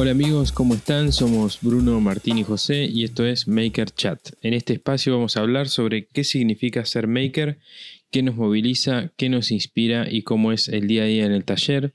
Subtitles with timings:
[0.00, 1.10] Hola amigos, ¿cómo están?
[1.12, 4.30] Somos Bruno, Martín y José y esto es Maker Chat.
[4.42, 7.58] En este espacio vamos a hablar sobre qué significa ser maker,
[8.12, 11.44] qué nos moviliza, qué nos inspira y cómo es el día a día en el
[11.44, 11.94] taller.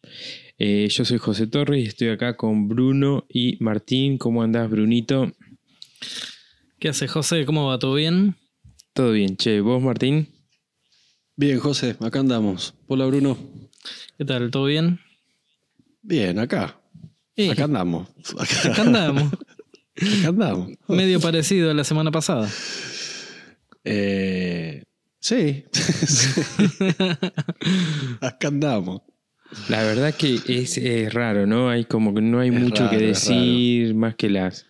[0.59, 4.17] Eh, yo soy José Torres y estoy acá con Bruno y Martín.
[4.17, 5.31] ¿Cómo andás, Brunito?
[6.79, 7.45] ¿Qué hace José?
[7.45, 7.79] ¿Cómo va?
[7.79, 8.36] ¿Todo bien?
[8.92, 9.61] Todo bien, che.
[9.61, 10.28] ¿Vos, Martín?
[11.37, 12.73] Bien, José, acá andamos.
[12.87, 13.37] Hola, Bruno.
[14.17, 14.51] ¿Qué tal?
[14.51, 15.00] ¿Todo bien?
[16.01, 16.82] Bien, acá.
[17.36, 17.50] Sí.
[17.50, 18.07] Acá andamos.
[18.37, 19.33] Acá andamos.
[19.33, 20.69] Acá andamos.
[20.87, 22.47] Medio parecido a la semana pasada.
[23.86, 24.83] Eh,
[25.19, 25.65] sí.
[28.21, 29.01] acá andamos.
[29.69, 31.69] La verdad que es, es raro, ¿no?
[31.69, 34.66] Hay como que no hay Es mucho que raro, decir, más que las,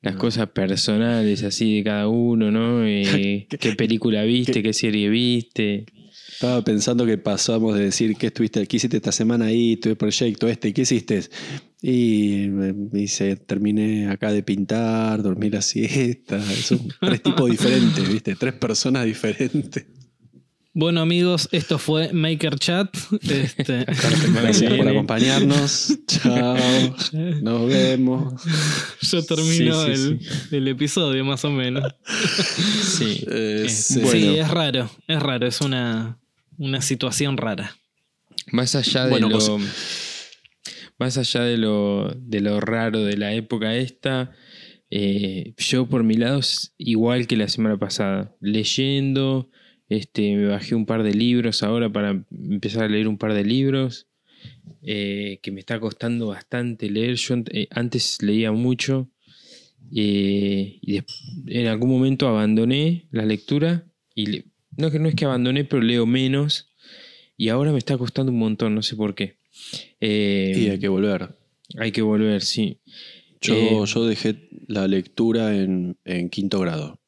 [0.00, 0.20] las No.
[0.20, 2.84] cosas personales así de cada uno, ¿no?
[2.86, 4.62] Eh, ¿Qué- ¿Qué película viste?
[4.62, 5.84] ¿Qué serie viste?
[6.34, 10.48] Estaba pensando que pasamos de decir qué estuviste, qué hiciste esta semana ahí, tuve proyecto
[10.48, 11.22] este, ¿y qué hiciste?
[11.80, 12.48] Y
[12.90, 16.40] dice, terminé acá de pintar, dormí la siesta.
[16.40, 18.34] Son tres tipos diferentes, ¿viste?
[18.34, 19.86] Tres personas diferentes.
[20.76, 22.88] Bueno amigos, esto fue Maker Chat.
[23.22, 23.84] Este,
[24.32, 25.98] Gracias por acompañarnos.
[26.08, 26.56] Chao.
[27.42, 28.42] Nos vemos.
[29.02, 30.18] yo termino Sí, sí,
[30.50, 31.94] el, el episodio más o menos.
[32.82, 33.24] Sí.
[33.30, 33.68] Eh.
[34.02, 34.10] Bueno.
[34.10, 36.18] Sí, es raro, es raro, es una,
[36.58, 37.76] una situación rara.
[38.52, 39.58] Más allá de Bueno, lo.
[40.98, 44.32] Más allá de lo, de lo raro de la época esta,
[44.90, 48.34] eh, yo por mi lado es igual que la semana pasada.
[48.40, 49.50] Leyendo,
[49.88, 53.44] este, me bajé un par de libros ahora para empezar a leer un par de
[53.44, 54.08] libros.
[54.86, 57.14] eh, que me está costando bastante leer.
[57.16, 59.10] Yo eh, antes leía mucho.
[59.94, 61.00] eh, y
[61.46, 63.84] en algún momento abandoné la lectura.
[64.14, 64.44] Y le-
[64.76, 66.70] no, que no es que abandoné, pero leo menos.
[67.36, 69.36] Y ahora me está costando un montón, no sé por qué.
[70.00, 71.36] Eh, Y hay que volver.
[71.78, 72.78] hay que volver, sí.
[73.40, 77.00] Yo, Eh, yo dejé la lectura en, en quinto grado.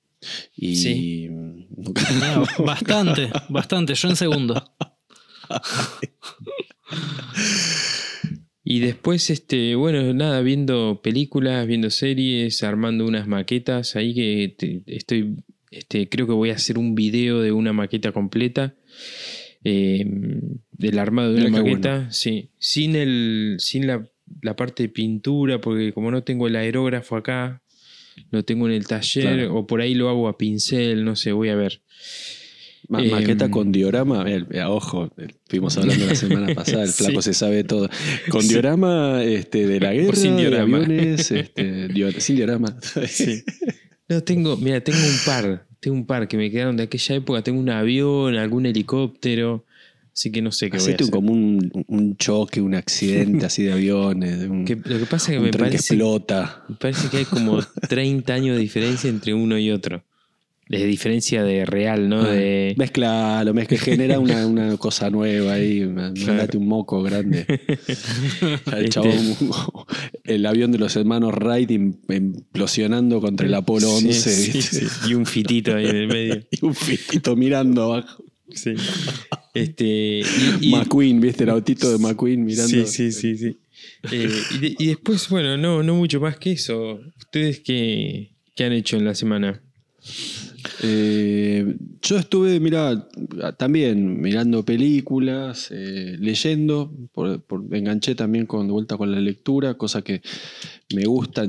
[0.57, 1.29] Y Sí.
[1.31, 2.03] nunca-
[2.65, 3.95] bastante, bastante.
[3.95, 4.63] Yo en segundo.
[8.69, 13.95] Y después, este, bueno, nada, viendo películas, viendo series, armando unas maquetas.
[13.95, 15.37] Ahí que te- estoy,
[15.71, 18.75] este, creo que voy a hacer un video de una maqueta completa.
[19.65, 20.05] eh,
[20.73, 22.51] del armado de una maqueta, sí.
[22.59, 23.57] Sin el.
[23.59, 24.09] Sin la,
[24.43, 27.63] la parte de pintura, porque como no tengo el aerógrafo acá,
[28.31, 29.55] lo tengo en el taller, Claro.
[29.57, 31.83] o por ahí lo hago a pincel, no sé, voy a ver.
[32.89, 37.21] Ma- Eh, maqueta con diorama, eh, eh, ojo, estuvimos hablando la semana pasada, el flaco
[37.21, 37.31] Sí.
[37.33, 37.89] se sabe todo.
[38.31, 40.77] Con diorama este, de la O guerra, sin de diorama.
[40.85, 41.89] aviones, este,
[42.21, 42.77] sin diorama.
[43.09, 43.43] Sí.
[44.09, 45.67] No, tengo, mira, tengo un par.
[45.81, 47.43] Tengo un par que me quedaron de aquella época.
[47.43, 49.65] Tengo un avión, algún helicóptero.
[50.13, 51.11] Así que no sé qué voy a hacer.
[51.11, 55.39] como un, un choque, un accidente así de aviones, un, Que- lo que pasa es
[55.39, 56.65] que me tren que parece, explota.
[56.69, 57.59] me parece que hay como
[57.89, 60.03] 30 años de diferencia entre uno y otro.
[60.69, 62.23] De diferencia de real, ¿no?
[62.23, 67.47] Ah, De, Mezclalo, mezcla, genera una, una cosa nueva ahí, mandate un moco grande.
[68.67, 69.15] El, Este- chabón,
[70.25, 74.81] el avión de los hermanos Wright im- implosionando contra el Apolo Sí, 11 sí, ¿viste?
[74.81, 74.87] sí.
[75.11, 76.43] Y un fitito ahí en el medio.
[76.51, 78.25] y un fitito mirando abajo.
[78.53, 78.75] Sí.
[79.55, 80.25] Este, y-
[80.63, 81.45] y- McQueen, ¿viste?
[81.45, 82.69] El autito de McQueen mirando.
[82.87, 83.57] Sí, sí, sí, sí.
[84.11, 87.01] Eh, y, de- y después, bueno, no, no mucho más que eso.
[87.19, 89.63] ¿Ustedes qué, qué han hecho en la semana?
[90.83, 93.09] Eh, yo estuve, mira,
[93.59, 99.75] también mirando películas, eh, leyendo, por, por- enganché también con, de vuelta con la lectura,
[99.75, 100.23] cosa que
[100.95, 101.49] me gusta,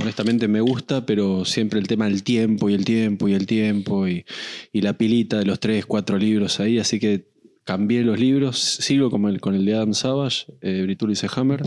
[0.00, 4.08] honestamente me gusta, pero siempre el tema del tiempo y el tiempo y el tiempo
[4.08, 4.24] y,
[4.72, 7.28] y la pilita de los tres, cuatro libros ahí, así que
[7.64, 11.62] cambié los libros, sigo con el, con el de Adam Savage, eh, Britulis Hammer,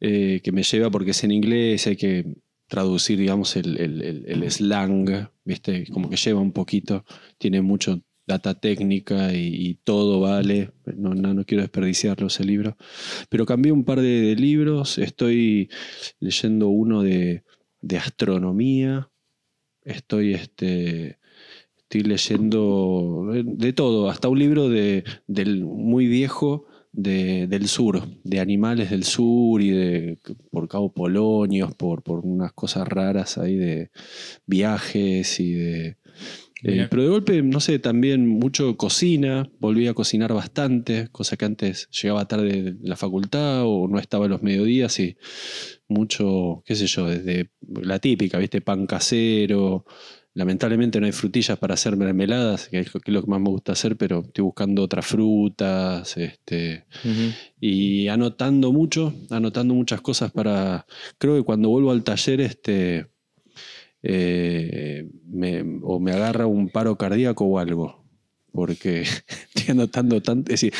[0.00, 2.24] eh, que me lleva porque es en inglés, hay que
[2.72, 5.86] traducir, digamos, el, el- slang, ¿viste?
[5.92, 7.04] Como que lleva un poquito,
[7.38, 12.76] tiene mucho data técnica y, y todo vale, no, no, no quiero desperdiciarlo ese libro,
[13.28, 15.68] pero cambié un par de, de libros, estoy
[16.20, 17.44] leyendo uno de,
[17.82, 19.10] de astronomía,
[19.84, 21.18] estoy, este,
[21.78, 28.02] estoy leyendo de, de todo, hasta un libro de, del muy viejo de- del sur,
[28.22, 30.18] de animales del sur y de
[30.50, 33.90] por Cabo Polonios, por, por unas cosas raras ahí de
[34.46, 35.96] viajes y de.
[36.64, 41.44] eh, pero de golpe, no sé, también mucho cocina, volví a cocinar bastante, cosa que
[41.44, 45.16] antes llegaba tarde de la facultad o no estaba a los mediodías y
[45.88, 47.50] mucho, qué sé yo, desde
[47.82, 48.60] la típica, ¿viste?
[48.60, 49.84] Pan casero,
[50.34, 53.96] lamentablemente no hay frutillas para hacer mermeladas, que es lo que más me gusta hacer,
[53.96, 56.86] pero estoy buscando otras frutas, este,
[57.60, 60.86] y anotando mucho, anotando muchas cosas para.
[61.18, 63.06] Creo que cuando vuelvo al taller, este.
[64.02, 68.02] eh, me, o me agarra un paro cardíaco o algo.
[68.52, 69.02] Porque
[69.54, 70.52] estoy anotando tanto.
[70.52, 70.74] Es decir,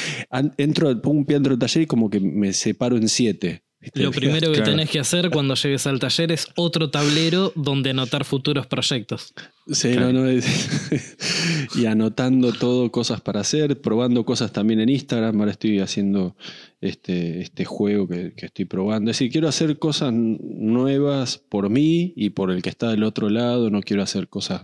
[0.58, 3.62] entro, pongo un pie dentro del taller y como que me separo en siete.
[3.82, 4.00] ¿Viste?
[4.02, 4.70] Lo primero que Claro.
[4.70, 9.34] tenés que hacer cuando llegues al taller es otro tablero donde anotar futuros proyectos.
[9.70, 10.12] Sí, Claro.
[10.12, 10.46] no, no, es-
[11.76, 15.38] y anotando todo, cosas para hacer, probando cosas también en Instagram.
[15.38, 16.37] Ahora estoy haciendo
[16.81, 19.11] este, este juego que, que estoy probando.
[19.11, 23.29] Es decir, quiero hacer cosas nuevas por mí y por el que está del otro
[23.31, 23.70] lado.
[23.70, 24.62] No quiero hacer cosas,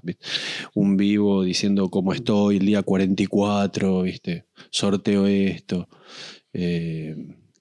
[0.74, 4.46] un vivo diciendo cómo estoy el día 44, ¿viste?
[4.70, 5.88] sorteo esto.
[6.52, 7.14] Eh,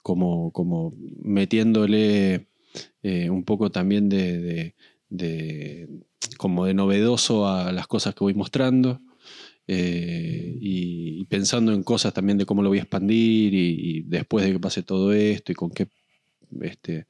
[0.08, 2.46] como, como metiéndole
[3.02, 4.74] eh, un poco también de- de-
[5.10, 5.88] de
[6.38, 9.00] como de novedoso a las cosas que voy mostrando
[9.66, 14.02] eh, y, y pensando en cosas también de cómo lo voy a expandir y, y
[14.02, 15.88] después de que pase todo esto y con qué
[16.62, 17.06] este,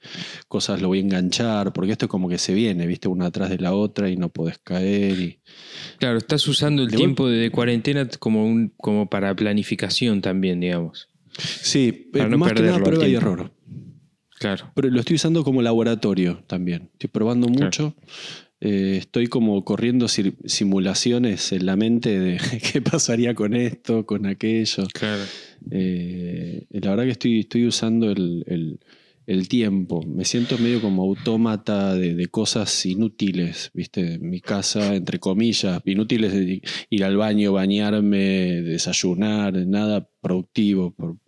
[0.49, 3.51] cosas lo voy a enganchar, porque esto es como que se viene, viste, una atrás
[3.51, 5.21] de la otra y no podés caer.
[5.21, 5.39] Y,
[5.99, 11.08] Claro, estás usando el tiempo de cuarentena como, un, como para planificación también, digamos.
[11.39, 13.53] Sí, Para no más que nada prueba y error.
[14.39, 14.71] Claro.
[14.75, 16.91] Pero lo estoy usando como laboratorio también.
[16.93, 17.65] Estoy probando Claro.
[17.65, 17.95] mucho.
[18.61, 22.39] Eh, estoy como corriendo simulaciones en la mente de
[22.73, 24.87] qué pasaría con esto, con aquello.
[24.93, 25.23] Claro.
[25.71, 28.81] Eh, la verdad que estoy, estoy usando el, el-
[29.27, 30.03] el tiempo.
[30.07, 34.15] Me siento medio como autómata de, de cosas inútiles, ¿viste?
[34.15, 41.19] En mi casa, entre comillas, inútiles de ir al baño, bañarme, desayunar, nada productivo, por,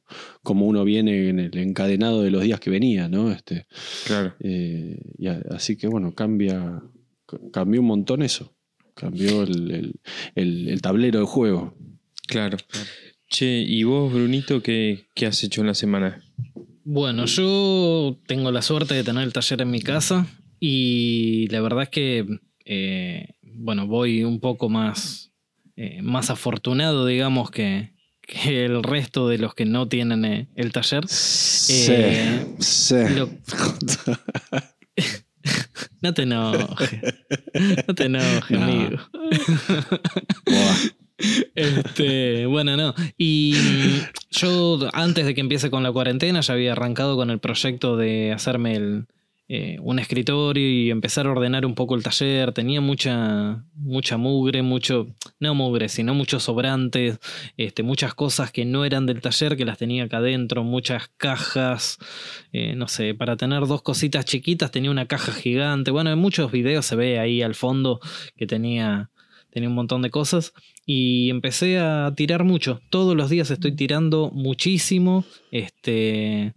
[0.42, 3.30] como uno viene en el encadenado de los días que venía, ¿no?
[3.32, 3.66] Este,
[4.06, 4.34] Claro.
[4.40, 6.82] eh, y a- así que bueno, cambia,
[7.26, 8.54] ca- cambió un montón eso.
[8.94, 10.00] Cambió el, el-
[10.34, 11.74] el- el tablero de juego.
[12.26, 12.58] Claro.
[13.28, 16.22] Che, ¿y vos, Brunito, qué, qué has hecho en la semana?
[16.84, 20.26] Bueno, yo tengo la suerte de tener el taller en mi casa
[20.58, 22.26] y la verdad es que,
[22.64, 25.32] eh, bueno, voy un poco más,
[25.76, 27.92] eh, más afortunado, digamos, que,
[28.30, 31.06] que el resto de los que no tienen eh, el taller.
[31.08, 32.94] Sí, Eh, sí.
[33.16, 33.28] lo-
[36.02, 36.90] No te enojes.
[37.86, 38.64] No te enojes, No.
[38.64, 38.98] amigo.
[41.54, 42.94] Este, bueno, no.
[43.18, 43.54] Y
[44.30, 48.32] yo antes de que empiece con la cuarentena ya había arrancado con el proyecto de
[48.32, 49.06] hacerme el,
[49.52, 52.52] eh, un escritorio y empezar a ordenar un poco el taller.
[52.52, 55.08] Tenía mucha, mucha mugre, mucho,
[55.40, 57.18] no mugre, sino muchos sobrantes,
[57.56, 61.98] este, muchas cosas que no eran del taller que las tenía acá adentro, muchas cajas,
[62.52, 65.90] eh, no sé, para tener dos cositas chiquitas tenía una caja gigante.
[65.90, 67.98] Bueno, en muchos videos se ve ahí al fondo
[68.36, 69.10] que tenía,
[69.50, 70.52] tenía un montón de cosas
[70.86, 72.80] y empecé a tirar mucho.
[72.90, 76.54] Todos los días estoy tirando muchísimo, este,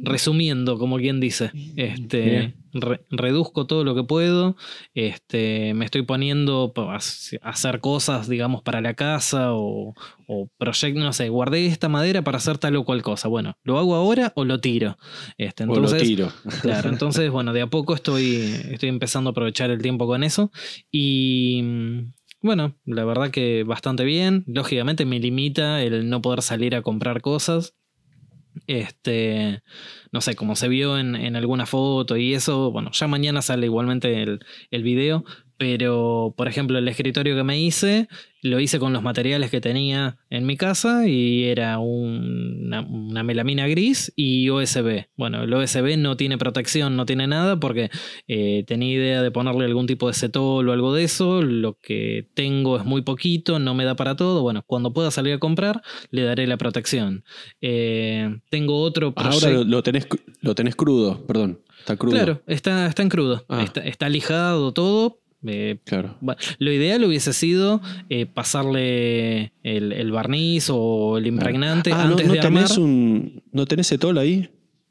[0.00, 2.54] resumiendo, como quien dice, este, Bien.
[2.72, 4.56] re- reduzco todo lo que puedo,
[4.94, 6.98] este, me estoy poniendo a
[7.42, 9.94] hacer cosas, digamos, para la casa o,
[10.28, 13.28] o proyectos, no sé, guardé esta madera para hacer tal o cual cosa.
[13.28, 14.96] Bueno, ¿lo hago ahora o lo tiro?
[15.38, 16.32] Este, o lo entonces, tiro.
[16.62, 18.36] Claro, entonces, bueno, de a poco estoy,
[18.70, 20.50] estoy empezando a aprovechar el tiempo con eso.
[20.90, 24.44] Y mm, bueno, la verdad que bastante bien.
[24.46, 27.74] Lógicamente me limita el no poder salir a comprar cosas.
[28.66, 29.62] Este,
[30.12, 33.66] no sé, como se vio en, en alguna foto y eso, bueno, ya mañana sale
[33.66, 35.24] igualmente el, el video,
[35.66, 38.08] pero por ejemplo el escritorio que me hice,
[38.42, 43.22] lo hice con los materiales que tenía en mi casa y era un- una, una
[43.22, 45.06] melamina gris y USB.
[45.16, 47.90] Bueno, el USB no tiene protección, no tiene nada porque
[48.26, 52.28] eh, tenía idea de ponerle algún tipo de cetol o algo de eso, lo que
[52.34, 55.80] tengo es muy poquito, no me da para todo, bueno, cuando pueda salir a comprar
[56.10, 57.22] le daré la protección.
[57.60, 59.62] Eh, tengo otro Ahora proyecto.
[59.62, 61.60] lo, lo tenés, cru- lo tenés crudo, perdón.
[61.78, 62.14] Está crudo.
[62.14, 63.44] Claro, está, está en crudo.
[63.48, 63.62] Ah.
[63.62, 65.18] Está, está lijado todo.
[65.46, 66.16] Eh, Claro.
[66.58, 72.26] lo ideal hubiese sido eh, pasarle el, el barniz o el impregnante Ah, ¿no, antes
[72.26, 72.62] no de armar.
[72.64, 74.48] tenés un, ¿No tenés etol ahí?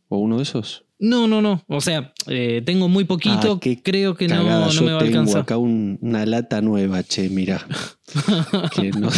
[0.10, 0.84] ¿O uno de esos?
[1.04, 1.64] No, no, no.
[1.68, 3.60] O sea, eh, tengo muy poquito.
[3.64, 5.42] Ah, creo que no, no yo me va a tengo alcanzar.
[5.42, 7.66] acá un- una lata nueva, che, mira.
[8.76, 9.10] que no...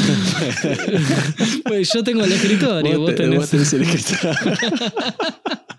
[1.66, 3.40] Pues yo tengo el escritorio, vos, Vos te- tenés.
[3.40, 4.34] vos tenés el escritorio.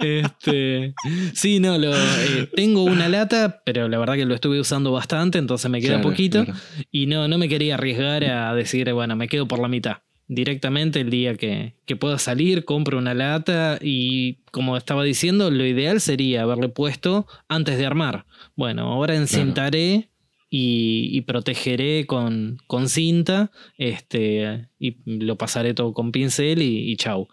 [0.00, 0.94] Este,
[1.34, 5.38] sí, no, lo, eh, tengo una lata, pero la verdad que lo estuve usando bastante,
[5.38, 6.44] entonces me queda Claro, poquito.
[6.44, 6.58] claro.
[6.90, 9.98] Y no, no me quería arriesgar a decir, bueno, me quedo por la mitad.
[10.26, 15.66] Directamente el día que, que pueda salir, compro una lata y como estaba diciendo, lo
[15.66, 18.24] ideal sería haberle puesto antes de armar.
[18.56, 20.08] Bueno, ahora encintaré
[20.48, 26.96] y, y protegeré con, con cinta este, y lo pasaré todo con pincel y, y
[26.96, 27.28] chau.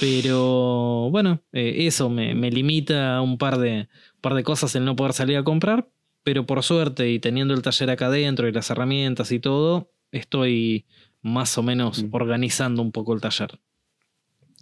[0.00, 3.88] Pero bueno, eh, eso me, me limita a un par de,
[4.20, 5.88] par de cosas el no poder salir a comprar,
[6.22, 10.86] pero por suerte y teniendo el taller acá adentro y las herramientas y todo, estoy
[11.22, 12.08] más o menos Mm.
[12.12, 13.58] organizando un poco el taller.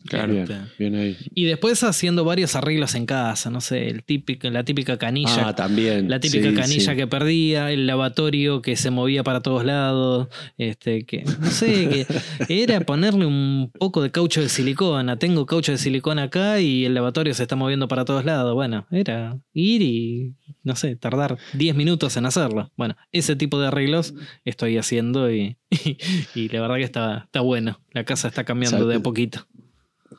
[0.07, 0.33] Claro.
[0.33, 0.49] Bien,
[0.79, 1.17] bien ahí.
[1.35, 5.49] Y después haciendo varios arreglos en casa, no sé, el típico, la típica canilla.
[5.49, 6.09] Ah, también.
[6.09, 6.97] La típica Sí, canilla sí.
[6.97, 12.07] que perdía, el lavatorio que se movía para todos lados, este, que no sé, que
[12.65, 15.19] era ponerle un poco de caucho de silicona.
[15.19, 18.55] Tengo caucho de silicona acá y el lavatorio se está moviendo para todos lados.
[18.55, 22.73] Bueno, era ir y, no sé, tardar 10 minutos en hacerlo.
[22.77, 25.57] Bueno, ese tipo de arreglos estoy haciendo y,
[26.35, 27.81] y, la verdad que está, está bueno.
[27.93, 29.47] La casa está cambiando de a poquito.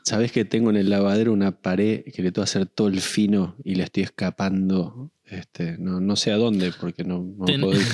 [0.08, 3.02] Sabés que tengo en el lavadero una pared que le tengo que hacer todo el
[3.02, 5.12] fino y le estoy escapando.
[5.26, 7.86] Este, no, no sé a dónde porque no, no Ten- puedo ir.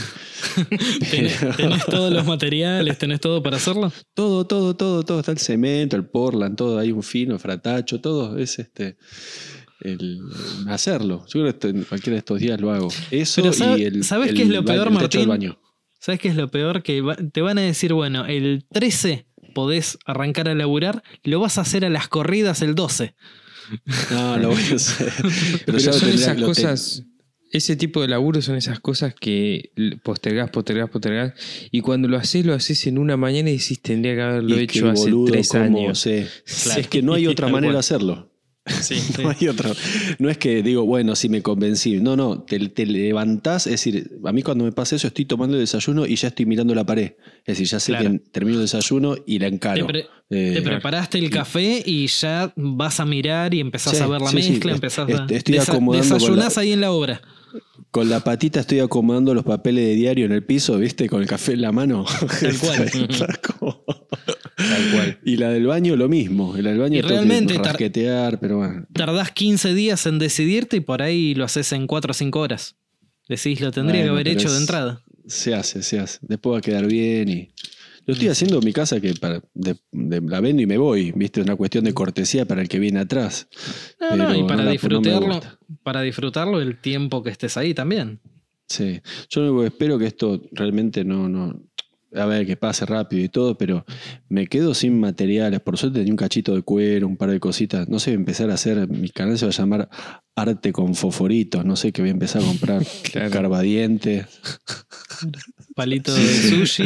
[1.10, 2.98] ¿Tenés, tenés todos los materiales?
[3.00, 3.92] ¿Tenés todo para hacerlo?
[4.14, 5.20] Todo, todo, todo, todo.
[5.22, 6.78] Está el cemento, el portland, todo.
[6.78, 8.38] Hay un fino, fratacho, todo.
[8.38, 8.98] Es este.
[9.82, 10.20] El,
[10.68, 11.26] hacerlo.
[11.28, 12.90] Yo creo que en cualquiera de estos días lo hago.
[13.10, 14.04] Eso Pero sabe- y el.
[14.04, 15.50] ¿sabes el qué es lo peor, el techo del Martín?
[15.50, 15.60] baño.
[16.00, 16.84] ¿Sabes qué es lo peor?
[16.84, 21.58] Que va- te van a decir, bueno, el 13 podés arrancar a laburar, lo vas
[21.58, 23.16] a hacer a las corridas el 12.
[24.12, 25.14] No, lo voy a hacer.
[25.22, 25.30] Pero,
[25.66, 27.04] Pero ya lo son esas lo cosas,
[27.54, 29.72] ese tipo de laburo son esas cosas que
[30.04, 31.34] postergás, postergás, postergás.
[31.72, 34.64] Y cuando lo haces, lo haces en una mañana y decís, tendría que haberlo y
[34.64, 36.00] hecho hace boludo, tres años.
[36.00, 36.26] sí.
[36.64, 36.82] Claro.
[36.82, 38.33] Es que no hay otra manera de hacerlo.
[38.82, 39.72] Sí, No hay otra.
[40.20, 42.00] No es que digo, bueno, si me convencí.
[42.00, 43.68] No, no, te, te levantás.
[43.68, 46.46] Es decir, a mí cuando me pasa eso, estoy tomando el desayuno y ya estoy
[46.46, 47.14] mirando la pared.
[47.46, 48.12] Es decir, ya sé Claro.
[48.12, 49.88] que termino el desayuno y la Te, encaro.
[49.88, 54.22] pre- Eh, te preparaste el café y ya vas a mirar y empezás a ver
[54.22, 55.26] la mezcla, empezás a...
[55.30, 57.22] estoy acomodando desayunás la- ahí en la obra.
[57.92, 61.08] Con la patita estoy acomodando los papeles de diario en el piso, ¿viste?
[61.08, 62.06] Con el café en la mano.
[62.40, 62.92] Tal cual.
[64.56, 65.20] Tal cual.
[65.26, 66.56] y la del baño lo mismo.
[66.58, 68.86] La del baño Y realmente rasquetear, pero bueno.
[68.94, 72.76] Tardás 15 días en decidirte y por ahí lo haces en 4 o 5 horas.
[73.28, 75.04] Decís, lo tendría Bueno, que haber hecho de entrada.
[75.28, 76.20] Se hace, se hace.
[76.22, 77.50] Después va a quedar bien y.
[78.06, 81.12] Lo estoy haciendo en mi casa que para, de- de- la vendo y me voy,
[81.14, 81.42] ¿viste?
[81.42, 83.48] Una cuestión de cortesía para el que viene atrás.
[84.00, 85.40] No, no, y para no disfrutarlo,
[85.84, 88.20] para disfrutarlo el tiempo que estés ahí también.
[88.68, 89.02] Sí.
[89.30, 91.62] Yo espero que esto realmente no, no.
[92.16, 93.86] A ver, que pase rápido y todo, pero
[94.30, 95.62] me quedo sin materiales.
[95.62, 97.90] Por suerte tenía un cachito de cuero, un par de cositas.
[97.90, 98.88] No sé, voy a empezar a hacer.
[98.88, 99.90] Mi canal se va a llamar
[100.36, 101.66] Arte con Foforitos.
[101.66, 103.32] No sé, que voy a empezar a comprar Claro.
[103.32, 104.28] carbadientes.
[105.76, 106.86] Palito de sushi.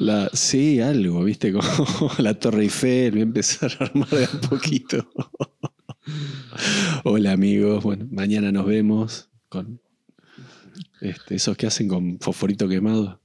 [0.00, 1.52] La, sí, algo, ¿viste?
[1.98, 5.06] Como la Torre Eiffel, voy a empezar a armar de a poquito.
[7.04, 9.80] Hola amigos, bueno, mañana nos vemos con
[11.02, 13.20] este, esos que hacen con fosforito quemado.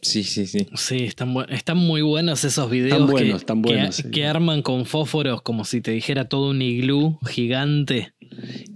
[0.00, 0.68] Sí, sí, sí.
[0.76, 4.10] Sí, están, bu- están muy buenos esos videos Están que- buenos, están que, buenos, sí.
[4.12, 8.14] que arman con fósforos como si te dijera todo un iglú gigante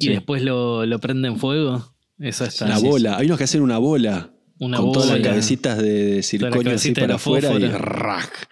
[0.01, 0.09] y Sí.
[0.09, 1.95] después lo, lo prenden fuego.
[2.19, 2.65] Eso está.
[2.67, 4.32] Una sí, bola, hay unos que hacen una bola
[4.65, 8.49] Una con todas las cabecitas de circonio así para la afuera y rack.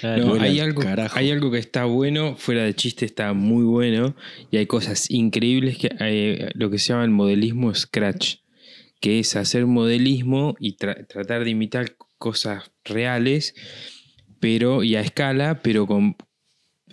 [0.00, 0.24] Claro.
[0.36, 1.18] No, hay, al algo, carajo.
[1.18, 4.16] hay algo que está bueno, fuera de chiste está muy bueno,
[4.50, 8.36] y hay cosas increíbles que hay, lo que se llama el modelismo Scratch,
[9.00, 13.54] que es hacer modelismo y tra- tratar de imitar cosas reales,
[14.40, 16.16] pero y a escala, pero con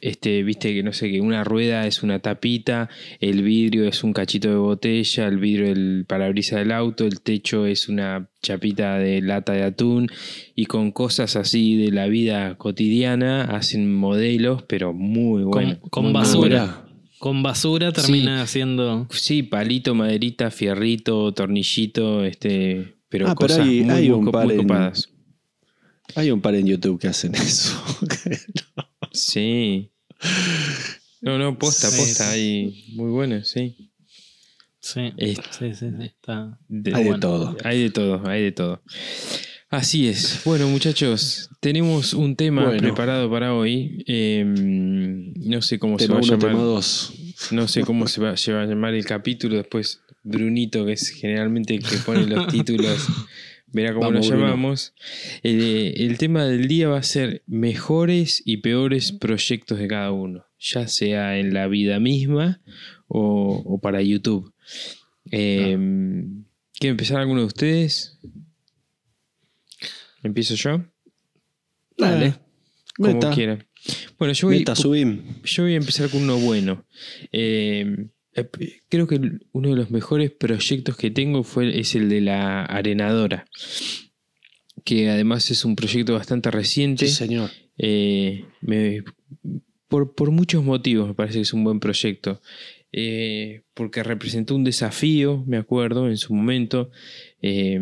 [0.02, 2.90] este, viste que no sé, que una rueda es una tapita,
[3.20, 7.66] el vidrio es un cachito de botella, el vidrio del parabrisas del auto, el techo
[7.66, 10.08] es una chapita de lata de atún,
[10.56, 15.78] y con cosas así de la vida cotidiana hacen modelos, pero muy buenos.
[15.90, 16.86] con muy basura.
[17.20, 19.08] Con basura termina haciendo.
[19.12, 24.32] Sí, palito, maderita, fierrito, tornillito, este, pero Ah, pero cosas hay- muy, hay muy un
[24.32, 25.10] par muy en- copadas.
[26.16, 27.80] Hay un par en YouTube que hacen eso.
[29.12, 29.92] Sí.
[31.22, 32.40] No, no, posta, Sí, posta, sí.
[32.40, 33.92] hay muy buenos, sí.
[34.80, 36.58] Sí, sí, sí, sí, está.
[36.68, 37.20] De- Hay de bueno.
[37.20, 37.58] todo.
[37.64, 38.82] Hay de todo, hay de todo.
[39.70, 40.42] Así es.
[40.44, 42.80] Bueno, muchachos, tenemos un tema Bueno.
[42.82, 44.04] preparado para hoy.
[44.08, 46.52] Eh, no sé cómo se va a 1, llamar.
[46.52, 47.14] tema 2.
[47.52, 49.56] No sé cómo se va, se va a llamar el capítulo.
[49.58, 53.08] Después, Brunito, que es generalmente el que pone los títulos,
[53.72, 54.94] verá cómo Vamos, lo llamamos.
[55.44, 60.88] El tema del día va a ser mejores y peores proyectos de cada uno, ya
[60.88, 62.62] sea en la vida misma
[63.08, 64.54] o, o para YouTube.
[65.32, 65.78] Eh,
[66.80, 68.20] ¿Quiere empezar alguno de ustedes?
[70.24, 70.84] ¿Empiezo yo?
[71.98, 72.36] Dale.
[72.96, 73.32] Como Meta.
[73.32, 73.66] quieran.
[74.18, 74.90] Bueno, yo voy, Meta, yo
[75.64, 76.86] voy a empezar con uno bueno.
[77.32, 78.08] Eh,
[78.90, 79.20] Creo que
[79.52, 83.46] uno de los mejores proyectos que tengo fue, es el de la arenadora.
[84.84, 87.08] Que además es un proyecto bastante reciente.
[87.08, 87.50] Sí, señor.
[87.78, 89.04] Eh, me-
[89.88, 92.42] por, por muchos motivos me parece que es un buen proyecto.
[92.94, 96.90] Eh, porque representó un desafío, me acuerdo, en su momento,
[97.42, 97.80] eh,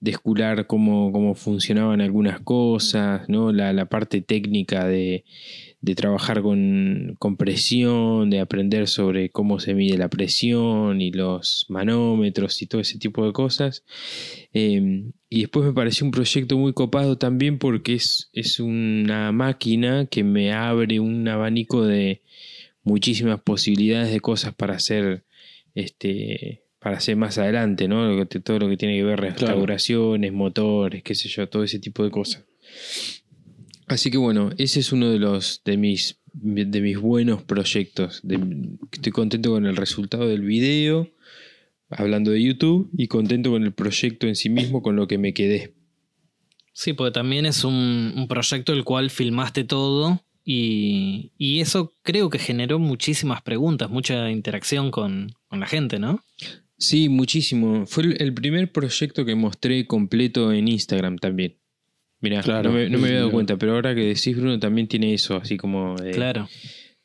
[0.00, 3.52] de escular cómo, cómo funcionaban algunas cosas, ¿no?
[3.52, 5.24] la, la parte técnica de,
[5.80, 11.66] de trabajar con, con presión, de aprender sobre cómo se mide la presión y los
[11.68, 13.84] manómetros y todo ese tipo de cosas.
[14.52, 20.06] Eh, y después me pareció un proyecto muy copado también porque es, es una máquina
[20.06, 22.22] que me abre un abanico de
[22.82, 25.24] muchísimas posibilidades de cosas para hacer
[25.74, 28.06] este para hacer más adelante, ¿no?
[28.06, 31.80] Lo que- todo lo que tiene que ver restauraciones, motores, qué sé yo, todo ese
[31.80, 32.44] tipo de cosas.
[33.86, 38.20] Así que bueno, ese es uno de los de mis de mis buenos proyectos.
[38.22, 38.38] De-
[38.92, 41.08] estoy contento con el resultado del video,
[41.88, 45.32] hablando de YouTube, y contento con el proyecto en sí mismo, con lo que me
[45.32, 45.72] quedé.
[46.72, 52.28] Sí, porque también es un, un proyecto el cual filmaste todo y, y eso creo
[52.28, 56.22] que generó muchísimas preguntas, mucha interacción con, con la gente, ¿no?
[56.76, 57.86] Sí, muchísimo.
[57.86, 61.56] Fue el- el primer proyecto que mostré completo en Instagram también.
[62.28, 64.58] Mirá, Claro, no me, no me sí, había dado cuenta, pero ahora que decís, Bruno,
[64.58, 66.48] también tiene eso, así como de, Claro.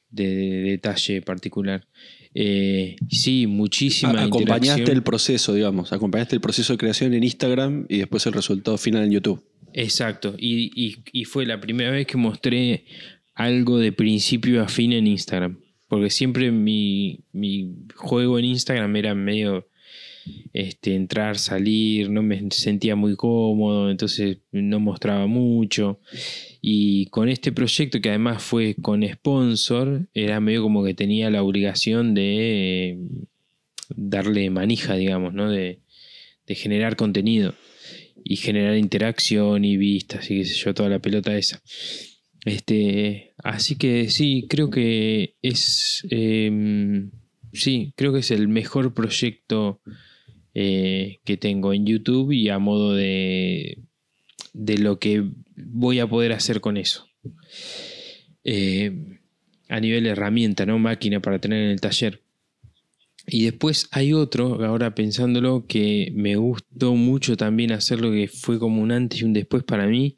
[0.09, 1.85] de- de detalle particular.
[2.33, 4.97] Eh, sí, muchísima A- acompañaste interacción.
[4.97, 5.91] el proceso, digamos.
[5.93, 9.43] Acompañaste el proceso de creación en Instagram y después el resultado final en YouTube.
[9.73, 12.85] Exacto, y, y- y fue la primera vez que mostré
[13.33, 15.59] algo de principio a fin en Instagram.
[15.87, 19.67] Porque siempre mi, mi juego en Instagram era medio
[20.53, 25.99] este, entrar, salir, no me sentía muy cómodo, entonces no mostraba mucho.
[26.61, 31.43] Y con este proyecto, que además fue con sponsor, era medio como que tenía la
[31.43, 32.97] obligación de eh,
[33.95, 35.49] darle manija, digamos, ¿no?
[35.49, 35.79] De,
[36.53, 37.55] generar contenido
[38.25, 41.61] y generar interacción y vistas y qué sé yo, toda la pelota esa.
[42.43, 46.05] Este, así que sí, creo que es.
[46.11, 47.09] eh,
[47.53, 49.79] sí, creo que es el mejor proyecto
[50.53, 53.79] eh, que tengo en YouTube y a modo de.
[54.53, 55.23] de lo que
[55.55, 57.07] voy a poder hacer con eso.
[58.43, 59.19] Eh,
[59.69, 60.79] a nivel herramienta, ¿no?
[60.79, 62.21] Máquina para tener en el taller.
[63.27, 68.81] Y después hay otro, ahora pensándolo, que me gustó mucho también hacerlo, que fue como
[68.81, 70.17] un antes y un después para mí.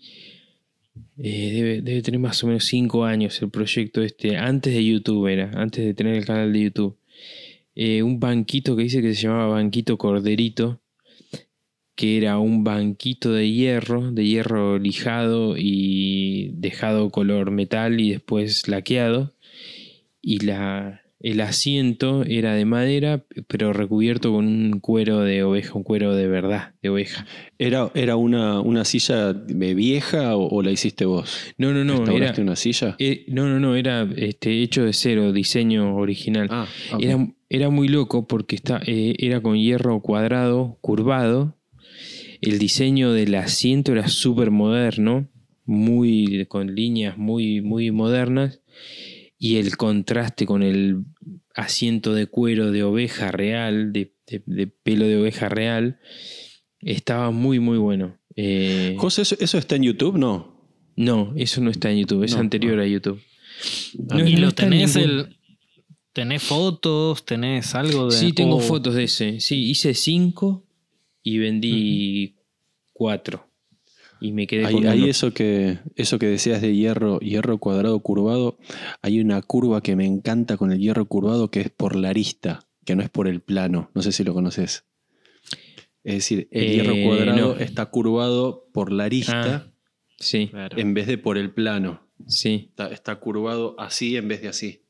[1.18, 5.28] Eh, debe, debe tener más o menos 5 años el proyecto este, antes de YouTube
[5.28, 6.98] era, antes de tener el canal de YouTube.
[7.76, 10.82] Eh, un banquito que dice que se llamaba Banquito Corderito,
[11.96, 18.68] que era un banquito de hierro, de hierro lijado y dejado color metal y después
[18.68, 19.34] laqueado.
[20.22, 25.84] Y la, el asiento era de madera, pero recubierto con un cuero de oveja, un
[25.84, 27.26] cuero de verdad, de oveja.
[27.60, 31.54] ¿Era, era una, una silla vieja o, o la hiciste vos?
[31.58, 32.96] No, no, no, era, ¿Restauraste una silla?
[33.00, 36.48] eh, no, no, no, era este, hecho de cero, diseño original.
[36.50, 36.68] Ah.
[37.00, 41.58] Era, era muy loco porque está, eh, era con hierro cuadrado, curvado.
[42.42, 45.30] El diseño del asiento era súper moderno,
[45.66, 48.60] muy, con líneas muy, muy modernas.
[49.38, 51.04] Y el contraste con el
[51.56, 56.00] asiento de cuero de oveja real, de, de- de pelo de oveja real,
[56.80, 58.18] estaba muy, muy bueno.
[58.36, 60.18] Eh, José, ¿eso, eso está en YouTube?
[60.18, 60.68] No.
[60.96, 63.22] no, eso no está en YouTube, es No, anterior a YouTube.
[64.10, 65.38] No, y no lo tenés ningún- el.
[66.14, 67.26] ¿Tenés fotos?
[67.26, 68.12] ¿Tenés algo de.?
[68.18, 69.40] Sí, tengo fotos de ese.
[69.40, 70.64] Sí, hice cinco
[71.24, 72.36] y vendí
[72.94, 73.48] cuatro.
[74.22, 75.06] Y me quedé Ahí, con uno.
[75.06, 78.58] eso que eso que decías de hierro, hierro cuadrado curvado,
[79.02, 82.62] hay una curva que me encanta con el hierro curvado que es por la arista,
[82.86, 83.90] que no es por el plano.
[83.94, 84.86] No sé si lo conoces.
[86.06, 87.60] Es decir, el Eh, hierro cuadrado no.
[87.60, 89.72] está curvado por la arista Ah,
[90.20, 92.08] sí, en vez de por el plano.
[92.28, 92.68] sí.
[92.70, 94.83] Está, está curvado así en vez de así.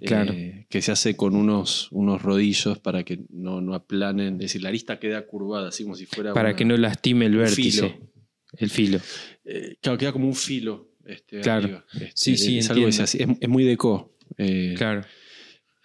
[0.00, 0.32] Claro.
[0.32, 4.34] Eh, que se hace con unos, unos rodillos para que no, no aplanen.
[4.34, 6.34] Es decir, la arista queda curvada, así como si fuera.
[6.34, 7.80] Para una- que no lastime el vértice.
[7.88, 8.10] filo.
[8.56, 8.98] El filo.
[9.44, 10.88] Eh, claro, queda como un filo.
[11.04, 11.64] Este, Claro.
[11.64, 11.84] arriba.
[11.94, 14.14] Este, Sí, sí, es algo hace- es, es muy deco.
[14.36, 15.02] eh, Claro.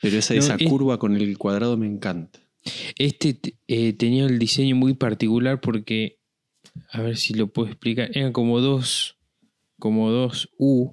[0.02, 2.40] Pero esa, No, esa es- curva con el cuadrado me encanta.
[2.98, 3.34] Este
[3.98, 6.18] tenía el diseño muy particular porque,
[6.92, 9.18] a ver si lo puedo explicar, eran como dos,
[9.80, 10.92] como dos U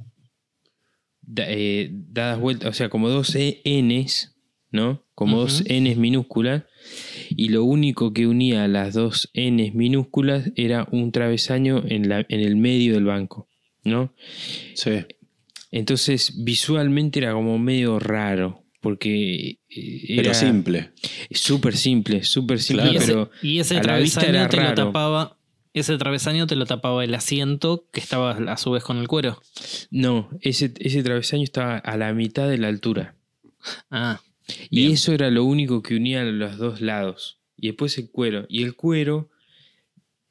[1.22, 4.37] da- eh, dadas vueltas, o sea, como dos E- Ns,
[4.70, 5.04] ¿no?
[5.14, 5.62] Como dos.
[5.68, 6.64] Ns minúsculas,
[7.30, 12.24] y lo único que unía a las dos Ns minúsculas era un travesaño en, la,
[12.28, 13.48] en el medio del banco,
[13.85, 14.14] ¿no?
[14.74, 14.92] Sí.
[15.70, 18.64] Entonces visualmente era como medio raro.
[18.80, 20.90] porque eh, era Pero simple.
[21.30, 24.56] súper simple, súper simple, y, ese, pero y ese a la vista travesaño era te
[24.56, 24.74] lo raro.
[24.87, 25.37] tapaba.
[25.72, 29.40] Ese travesaño te lo tapaba el asiento que estaba a su vez con el cuero.
[29.90, 33.14] no, ese, ese travesaño estaba a la mitad de la altura.
[33.90, 34.20] Ah,
[34.68, 34.92] Y Bien.
[34.92, 37.38] eso era lo único que unía los dos lados.
[37.56, 38.46] Y después el cuero.
[38.48, 39.28] Y el cuero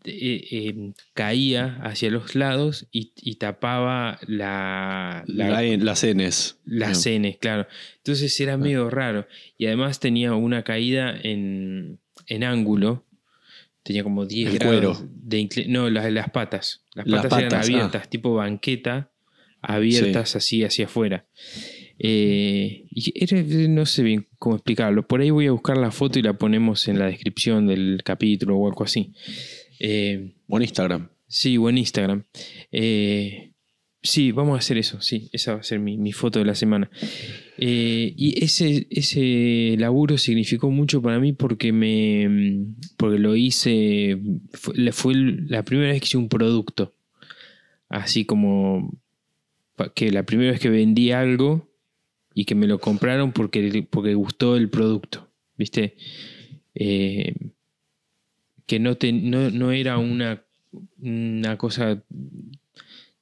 [0.04, 6.58] eh, eh, caía hacia los lados y, y tapaba la, la, La- las Ns.
[6.66, 6.96] las No.
[6.96, 7.68] cenes, claro.
[7.98, 9.28] Entonces era medio raro.
[9.58, 13.06] Y además tenía una caída en, en ángulo.
[13.84, 15.10] Tenía como 10 El grados cuero.
[15.12, 16.84] de No, las, las patas.
[16.94, 17.62] Las Las patas, eran ah.
[17.62, 19.12] abiertas, tipo banqueta,
[19.62, 21.26] abiertas así hacia afuera.
[21.98, 25.08] Eh, y era- no sé bien cómo explicarlo.
[25.08, 28.58] Por ahí voy a buscar la foto y la ponemos en la descripción del capítulo
[28.58, 29.14] o algo así.
[29.80, 31.10] Eh, Buen Instagram.
[31.28, 32.24] Sí, buen Instagram.
[32.72, 33.52] Eh,
[34.02, 36.56] sí, vamos a hacer eso, sí, esa va a ser mi, mi foto de la
[36.56, 36.90] semana.
[37.58, 42.66] Eh, y ese, ese laburo significó mucho para mí porque me
[42.98, 44.18] porque lo hice,
[44.54, 46.94] fue, la primera vez que hice un producto.
[47.90, 48.94] Así como
[49.96, 51.68] que la primera vez que vendí algo
[52.34, 55.96] y que me lo compraron porque, porque gustó el producto, ¿viste?
[56.76, 57.34] Eh,
[58.66, 60.44] que no, te- no, no era una,
[61.02, 62.04] una cosa.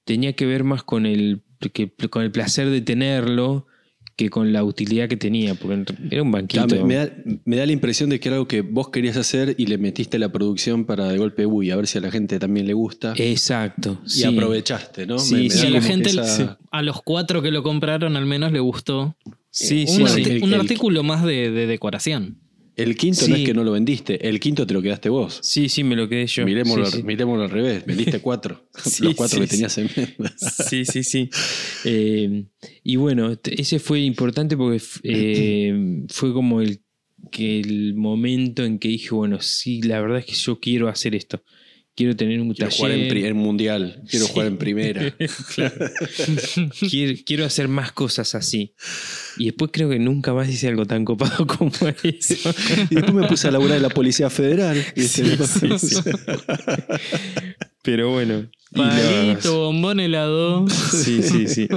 [0.07, 1.43] Tenía que ver más con el,
[1.73, 3.67] que, con el placer de tenerlo
[4.15, 6.65] que con la utilidad que tenía, porque era un banquito.
[6.65, 7.11] Ya, me, me da,
[7.45, 10.17] me da la impresión de que era algo que vos querías hacer y le metiste
[10.17, 13.13] la producción para de golpe, uy, a ver si a la gente también le gusta.
[13.15, 14.01] Exacto.
[14.07, 14.23] y sí.
[14.23, 15.19] aprovechaste, ¿no?
[15.19, 16.09] Sí, sí, a la gente,
[16.71, 19.15] a los cuatro que lo compraron al menos le gustó.
[19.51, 20.31] Sí, un sí, arti- sí.
[20.37, 22.39] el- un artículo más de, de decoración.
[22.77, 25.39] El quinto no es que no lo vendiste, el quinto te lo quedaste vos.
[25.41, 26.45] Sí, sí, me lo quedé yo.
[26.45, 27.03] Miremoslo, Sí, sí.
[27.03, 28.69] miremoslo al revés, vendiste cuatro.
[28.99, 30.15] Los cuatro que tenías en mente.
[30.37, 31.29] Sí, sí, sí.
[31.85, 32.45] Eh,
[32.83, 36.81] y bueno, t- ese fue importante porque eh, fue como el,
[37.31, 41.15] que el momento en que dije, bueno, sí, la verdad es que yo quiero hacer
[41.15, 41.43] esto.
[41.97, 42.77] Quiero tener un Quiero taller.
[43.09, 44.31] jugar en, mundial, quiero Sí.
[44.31, 45.01] jugar en primera.
[46.89, 48.73] Quiero, quiero hacer más cosas así.
[49.37, 51.71] Y después creo que nunca más hice algo tan copado como
[52.03, 52.51] eso.
[52.91, 54.77] Y después me puse a laburar en la Policía Federal.
[54.95, 55.35] ¿viste?
[55.37, 55.95] Sí, sí, sí.
[57.83, 58.47] Pero bueno.
[58.73, 60.67] Palito, bombón, helado.
[60.69, 61.67] Sí, sí, sí.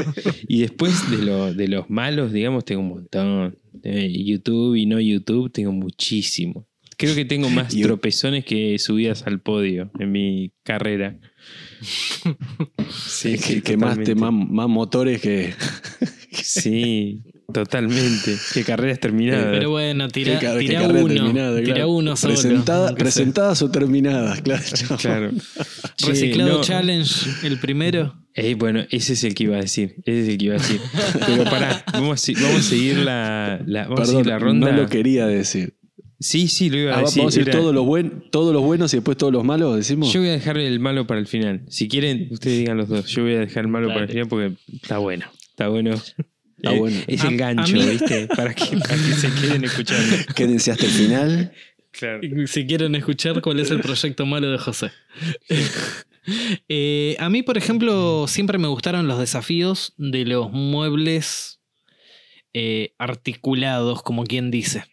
[0.49, 3.57] Y después de, lo- de los malos, digamos, tengo un montón.
[3.73, 6.67] De YouTube y no YouTube, tengo muchísimo.
[7.01, 11.19] Creo que tengo más Y- tropezones que subidas al podio en mi carrera.
[12.91, 15.55] Sí, que, más, más, más motores que.
[16.33, 18.37] Sí, totalmente.
[18.55, 19.47] Qué carreras terminadas.
[19.51, 21.07] Pero bueno, tira, carrera uno.
[21.15, 22.35] terminada, tira uno solo.
[22.35, 23.05] Presentada- aunque sea.
[23.05, 24.63] presentadas o terminadas, claro.
[24.99, 25.31] Claro.
[25.97, 26.61] Che, Reciclado no.
[26.61, 28.15] Challenge, el primero.
[28.35, 29.97] Eh, bueno, ese es el que iba a decir.
[30.05, 30.81] Ese es el que iba a decir.
[31.27, 34.71] Pero pará, vamos a, se- vamos a seguir la, la- vamos a seguir la ronda.
[34.71, 35.75] no lo quería decir.
[36.21, 37.19] Sí, sí, lo iba a Ah, decir.
[37.23, 39.75] vamos a decir Era- todos los, buen, todos los buenos y después todos los malos,
[39.77, 40.13] decimos.
[40.13, 41.63] Yo voy a dejar el malo para el final.
[41.69, 43.07] Si quieren, ustedes digan los dos.
[43.07, 44.53] Yo voy a dejar el malo para el final porque
[44.83, 45.27] está bueno.
[45.49, 45.95] Está bueno.
[45.95, 46.97] Está Eh, bueno.
[47.07, 48.27] Es A- el gancho, mí- ¿viste?
[48.29, 50.17] Para que, para que se queden escuchando.
[50.37, 51.53] Quédense hasta el final.
[51.91, 52.21] Claro.
[52.47, 54.91] Si quieren escuchar cuál es el proyecto malo de José.
[56.69, 61.61] Eh, a mí, por ejemplo, siempre me gustaron los desafíos de los muebles
[62.53, 64.85] eh, articulados, como quien dice.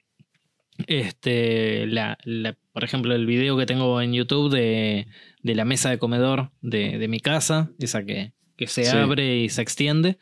[0.85, 5.07] Este, la, la- por ejemplo, el video que tengo en YouTube de,
[5.41, 8.95] de la mesa de comedor de, de mi casa, esa que, que se Sí.
[8.95, 10.17] abre y se extiende.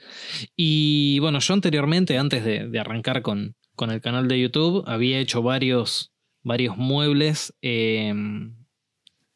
[0.56, 5.20] Y bueno, yo anteriormente, antes de, de arrancar con, con el canal de YouTube, había
[5.20, 6.14] hecho varios,
[6.44, 8.14] varios muebles eh,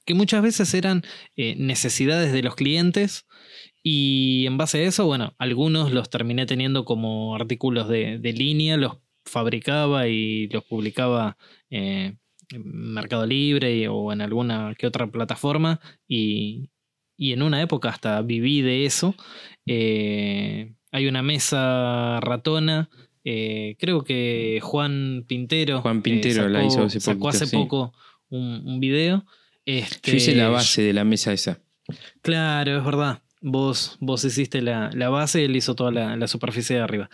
[0.06, 1.04] que muchas veces eran
[1.36, 3.26] eh, necesidades de los clientes.
[3.84, 8.76] Y en base a eso, bueno, algunos los terminé teniendo como artículos de, de línea,
[8.78, 8.98] los
[9.30, 11.38] fabricaba y los publicaba
[11.70, 12.16] eh,
[12.52, 12.64] en
[12.94, 15.80] Mercado Libre y- o en alguna que otra plataforma.
[16.08, 16.70] Y,
[17.18, 19.16] y en una época hasta viví de eso.
[19.66, 22.90] Eh, hay una mesa ratona.
[23.24, 25.82] eh, creo que Juan Pintero.
[25.82, 27.56] Juan Pintero la hizo hace sacó poquito, hace sí.
[27.56, 27.94] poco
[28.30, 29.26] un, un video.
[29.66, 31.60] Este, Yo hice la base de la mesa esa.
[32.22, 33.22] Claro, es verdad.
[33.42, 37.10] Vos, vos hiciste la, la base y él hizo toda la, la superficie de arriba.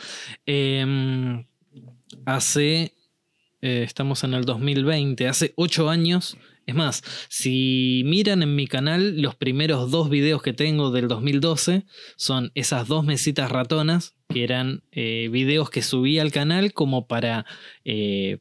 [0.45, 1.45] Em,
[2.25, 2.93] hace.
[3.61, 6.37] eh, estamos en el 2020, hace 8 años.
[6.67, 11.85] Es más, si miran en mi canal, los primeros dos videos que tengo del 2012
[12.15, 17.45] son esas dos mesitas ratonas, que eran eh, videos que subí al canal como para
[17.83, 18.39] eh,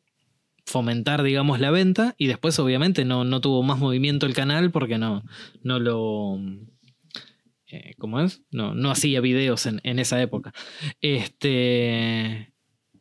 [0.65, 2.15] fomentar, digamos, la venta.
[2.17, 5.23] Y después, obviamente, no, no tuvo más movimiento el canal porque no,
[5.63, 6.39] no lo.
[7.99, 8.43] ¿Cómo es?
[8.53, 10.55] No, no hacía videos en, en esa época.
[11.01, 12.54] Este.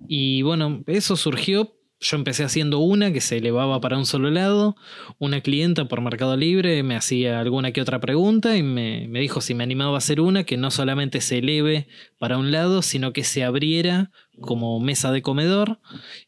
[0.07, 1.77] Y bueno, eso surgió.
[1.99, 4.75] Yo empecé haciendo una que se elevaba para un solo lado.
[5.19, 9.39] Una clienta por Mercado Libre me hacía alguna que otra pregunta y me, me dijo
[9.39, 11.87] si me animaba a hacer una que no solamente se eleve
[12.17, 14.11] para un lado, sino que se abriera
[14.41, 15.79] como mesa de comedor.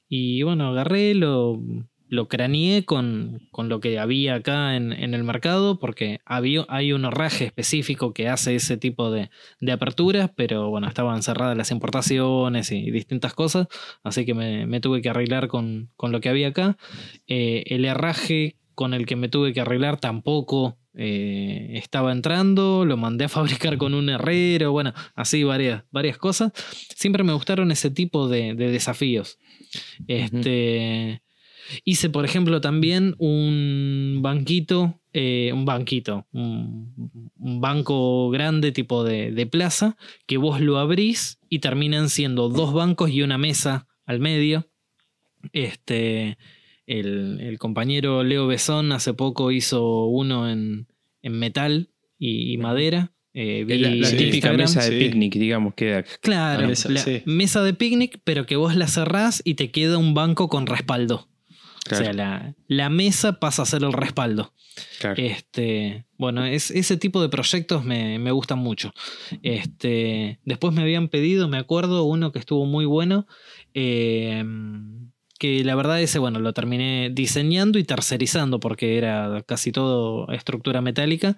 [0.07, 1.61] Y bueno, agarré, lo,
[2.07, 6.93] lo craneé con, con lo que había acá en, en el mercado, porque había, hay
[6.93, 11.71] un herraje específico que hace ese tipo de, de aperturas, pero bueno, estaban cerradas las
[11.71, 13.67] importaciones y, distintas cosas,
[14.03, 16.77] así que me, me tuve que arreglar con, con, lo que había acá.
[17.27, 22.97] Eh, el herraje con el que me tuve que arreglar tampoco eh, estaba entrando, lo
[22.97, 26.51] mandé a fabricar con un herrero, bueno, así varias, varias cosas.
[26.95, 29.39] Siempre me gustaron ese tipo de, de desafíos.
[30.07, 31.21] Este,
[31.83, 39.31] Hice, por ejemplo, también un banquito, eh, un banquito, un, un, banco grande tipo de,
[39.31, 44.19] de, plaza, que vos lo abrís y terminan siendo dos bancos y una mesa al
[44.19, 44.67] medio.
[45.53, 46.37] Este,
[46.85, 50.87] el, el compañero Leo Besón hace poco hizo uno en,
[51.21, 53.11] en metal y, y madera.
[53.37, 54.57] Eh, la, la típica Instagram.
[54.57, 55.05] mesa de sí.
[55.05, 56.03] picnic, digamos, queda.
[56.21, 57.21] Claro, la mesa, la sí.
[57.25, 61.27] mesa de picnic, pero que vos la cerrás y te queda un banco con respaldo.
[61.85, 62.01] Claro.
[62.01, 64.53] O sea, la, la, mesa pasa a ser el respaldo.
[64.99, 65.21] Claro.
[65.21, 68.91] Este, bueno, es, ese tipo de proyectos me, me, gustan mucho.
[69.43, 73.27] Este, después me habían pedido, me acuerdo, uno que estuvo muy bueno.
[73.75, 74.43] Eh,
[75.37, 80.81] que la verdad ese, bueno, lo terminé diseñando y tercerizando porque era casi todo estructura
[80.81, 81.35] metálica.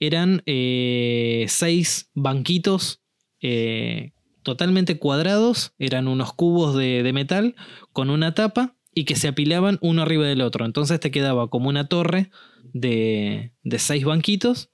[0.00, 3.02] Eran eh, seis banquitos
[3.40, 7.54] eh, totalmente cuadrados, eran unos cubos de, de metal
[7.92, 10.64] con una tapa y que se apilaban uno arriba del otro.
[10.64, 12.30] Entonces te quedaba como una torre
[12.72, 14.70] de, de seis banquitos,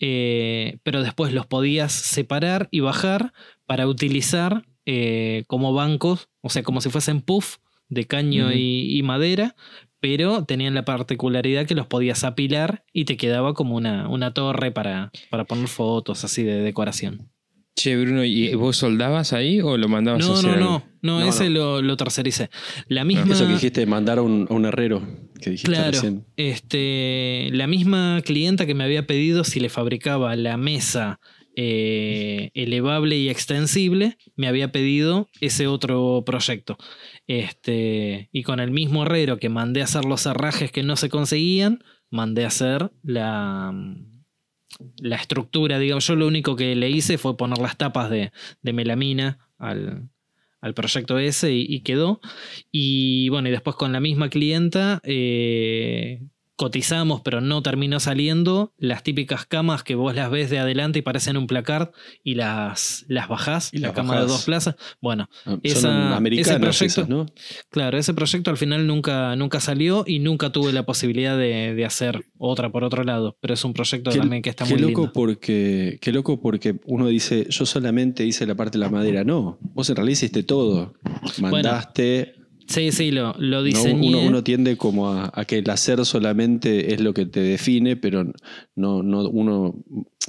[0.00, 3.32] eh, pero después los podías separar y bajar
[3.66, 7.56] para utilizar eh, como bancos, o sea, como si fuesen puff
[7.88, 8.56] de caño uh -huh.
[8.56, 9.56] y, y, madera,
[10.00, 14.70] pero tenían la particularidad que los podías apilar y te quedaba como una, una torre
[14.70, 17.30] para, para poner fotos así de decoración.
[17.78, 20.50] Che, Bruno, ¿y vos soldabas ahí o lo mandabas no, a hacer?
[20.50, 21.50] No, no, no, no, ese no.
[21.50, 22.50] Lo, lo, tercericé.
[22.88, 23.32] La misma...
[23.32, 25.00] Eso que dijiste, mandar a un, a un herrero,
[25.40, 26.26] que dijiste claro, recién.
[26.36, 31.20] Este, la misma clienta que me había pedido si le fabricaba la mesa
[31.54, 36.78] eh, elevable y extensible, me había pedido ese otro proyecto.
[37.28, 41.10] Este, y con el mismo herrero que mandé a hacer los herrajes que no se
[41.10, 43.72] conseguían, mandé a hacer la
[44.98, 48.72] la estructura, digamos, yo lo único que le hice fue poner las tapas de, de
[48.72, 50.08] melamina al,
[50.60, 52.20] al, proyecto ese y, quedó.
[52.70, 56.20] Y bueno, y después con la misma clienta eh,
[56.58, 61.02] cotizamos, pero no terminó saliendo, las típicas camas que vos las ves de adelante y
[61.02, 61.90] parecen un placard
[62.24, 64.26] y las, las bajás, y la cama bajás.
[64.26, 64.74] de dos plazas.
[65.00, 67.26] Bueno, ah, esa, ese proyecto, esas, ¿no?
[67.70, 71.84] claro, ese proyecto al final nunca, nunca salió y nunca tuve la posibilidad de, de
[71.84, 74.82] hacer otra por otro lado, pero es un proyecto qué, también que está qué muy
[74.82, 75.12] loco lindo.
[75.12, 79.22] Porque, qué loco porque uno dice, yo solamente hice la parte de la madera.
[79.22, 80.94] No, vos en realidad hiciste todo.
[81.40, 82.24] Mandaste...
[82.24, 82.37] Bueno,
[82.68, 84.10] Sí, sí, lo, lo diseñé.
[84.10, 87.40] No, uno, uno, tiende como a, a, que el hacer solamente es lo que te
[87.40, 88.24] define, pero
[88.76, 89.74] no, no, uno,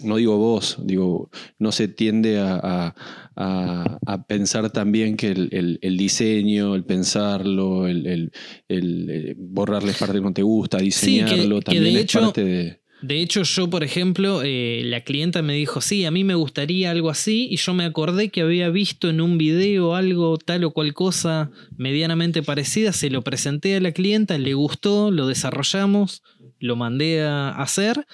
[0.03, 2.95] no digo vos, digo, no se tiende a,
[3.35, 8.31] a, a pensar también que el, el, el, diseño, el pensarlo, el, el,
[8.69, 12.43] eh, borrarle parte que no te gusta, diseñarlo, sí, que, también que es hecho, parte
[12.45, 12.79] de...
[13.01, 16.91] De hecho, yo, por ejemplo, eh, la clienta me dijo, sí, a mí me gustaría
[16.91, 20.71] algo así, y yo me acordé que había visto en un video algo tal o
[20.71, 26.23] cual cosa medianamente parecida, se lo presenté a la clienta, le gustó, lo desarrollamos,
[26.59, 28.05] lo mandé a hacer,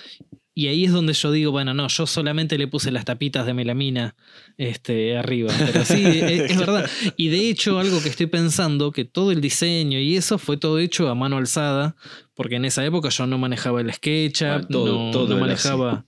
[0.57, 3.53] y ahí es donde yo digo, bueno, no, yo solamente le puse las tapitas de
[3.53, 4.15] melamina
[4.57, 5.53] este, arriba.
[5.59, 6.89] Pero sí, es, es, verdad.
[7.17, 10.79] Y de hecho, algo que estoy pensando, que todo el diseño y eso fue todo
[10.79, 11.97] hecho a mano alzada,
[12.35, 16.05] porque en esa época yo no manejaba el SketchUp, bueno, todo, no, todo no manejaba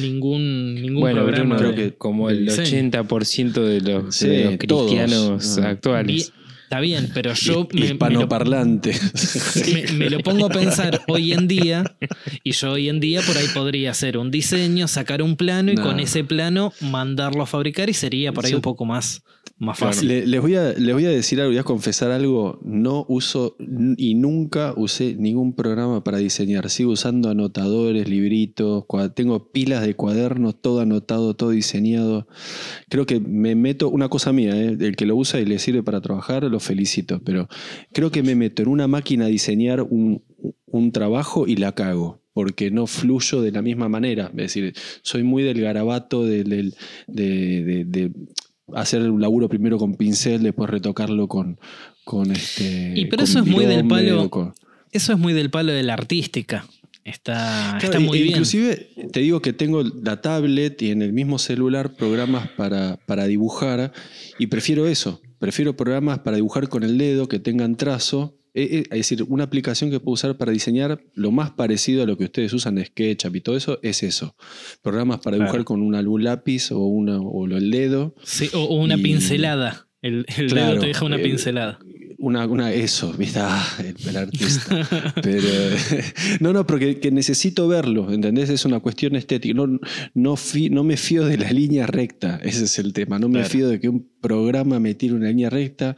[0.00, 1.56] ningún, ningún bueno, programa.
[1.56, 5.58] Bruno, de, como el 80% de los, sí, de los cristianos todos.
[5.58, 6.32] actuales.
[6.36, 6.39] Y,
[6.70, 8.92] Está bien, pero yo me, hispanoparlante.
[9.56, 11.96] Me, me, me, lo pongo a pensar hoy en día
[12.44, 15.74] y yo hoy en día por ahí podría hacer un diseño, sacar un plano y
[15.74, 15.82] no.
[15.82, 19.24] con ese plano mandarlo a fabricar y sería por ahí un poco más,
[19.58, 20.06] más fácil.
[20.06, 22.60] Le, les, voy a, les voy a decir algo, voy a confesar algo.
[22.62, 23.56] No uso
[23.96, 26.70] y nunca usé ningún programa para diseñar.
[26.70, 28.84] Sigo usando anotadores, libritos,
[29.16, 32.28] tengo pilas de cuadernos, todo anotado, todo diseñado.
[32.88, 34.76] Creo que me meto, una cosa mía, ¿eh?
[34.78, 37.48] el que lo usa y le sirve para trabajar, lo felicito, pero
[37.92, 40.22] creo que me meto en una máquina a diseñar un,
[40.66, 44.26] un trabajo y la cago porque no fluyo de la misma manera.
[44.30, 46.74] Es decir, soy muy del garabato, del, del
[47.08, 48.12] de, de, de,
[48.74, 51.58] hacer un laburo primero con pincel, después retocarlo con,
[52.04, 52.92] con este.
[52.94, 54.54] Y pero eso es muy del palo- con-
[54.92, 56.66] Eso es muy del palo de la artística.
[57.02, 58.34] Está, Claro, está muy e bien.
[58.34, 63.26] Inclusive te digo que tengo la tablet y en el mismo celular programas para, para
[63.26, 63.92] dibujar
[64.38, 65.20] y prefiero eso.
[65.40, 68.36] Prefiero programas para dibujar con el dedo que tengan trazo.
[68.52, 72.06] E- e- Es decir, una aplicación que puedo usar para diseñar lo más parecido a
[72.06, 74.36] lo que ustedes usan de SketchUp y todo eso es eso.
[74.82, 75.64] Programas para dibujar Claro.
[75.64, 78.14] con un, algún lápiz o, una, o el dedo.
[78.22, 79.86] Sí, o, una y- pincelada.
[80.02, 81.78] El, el Claro, dedo te deja una eh, pincelada.
[82.22, 83.38] Una, una eso, ¿viste?
[83.42, 84.86] Ah, el, el artista.
[85.22, 85.48] Pero,
[86.40, 88.50] no, no, porque que necesito verlo, ¿entendés?
[88.50, 89.54] Es una cuestión estética.
[89.54, 89.80] No,
[90.14, 93.18] no, fi- no me fío de la línea recta, ese es el tema.
[93.18, 93.48] No me Claro.
[93.48, 95.96] fío de que un programa me tire una línea recta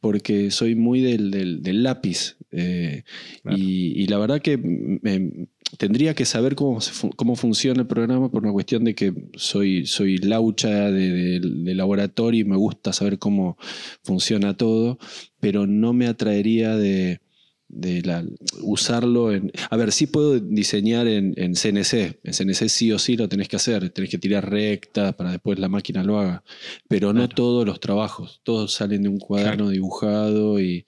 [0.00, 2.36] porque soy muy del, del- del lápiz.
[2.52, 3.02] eh,
[3.42, 3.58] Claro.
[3.58, 6.78] y, y la verdad que me- tendría que saber cómo,
[7.16, 11.74] cómo funciona el programa por una cuestión de que soy, soy laucha de, de- de
[11.74, 13.56] laboratorio y me gusta saber cómo
[14.02, 14.98] funciona todo,
[15.40, 17.20] pero no me atraería de,
[17.68, 18.24] de la-
[18.62, 19.52] usarlo en...
[19.70, 22.18] A ver, sí puedo diseñar en, en CNC.
[22.24, 23.90] En CNC sí o sí lo tenés que hacer.
[23.90, 26.42] Tenés que tirar recta para después la máquina lo haga.
[26.88, 28.40] Pero no todos los trabajos.
[28.42, 30.86] Todos salen de un cuaderno dibujado y,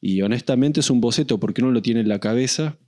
[0.00, 2.78] y honestamente es un boceto porque uno lo tiene en la cabeza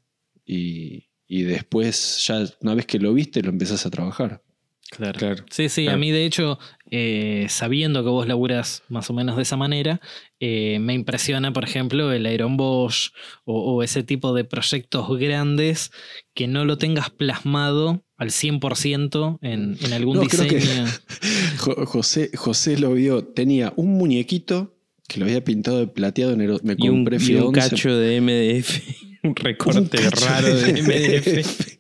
[0.49, 4.43] y, y después ya una vez que lo viste lo empezás a trabajar.
[4.89, 5.19] Claro.
[5.19, 5.45] Claro.
[5.51, 6.61] Sí, sí, a mí de hecho,
[6.93, 10.01] eh, sabiendo que vos laburas más o menos de esa manera,
[10.39, 13.11] eh, me impresiona, por ejemplo, el Iron Bosch
[13.45, 15.91] o, o ese tipo de proyectos grandes
[16.35, 20.85] que no lo tengas plasmado al 100% en, en algún No, creo que- diseño.
[21.59, 24.76] Jo- José, José lo vio, tenía un muñequito
[25.09, 27.45] que lo había pintado de plateado en el, me Y un, compré y fui a
[27.45, 27.61] un 11.
[27.61, 28.81] cacho de MDF,
[29.25, 31.77] un recorte Un raro de MDF.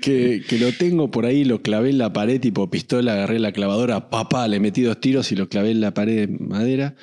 [0.00, 3.50] que, que lo tengo por ahí, lo clavé en la pared, tipo pistola, agarré la
[3.52, 6.94] clavadora, papá, le metí dos tiros y lo clavé en la pared de madera.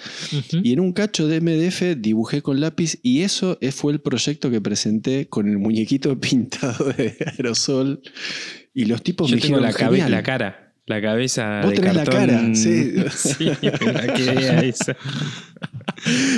[0.63, 4.49] Y en un cacho de MDF dibujé con lápiz y eso es- fue el proyecto
[4.49, 8.01] que presenté con el muñequito pintado de aerosol.
[8.73, 10.11] Y los tipos Yo me dijeron, la, cabe- "Genial".
[10.11, 10.68] la cara.
[10.89, 12.27] La cabeza Vos de tenés la cartón.
[12.27, 12.93] cara, sí.
[13.15, 14.97] Sí, la esa.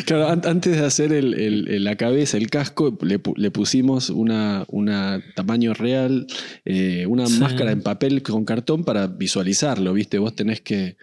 [0.05, 3.49] Claro, an- antes de hacer el- el- el- la cabeza, el casco, le, pu- le
[3.49, 6.27] pusimos una, una tamaño real,
[6.65, 7.39] eh, una Sí.
[7.39, 10.17] máscara en papel con cartón para visualizarlo, ¿viste?
[10.17, 10.97] Vos tenés que,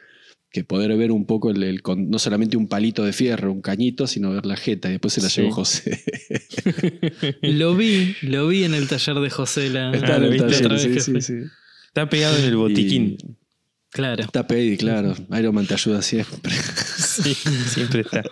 [0.51, 4.07] que poder ver un poco, el, con- no solamente un palito de fierro, un cañito,
[4.07, 4.89] sino ver la jeta.
[4.89, 5.41] Y después se la Sí.
[5.43, 6.03] llevó José.
[7.43, 10.79] Lo vi, lo vi en el taller de José la, Está en la el taller,
[11.01, 11.35] sí, sí.
[11.99, 13.19] Está pegado en el botiquín.
[13.21, 13.35] Y
[13.91, 14.23] Claro.
[14.23, 15.17] está pedi, claro.
[15.37, 16.53] Iron Man te ayuda siempre.
[16.99, 18.23] Sí, siempre está.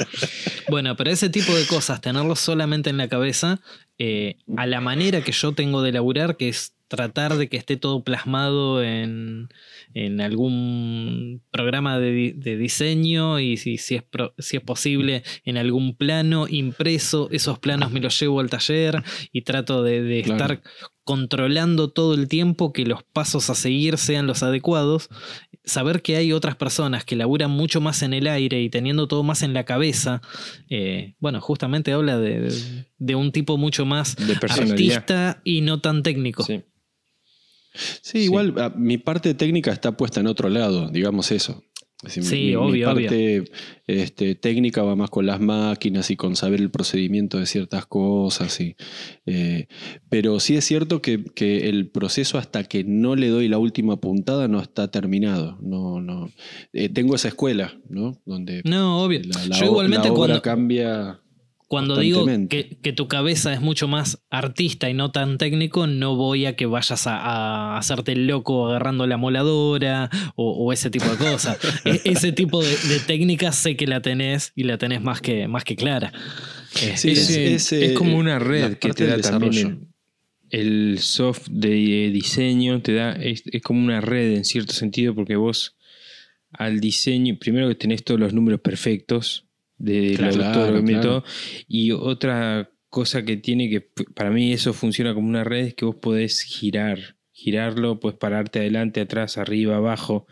[0.68, 3.60] Bueno, pero ese tipo de cosas, tenerlo solamente en la cabeza,
[3.98, 7.76] eh, a la manera que yo tengo de laburar, que es tratar de que esté
[7.76, 9.48] todo plasmado en,
[9.94, 15.56] en algún programa de, de diseño y si, si es pro- si es posible en
[15.56, 20.54] algún plano impreso, esos planos me los llevo al taller y trato de, de Claro.
[20.54, 20.62] estar
[21.04, 25.08] controlando todo el tiempo que los pasos a seguir sean los adecuados
[25.64, 29.24] saber que hay otras personas que laburan mucho más en el aire y teniendo todo
[29.24, 30.20] más en la cabeza,
[30.70, 32.52] eh, bueno, justamente habla de,
[32.98, 36.44] de un tipo mucho más De artista y no tan técnico.
[36.44, 36.62] Sí.
[38.02, 41.62] Sí, igual a- mi parte técnica está puesta en otro lado, digamos eso.
[42.02, 43.44] Es decir, Sí, mi, mi obvio, parte
[43.86, 48.60] este, técnica va más con las máquinas y con saber el procedimiento de ciertas cosas.
[48.60, 48.76] Y,
[49.24, 49.66] eh,
[50.10, 53.98] pero sí es cierto que, que el proceso hasta que no le doy la última
[53.98, 55.56] puntada no está terminado.
[55.62, 56.30] No, no.
[56.74, 58.20] Eh, tengo esa escuela, ¿no?
[58.26, 59.22] Donde No, obvio.
[59.24, 61.20] la, la Yo igualmente la obra cuando, cambia.
[61.68, 66.14] Cuando digo que, que tu cabeza es mucho más artista y no tan técnico, no
[66.14, 70.90] voy a que vayas a, a hacerte el loco agarrando la moladora o, o ese
[70.90, 71.58] tipo de cosas.
[71.84, 75.48] E- ese tipo de, de técnicas sé que la tenés y la tenés más que,
[75.48, 76.12] más que clara.
[76.70, 79.52] Sí, es, es- eh, es, es como una red que te da también
[80.50, 84.72] el, el soft de eh, diseño, te da, es, es como una red en cierto
[84.72, 85.76] sentido, porque vos
[86.52, 89.45] al diseño, primero que tenés todos los números perfectos
[89.78, 90.32] de Claro,
[90.84, 91.00] que claro.
[91.02, 91.24] todo,
[91.68, 93.80] y otra cosa que tiene que,
[94.14, 96.98] para mí eso funciona como una red, es que vos podés girar,
[97.32, 100.26] girarlo, puedes pararte adelante, atrás, arriba, abajo,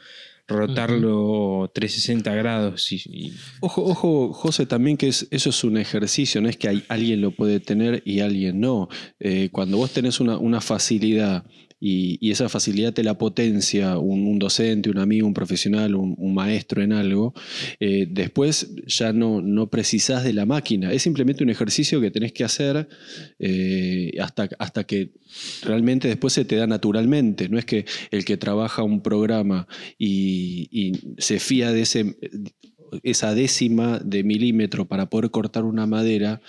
[0.47, 6.41] rotarlo 360 grados y, y- Ojo, ojo, José, también que es, eso es un ejercicio,
[6.41, 8.89] no es que hay, alguien lo puede tener y alguien no.
[9.21, 11.45] Eh, cuando vos tenés una, una facilidad
[11.87, 16.95] y, esa facilidad te la potencia un, docente, un amigo, un profesional, un, maestro en
[16.95, 17.35] algo,
[17.79, 20.93] eh, después ya no, no precisás de la máquina.
[20.93, 22.89] Es simplemente un ejercicio que tenés que hacer
[23.39, 25.13] eh, hasta, hasta que
[25.63, 27.51] realmente después se te da naturalmente.
[27.51, 29.69] No es que el que trabaja un programa
[29.99, 32.17] y, y se fía de ese,
[33.03, 36.41] esa décima de milímetro para poder cortar una madera,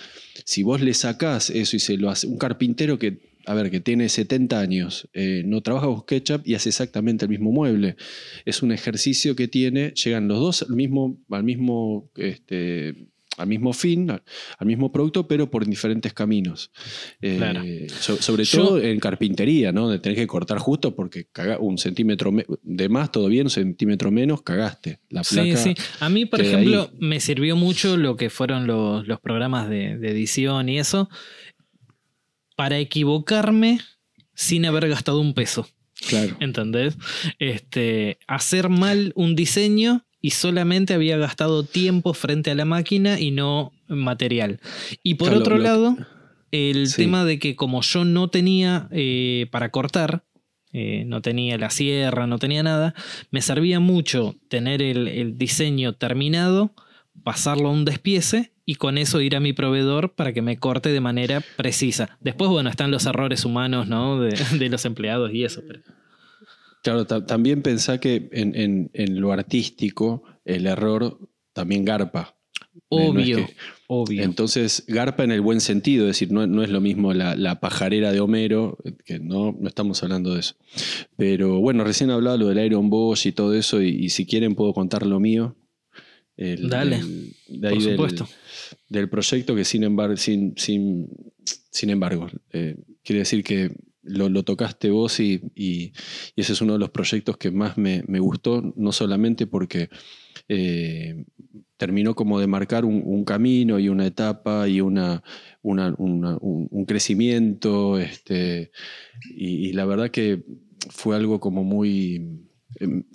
[0.44, 3.80] si vos le sacás eso y se lo hace un carpintero que, a ver, que
[3.80, 7.96] tiene 70 años, eh, no trabaja con SketchUp y hace exactamente el mismo mueble.
[8.44, 13.74] Es un ejercicio que tiene, llegan los dos al mismo, al mismo, este, al mismo
[13.74, 14.22] fin, al,
[14.58, 16.70] al mismo producto, pero por diferentes caminos.
[17.20, 17.62] Eh, Claro.
[18.00, 19.90] so- sobre Yo- todo en carpintería, ¿no?
[19.90, 23.50] De tener que cortar justo porque caga- un centímetro me- de más, todo bien, un
[23.50, 25.00] centímetro menos, cagaste.
[25.10, 25.56] La Sí, placa.
[25.58, 25.74] sí.
[26.00, 26.98] A mí, por ejemplo, ahí.
[26.98, 31.10] me sirvió mucho lo que fueron los, los programas de, de edición y eso
[32.56, 33.80] para equivocarme
[34.34, 35.68] sin haber gastado un peso.
[36.08, 36.36] Claro.
[36.40, 36.96] ¿Entendés?
[37.38, 43.30] Este, hacer mal un diseño y solamente había gastado tiempo frente a la máquina y
[43.30, 44.60] no material.
[45.02, 45.96] Y por Claro, otro lo- lado,
[46.50, 46.96] el Sí.
[47.02, 50.24] tema de que como yo no tenía eh, para cortar,
[50.72, 52.94] eh, no tenía la sierra, no tenía nada,
[53.30, 56.74] me servía mucho tener el, el diseño terminado,
[57.22, 60.90] pasarlo a un despiece y con eso ir a mi proveedor para que me corte
[60.90, 62.18] de manera precisa.
[62.20, 64.20] Después, bueno, están los errores humanos, ¿no?
[64.20, 65.62] De, de los empleados y eso.
[65.66, 65.80] pero-
[66.82, 71.18] Claro, ta- también pensá que en, en- en lo artístico el error
[71.52, 72.36] también garpa.
[72.90, 73.56] no es Obvio, que-
[73.88, 74.22] obvio.
[74.22, 77.58] Entonces, garpa en el buen sentido, es decir, no, no es lo mismo la, la
[77.58, 80.54] pajarera de Homero, que no, no estamos hablando de eso.
[81.16, 84.54] Pero bueno, recién hablaba lo del Iron Bosch y todo eso, y, y si quieren
[84.54, 85.56] puedo contar lo mío.
[86.36, 88.28] El- Dale, el- de por del- supuesto.
[88.88, 91.08] Del, proyecto que sin embargo, sin, sin,
[91.70, 93.70] sin embargo, eh, quiere decir que
[94.02, 95.92] lo, lo tocaste vos y, y-
[96.34, 99.88] y ese es uno de los proyectos que más me, me gustó, no solamente porque
[100.48, 101.24] eh,
[101.76, 105.22] terminó como de marcar un, un camino y una etapa y una,
[105.62, 108.70] una- una- un, un crecimiento, este,
[109.34, 110.44] y, y la verdad que
[110.90, 112.45] fue algo como muy...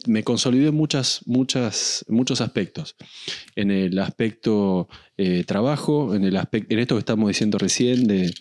[0.07, 2.95] Me consolidó en muchas, muchas, muchos aspectos.
[3.55, 4.87] En el aspecto
[5.17, 8.33] eh, trabajo, en, el aspecto, en esto que estamos diciendo recién, de,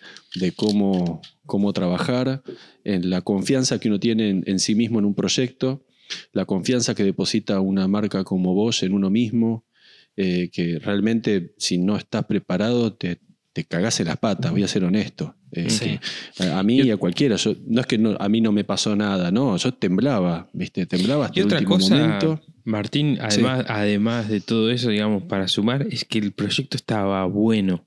[0.57, 2.43] cómo, cómo trabajar,
[2.85, 5.85] en la confianza que uno tiene en, en sí mismo en un proyecto,
[6.33, 9.65] la confianza que deposita una marca como vos en uno mismo,
[10.17, 13.21] eh, que realmente si no estás preparado te,
[13.53, 15.37] te cagás en las patas, voy a ser honesto.
[15.53, 15.99] Eh, Sí.
[16.37, 18.63] que a, mí y a cualquiera, yo, no es que no- a mí no me
[18.65, 20.87] pasó nada, no, yo temblaba, ¿viste?
[20.87, 22.41] Temblaba hasta Y el otra último cosa, momento.
[22.65, 27.85] Martín, además, además de todo eso, digamos, para sumar, es que el proyecto estaba bueno.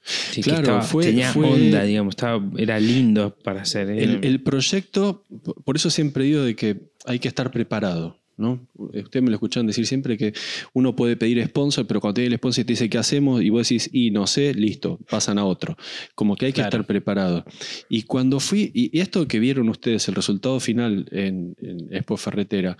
[0.00, 3.90] Sí, Claro, estaba- fue- tenía fue- onda, digamos, estaba, era lindo para hacer.
[3.90, 4.02] ¿eh?
[4.02, 5.24] El, el proyecto,
[5.64, 8.17] por eso siempre digo de que hay que estar preparado.
[8.38, 8.66] ¿No?
[8.76, 10.32] Ustedes me lo escuchan decir siempre que
[10.72, 13.50] uno puede pedir sponsor, pero cuando te el sponsor y te dice qué hacemos y
[13.50, 15.76] vos decís, y no sé, listo, pasan a otro.
[16.14, 16.68] Como que hay que Claro.
[16.68, 17.44] estar preparado.
[17.90, 22.78] Y cuando fui, y esto que vieron ustedes, el resultado final en, en Expo Ferretera,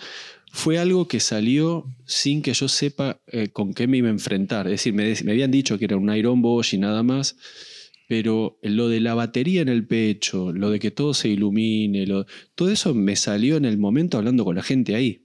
[0.50, 4.66] fue algo que salió sin que yo sepa eh, con qué me iba a enfrentar.
[4.66, 7.36] Es decir, me, me habían dicho que era un Iron Bosch y nada más,
[8.08, 12.24] pero lo de la batería en el pecho, lo de que todo se ilumine, lo-
[12.54, 15.24] todo eso me salió en el momento hablando con la gente ahí.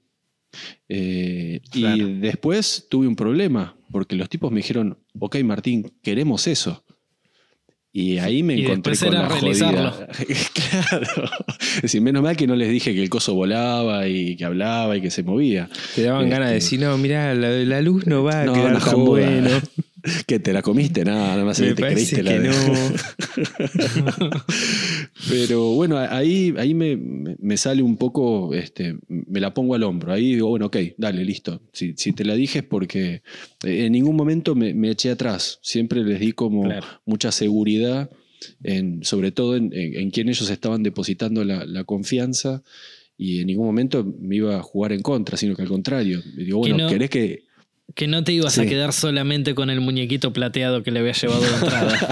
[0.89, 1.97] Eh, Claro.
[2.07, 6.83] Y después tuve un problema, porque los tipos me dijeron, ok Martín, queremos eso.
[7.95, 9.91] Y ahí me Y encontré con la realizarlo.
[9.91, 10.07] jodida.
[10.89, 11.29] claro.
[11.75, 14.97] Es decir, menos mal que no les dije que el coso volaba y que hablaba
[14.97, 15.69] y que se movía.
[15.93, 18.53] Te daban ganas de Este- decir, no, mirá, la, la luz no va a No,
[18.53, 19.49] quedar no tan bueno.
[20.27, 22.53] que te la comiste, nada, nada más Me te creíste la que de- no.
[25.29, 30.11] Pero bueno, ahí, ahí me, me- sale un poco, este, me la pongo al hombro.
[30.13, 31.61] Ahí digo, bueno, ok, dale, listo.
[31.71, 33.21] Si, si te la dije es porque
[33.63, 35.59] en ningún momento me, me eché atrás.
[35.61, 36.85] Siempre les di como Claro.
[37.05, 38.09] mucha seguridad,
[38.63, 42.63] en, sobre todo en, en, en quién ellos estaban depositando la, la confianza.
[43.17, 46.21] Y en ningún momento me iba a jugar en contra, sino que al contrario.
[46.35, 47.43] Digo, bueno, no- ¿querés que,
[47.95, 51.41] Que no te ibas a quedar solamente con el muñequito plateado que le había llevado
[51.41, 52.09] de entrada.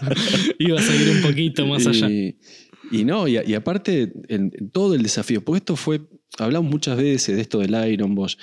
[0.60, 2.10] ibas a ir un poquito más allá.
[2.10, 6.02] Y, no, y, y aparte, en, en todo el desafío, porque esto fue,
[6.38, 8.38] hablamos muchas veces de esto del Iron Bosch.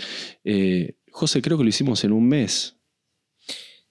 [0.45, 2.77] Eh, José, creo que lo hicimos en un mes,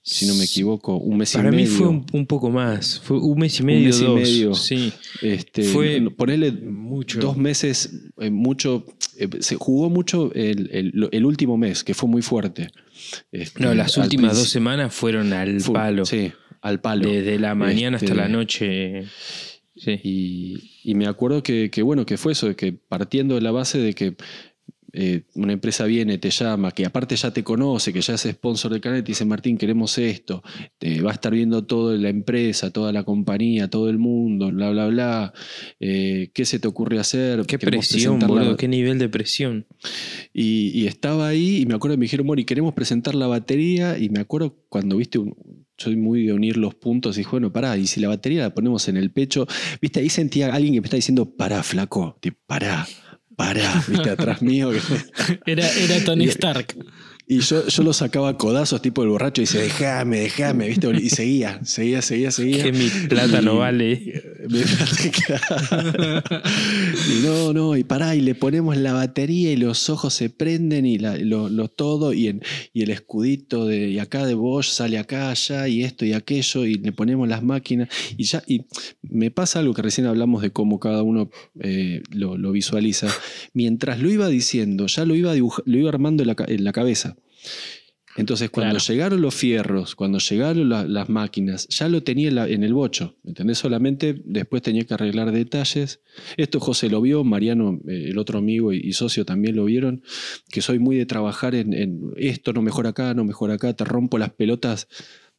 [0.04, 1.72] si no me equivoco, un mes Para y mí medio.
[1.78, 3.00] fue un, un poco más.
[3.04, 4.16] Fue un mes y medio, mes y dos.
[4.16, 4.54] medio.
[4.56, 4.92] Sí,
[5.22, 7.20] Este, fue ponerle mucho.
[7.20, 8.86] dos meses, eh, mucho,
[9.18, 12.70] eh, se jugó mucho el, el- el último mes, que fue muy fuerte.
[13.32, 16.06] Este, No, las últimas dos semanas fueron al fue- palo.
[16.06, 16.32] Sí,
[16.62, 17.08] al palo.
[17.10, 19.04] Desde la mañana Este, hasta la noche.
[19.76, 20.00] Sí.
[20.04, 23.52] Y, y me acuerdo que, que, bueno, que fue eso, de que partiendo de la
[23.52, 24.16] base de que
[24.94, 28.72] eh, una empresa viene, te llama, que aparte ya te conoce, que ya es sponsor
[28.72, 30.44] del canal, y te dice, Martín, queremos esto,
[30.78, 34.70] te va a estar viendo toda la empresa, toda la compañía, todo el mundo, bla,
[34.72, 35.34] bla, bla,
[35.80, 37.46] eh, ¿qué se te ocurre hacer?
[37.46, 39.66] Qué Queremos presión, la- boludo, qué nivel de presión.
[40.34, 43.98] y, y estaba ahí y me acuerdo me dijeron, Mori, queremos presentar la batería.
[43.98, 45.36] Y me acuerdo cuando, viste, un-
[45.78, 48.54] soy muy de unir los puntos y dije, bueno, pará, y si la batería la
[48.54, 49.48] ponemos en el pecho,
[49.82, 52.88] viste, ahí sentía a alguien que me está diciendo, pará, flaco, tipo, pará,
[53.36, 54.70] pará, viste, atrás mío.
[54.72, 56.76] que- Era, era Tony Stark.
[57.28, 60.90] Y yo, yo lo sacaba a codazos, tipo el borracho, y dice, déjame, déjame, viste,
[61.02, 62.64] y seguía, seguía, seguía, seguía.
[62.64, 64.22] Que mi plata no vale.
[67.10, 70.86] Y no, no, y pará, y le ponemos la batería y los ojos se prenden
[70.86, 72.42] y la- lo, lo todo, y, en-
[72.74, 76.66] y el escudito de y acá de Bosch sale acá, allá, y esto y aquello,
[76.66, 78.66] y le ponemos las máquinas, y ya, y
[79.04, 81.30] me pasa algo que recién hablamos de cómo cada uno
[81.62, 83.08] eh, lo, lo visualiza.
[83.54, 86.72] Mientras lo iba diciendo, ya lo iba, lo iba armando en la, ca- en la
[86.72, 87.16] cabeza.
[88.18, 88.86] Entonces, cuando Claro.
[88.86, 92.74] llegaron los fierros, cuando llegaron la- las máquinas, ya lo tenía en, la- en el
[92.74, 93.16] bocho.
[93.24, 93.60] ¿me ¿Entendés?
[93.60, 96.02] Solamente después tenía que arreglar detalles.
[96.36, 100.04] Esto José lo vio, Mariano, eh, el otro amigo y, y socio también lo vieron,
[100.52, 103.86] que soy muy de trabajar en, en esto, no mejor acá, no mejor acá, te
[103.86, 104.90] rompo las pelotas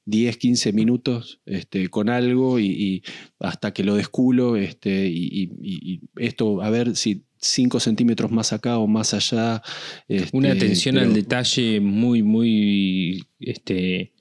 [0.05, 3.03] 10, 15 minutos este, con algo y, y
[3.39, 8.31] hasta que lo desculo este, y, y- y- y esto, a ver si 5 centímetros
[8.31, 9.63] más acá o más allá.
[10.09, 14.13] este, Una atención al detalle muy, muy este,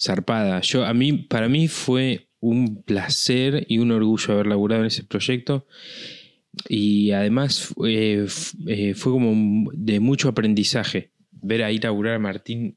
[0.00, 0.60] zarpada.
[0.62, 5.02] Yo, a mí, para mí fue un placer y un orgullo haber laburado en ese
[5.04, 5.66] proyecto.
[6.68, 8.26] Y además eh,
[8.66, 12.76] eh, fue como de mucho aprendizaje ver ahí laburar a Martín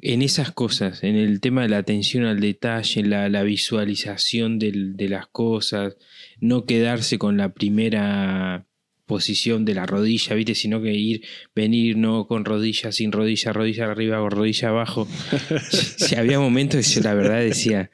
[0.00, 4.96] en esas cosas, en el tema de la atención al detalle, la, la visualización del-
[4.96, 5.96] de las cosas,
[6.40, 8.66] no quedarse con la primera
[9.06, 10.54] posición de la rodilla, ¿viste?
[10.54, 11.22] Sino que ir,
[11.54, 15.06] venir, no con rodilla, sin rodilla, rodilla arriba o rodilla abajo.
[15.70, 17.90] Si había momentos que yo la verdad decía,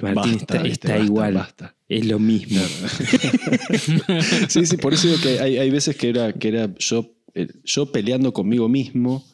[0.00, 0.72] Martín Basta, está, ¿viste?
[0.86, 1.74] está Basta, igual, basta.
[1.88, 2.60] es lo mismo.
[4.48, 7.48] sí, sí, por eso digo que hay, hay veces que era, que era yo, eh,
[7.64, 9.24] yo peleando conmigo mismo,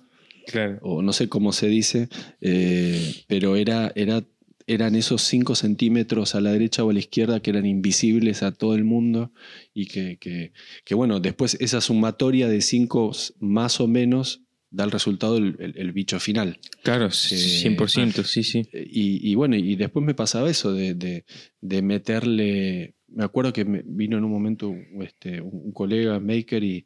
[0.51, 0.79] Claro.
[0.83, 2.09] o no sé cómo se dice,
[2.41, 4.25] eh, pero era, era,
[4.67, 8.53] eran esos 5 centímetros a la derecha o a la izquierda que eran invisibles a
[8.53, 9.33] todo el mundo
[9.75, 10.53] y que, que-
[10.85, 14.43] que, bueno, después esa sumatoria de 5 más o menos
[14.73, 16.61] da el resultado el, el- el bicho final.
[16.85, 18.63] Claro, Eh, 100%, sí, sí.
[18.73, 21.25] Y, y bueno, y después me pasaba eso de, de-
[21.61, 22.95] de meterle.
[23.09, 24.73] Me acuerdo que me vino en un momento
[25.03, 26.85] este, un, un colega maker y,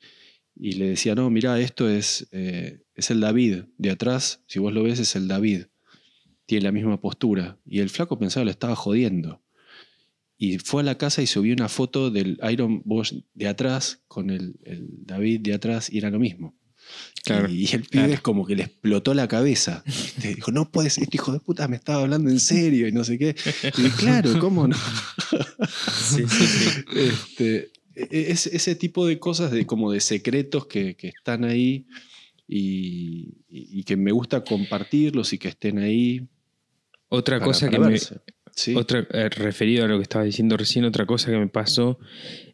[0.56, 3.64] y le decía: No, mira, esto es, eh, es el David.
[3.78, 5.66] De atrás, si vos lo ves, es el David.
[6.46, 7.58] Tiene la misma postura.
[7.64, 9.42] Y el flaco pensaba que lo estaba jodiendo.
[10.36, 14.30] Y fue a la casa y subió una foto del Iron Bosch de atrás con
[14.30, 16.56] el, el David de atrás y era lo mismo.
[17.24, 18.12] Claro, y, el pibe claro.
[18.12, 19.82] es como que le explotó la cabeza.
[19.86, 20.34] ¿viste?
[20.34, 23.18] Dijo, no puedes, este hijo de puta me estaba hablando en serio y no sé
[23.18, 23.34] qué.
[23.78, 24.76] Y claro, ¿cómo no?
[24.76, 26.84] Sí, sí, sí.
[26.94, 31.86] Este, es, ese tipo de cosas, de, como de secretos que, que están ahí
[32.46, 36.26] y, que me gusta compartirlos y que estén ahí.
[37.08, 37.98] Otra para- cosa para que me.
[38.56, 38.74] Sí.
[38.76, 41.98] Otra, eh, referido a lo que estaba diciendo recién, otra cosa que me pasó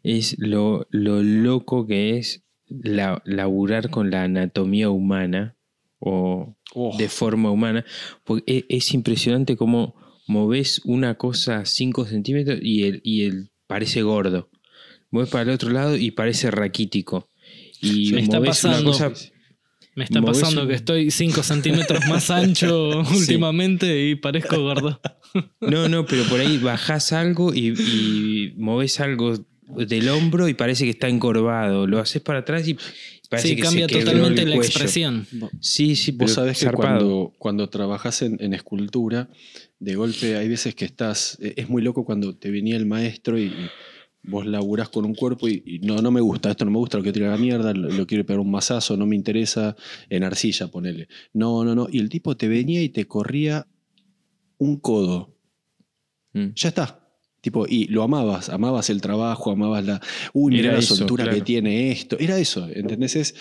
[0.01, 5.55] es lo, lo loco que es la, laburar con la anatomía humana
[5.99, 7.83] o Oh, de forma humana,
[8.23, 9.93] porque e- es, impresionante cómo
[10.25, 14.49] moves una cosa 5 centímetros y el, y el parece gordo.
[15.11, 17.29] Mueves para el otro lado y parece raquítico.
[17.81, 18.91] Y Me está pasando.
[18.91, 19.11] cosa
[19.95, 24.99] Me está pasando un- que estoy 5 centímetros más ancho últimamente y parezco gordo.
[25.61, 29.33] No, no, pero por ahí bajás algo y, y movés algo
[29.75, 31.87] del hombro y parece que está encorvado.
[31.87, 32.77] Lo haces para atrás y
[33.29, 35.25] parece Sí, que cambia se totalmente la expresión.
[35.61, 39.29] Sí, sí, pero Vos sabés que cuando, cuando trabajas en, en escultura,
[39.79, 41.37] de golpe hay veces que estás.
[41.41, 43.69] Es muy loco cuando te venía el maestro y, y
[44.23, 46.97] vos laburás con un cuerpo y, y no, no me gusta, esto no me gusta,
[46.97, 49.75] lo quiero tirar a la mierda, lo, lo quiero pegar un mazazo, no me interesa,
[50.09, 51.07] en arcilla, ponele.
[51.33, 51.87] No, no, no.
[51.91, 53.67] Y el tipo te venía y te corría
[54.57, 55.35] un codo.
[56.33, 56.49] Mm.
[56.55, 56.97] Ya está.
[57.41, 60.01] Tipo, y lo amabas, amabas el trabajo, amabas la.
[60.31, 62.15] Uy, mira la soltura que tiene esto.
[62.19, 63.15] Era eso, ¿entendés?
[63.15, 63.35] Es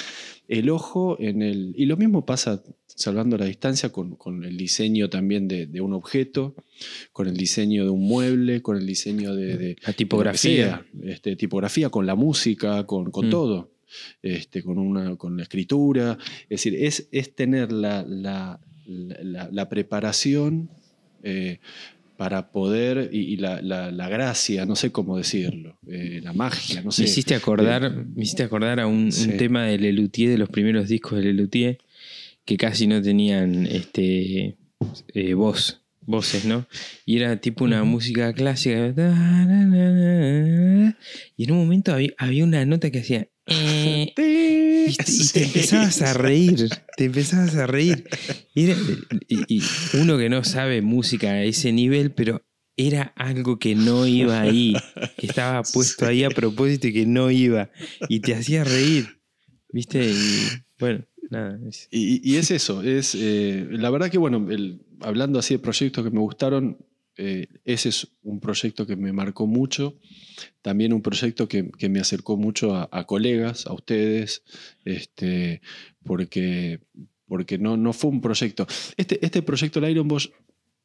[0.50, 1.72] el ojo en el.
[1.76, 5.92] Y lo mismo pasa, salvando la distancia, con, con el diseño también de, de un
[5.94, 6.54] objeto,
[7.12, 9.56] con el diseño de un mueble, con el diseño de.
[9.56, 10.84] de- La tipografía.
[10.92, 13.30] de este, tipografía, con la música, con, con Mm.
[13.30, 13.70] todo.
[14.22, 16.18] Este, con, una, con la escritura.
[16.44, 20.68] Es decir, es, es tener la, la, la- la- la preparación.
[21.22, 21.58] eh,
[22.20, 26.82] para poder, y, y la, la- la gracia, no sé cómo decirlo, eh, la magia,
[26.82, 27.04] no sé.
[27.04, 29.08] Me hiciste acordar, me hiciste acordar a un,
[29.38, 31.78] tema de Lelutier, de los primeros discos de Lelutier,
[32.44, 34.54] que casi no tenían este
[35.14, 36.66] eh, voz, voces, ¿no?
[37.06, 38.92] Y era tipo una música clásica.
[41.38, 43.28] Y en un momento había, había una nota que hacía.
[43.50, 48.08] Eh, y, te- y te empezabas a reír, te empezabas a reír.
[48.54, 48.76] Y, era-
[49.28, 49.62] y- y
[49.94, 52.42] uno que no sabe música a ese nivel, pero
[52.76, 54.74] era algo que no iba ahí,
[55.18, 57.70] que estaba puesto ahí a propósito y que no iba,
[58.08, 59.20] y te hacía reír,
[59.72, 60.02] ¿viste?
[60.10, 60.48] Y
[60.78, 61.58] bueno, nada.
[61.68, 65.58] es- Y, y es eso, es eh, la verdad que bueno, el- hablando así de
[65.58, 66.78] proyectos que me gustaron,
[67.16, 69.96] eh, ese es un proyecto que me marcó mucho,
[70.62, 74.42] también un proyecto que, que me acercó mucho a, colegas, a ustedes,
[74.84, 75.60] este,
[76.04, 76.80] porque,
[77.26, 78.66] porque no, no fue un proyecto.
[78.96, 80.08] Este, este proyecto, el Iron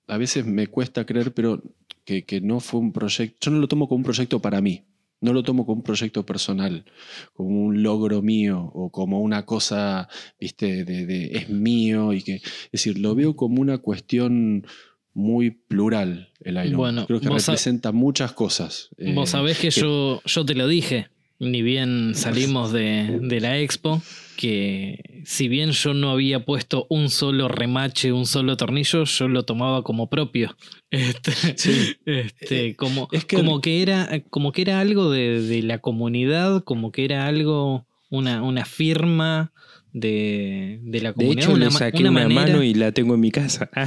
[0.08, 1.62] a veces me cuesta creer, pero
[2.04, 4.84] que, que no fue un proyecto, yo no lo tomo como un proyecto para mí.
[5.22, 6.86] No lo tomo como un proyecto personal,
[7.34, 10.08] como un logro mío o como una cosa,
[10.40, 14.68] viste, de- es mío y que, es decir, lo veo como una cuestión
[15.16, 16.78] muy plural el Iron.
[16.78, 18.90] Bueno, Creo que vos representa muchas cosas.
[19.16, 21.08] Vos Eh, sabés que que- yo, yo te lo dije,
[21.40, 24.02] ni bien salimos de, de la expo,
[24.38, 29.44] que si bien yo no había puesto un solo remache, un solo tornillo, yo lo
[29.44, 30.56] tomaba como propio.
[30.92, 35.80] Este, este, como, es que- como que era, como que era algo de, de la
[35.80, 39.52] comunidad, como que era algo, una, una firma
[39.98, 41.44] de, de la De comunidad.
[41.44, 43.70] hecho, una, le saqué una una, manera- mano y la tengo en mi casa.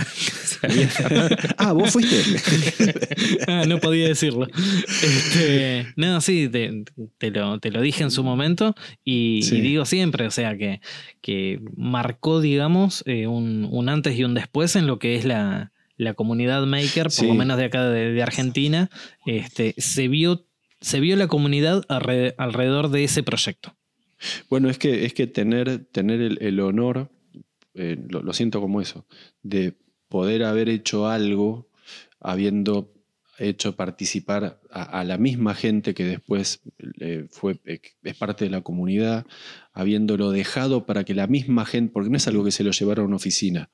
[0.61, 1.29] Ah,
[1.59, 2.17] ah, vos fuiste.
[3.47, 4.49] Ah, no podía decirlo.
[5.03, 6.85] Este, no, sí, te,
[7.19, 9.57] te lo, te lo dije en su momento y, Sí.
[9.57, 10.81] y digo siempre, o sea, que,
[11.21, 15.73] que marcó, digamos, eh, un, un antes y un después en lo que es la,
[15.97, 17.27] la comunidad maker, por Sí.
[17.27, 18.91] lo menos de acá de, de Argentina.
[19.27, 20.47] Este, se, vio,
[20.81, 23.77] se vio la comunidad alre- alrededor de ese proyecto.
[24.51, 27.11] Bueno, es que, es que tener, tener el, el honor,
[27.75, 29.07] eh, lo, lo siento como eso,
[29.43, 29.75] de
[30.09, 31.69] poder haber hecho algo
[32.21, 32.93] habiendo
[33.39, 36.61] hecho participar a, a la misma gente que después
[36.99, 39.27] eh, fue, eh, es parte de la comunidad,
[39.73, 43.03] habiéndolo dejado para que la misma gente, porque no es algo que se lo llevara
[43.03, 43.71] a una oficina,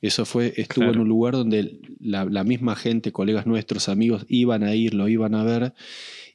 [0.00, 0.94] eso fue, estuvo Claro.
[0.94, 5.08] en un lugar donde la, la misma gente, colegas nuestros, amigos, iban a ir, lo
[5.08, 5.74] iban a ver,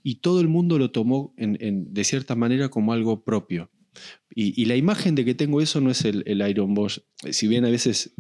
[0.04, 3.70] y todo el mundo lo tomó en- en- de cierta manera como algo propio.
[4.34, 7.00] Y, y la imagen de que tengo eso no es el, el Iron Bosch.
[7.32, 8.12] Si bien a veces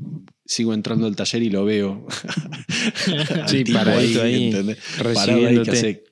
[0.46, 2.06] sigo entrando al taller y lo veo.
[3.48, 4.52] Sí, paradito ahí.
[5.14, 6.04] Parado ahí que hace,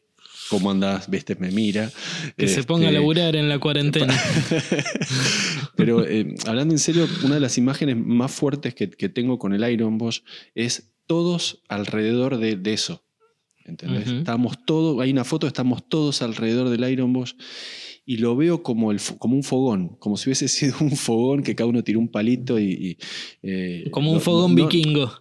[0.49, 1.09] ¿cómo andás?
[1.09, 1.35] ¿Viste?
[1.35, 1.91] Me mira.
[2.37, 4.17] Que se ponga a Este, laburar en la cuarentena.
[5.75, 9.53] Pero eh, hablando en serio, una de las imágenes más fuertes que, que tengo con
[9.53, 10.23] el Iron Bosch
[10.55, 13.03] es todos alrededor de, de eso.
[13.67, 14.07] ¿Entendés?
[14.07, 14.17] Ujú.
[14.19, 17.35] Estamos todos, hay una foto, estamos todos alrededor del Iron Bosch
[18.05, 21.55] y lo veo como, el, como un fogón, como si hubiese sido un fogón que
[21.55, 22.63] cada uno tiró un palito y...
[22.71, 22.97] y,
[23.43, 25.11] eh, Como un no- fogón no- vikingo.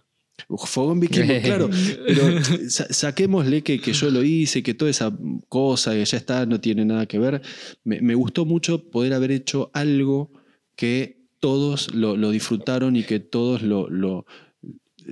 [0.65, 1.69] Fogón vikingo, claro.
[2.05, 5.11] Pero sa- saquémosle que, que yo lo hice, que toda esa
[5.49, 7.41] cosa que ya está, no tiene nada que ver.
[7.83, 10.31] Me, me gustó mucho poder haber hecho algo
[10.75, 14.25] que todos lo, lo disfrutaron y que todos lo, lo,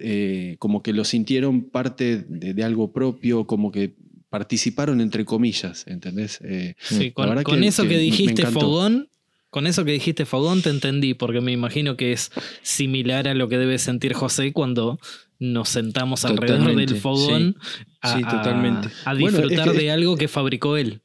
[0.02, 3.96] eh, como que lo sintieron parte de, de algo propio, como que
[4.30, 6.40] participaron entre comillas, ¿entendés?
[6.44, 9.08] Eh, Sí, con, verdad con que- eso que dijiste fogón,
[9.50, 12.32] con eso que dijiste fogón te entendí, porque me imagino que es
[12.62, 15.00] similar a lo que debe sentir José cuando
[15.40, 17.84] nos sentamos alrededor Totalmente, del fogón sí.
[18.02, 18.90] a, Sí, a- totalmente.
[19.06, 21.02] a Bueno, es disfrutar que- de algo que fabricó él.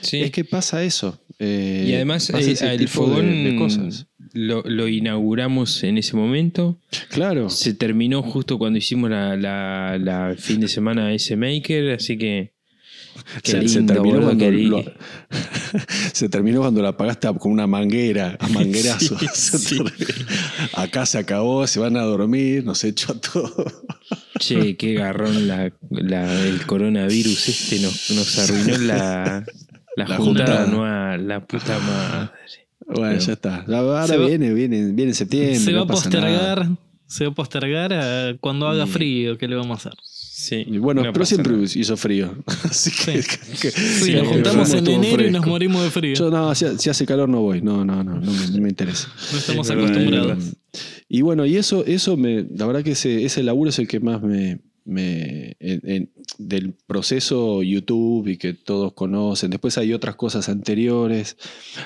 [0.00, 0.20] Sí.
[0.20, 1.20] Es que pasa eso.
[1.40, 4.06] eh, y además pasa ese el tipo de- fogón de cosas.
[4.40, 6.78] Lo, lo inauguramos en ese momento.
[7.10, 7.50] Claro.
[7.50, 12.52] Se terminó justo cuando hicimos la, la- la fin de semana S Maker, así que.
[13.42, 14.84] Qué se, terminó cuando lo-
[16.12, 19.16] se terminó cuando la apagaste con una manguera, a manguerazo.
[19.34, 19.78] Sí, sí.
[20.74, 23.82] Acá se acabó, se van a dormir, nos echó a todos.
[24.38, 29.44] Che, qué garrón la, la- el coronavirus este nos, nos arruinó la,
[29.96, 30.62] la, La juntada juntada.
[30.64, 32.30] anual, la puta madre.
[32.88, 33.64] Bueno, Pero- ya está.
[33.68, 35.56] Ahora Se va- viene, viene, viene septiembre.
[35.58, 35.94] se va no a nada.
[35.94, 36.68] postergar,
[37.06, 39.98] se va a postergar a cuando haga frío, ¿qué le vamos a hacer?
[40.02, 41.64] Sí, bueno, no pero siempre nada.
[41.74, 42.32] hizo frío.
[42.64, 46.14] Así que, que- Sí, nos que juntamos en enero y nos morimos de frío.
[46.14, 47.60] Yo no, si, si hace calor no voy.
[47.60, 49.08] No, no, no, no me, no me interesa.
[49.32, 50.38] no estamos acostumbrados.
[51.08, 53.98] Y bueno, y eso, eso me, la verdad que ese, ese laburo es el que
[54.00, 59.50] más me, me- en- en- del proceso YouTube y que todos conocen.
[59.50, 61.36] Después hay otras cosas anteriores.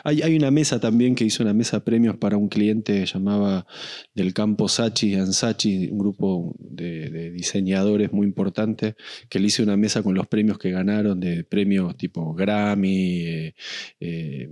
[0.05, 3.07] Hay, hay una mesa también que hizo una mesa de premios para un cliente que
[3.07, 3.67] llamaba
[4.15, 8.95] del campo Sachi Ansachi, un grupo de, diseñadores muy importante,
[9.29, 13.55] que le hice una mesa con los premios que ganaron, de premios tipo Grammy, eh,
[14.01, 14.51] eh,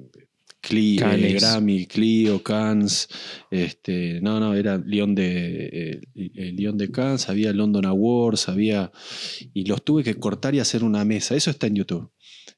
[0.61, 1.06] Clio.
[1.06, 3.08] Grammy, Clio, Cannes,
[3.50, 8.92] este, no, no, era León de, eh, el León de Cannes, había London Awards, había,
[9.54, 11.34] y los tuve que cortar y hacer una mesa.
[11.34, 12.11] Eso está en YouTube.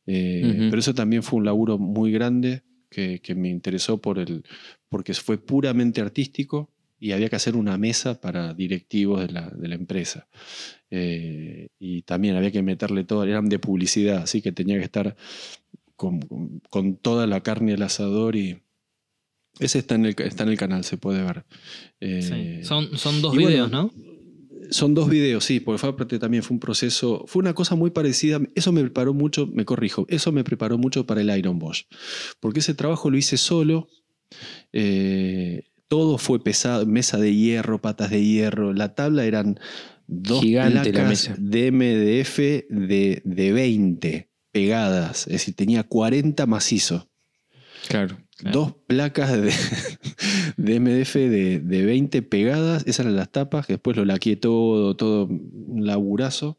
[0.07, 0.69] Eh.
[0.69, 4.45] Pero eso también fue un laburo muy grande que, que me interesó por el,
[4.89, 6.73] porque fue puramente artístico
[7.03, 10.29] y había que hacer una mesa para directivos de la, de la empresa.
[10.89, 15.17] Eh, y también había que meterle todo, eran de publicidad, así que tenía que estar
[16.71, 18.63] con, toda la carne al asador y
[19.59, 21.45] ese está en el, está en el canal, se puede ver.
[22.01, 22.65] Eh, Sí.
[22.67, 23.93] Son, son dos bueno, videos, ¿no?
[24.71, 27.91] son dos videos, sí, porque fue, aparte también fue un proceso, fue una cosa muy
[27.91, 31.85] parecida, eso me preparó mucho, me corrijo, eso me preparó mucho para el Iron Bosch,
[32.41, 33.89] porque ese trabajo lo hice solo,
[34.73, 39.59] eh, todo fue pesado, mesa de hierro, patas de hierro, la tabla eran
[40.07, 41.37] dos Gigante la placas mesa.
[41.39, 42.39] de MDF
[42.71, 47.09] de, de 20 pegadas, es decir, tenía 40 macizos.
[47.89, 48.19] Claro.
[48.37, 48.59] Claro.
[48.59, 49.53] Dos placas de,
[50.57, 54.97] de MDF de, de 20 pegadas, esas eran las tapas, que después lo laqué todo,
[54.97, 56.59] todo un laburazo.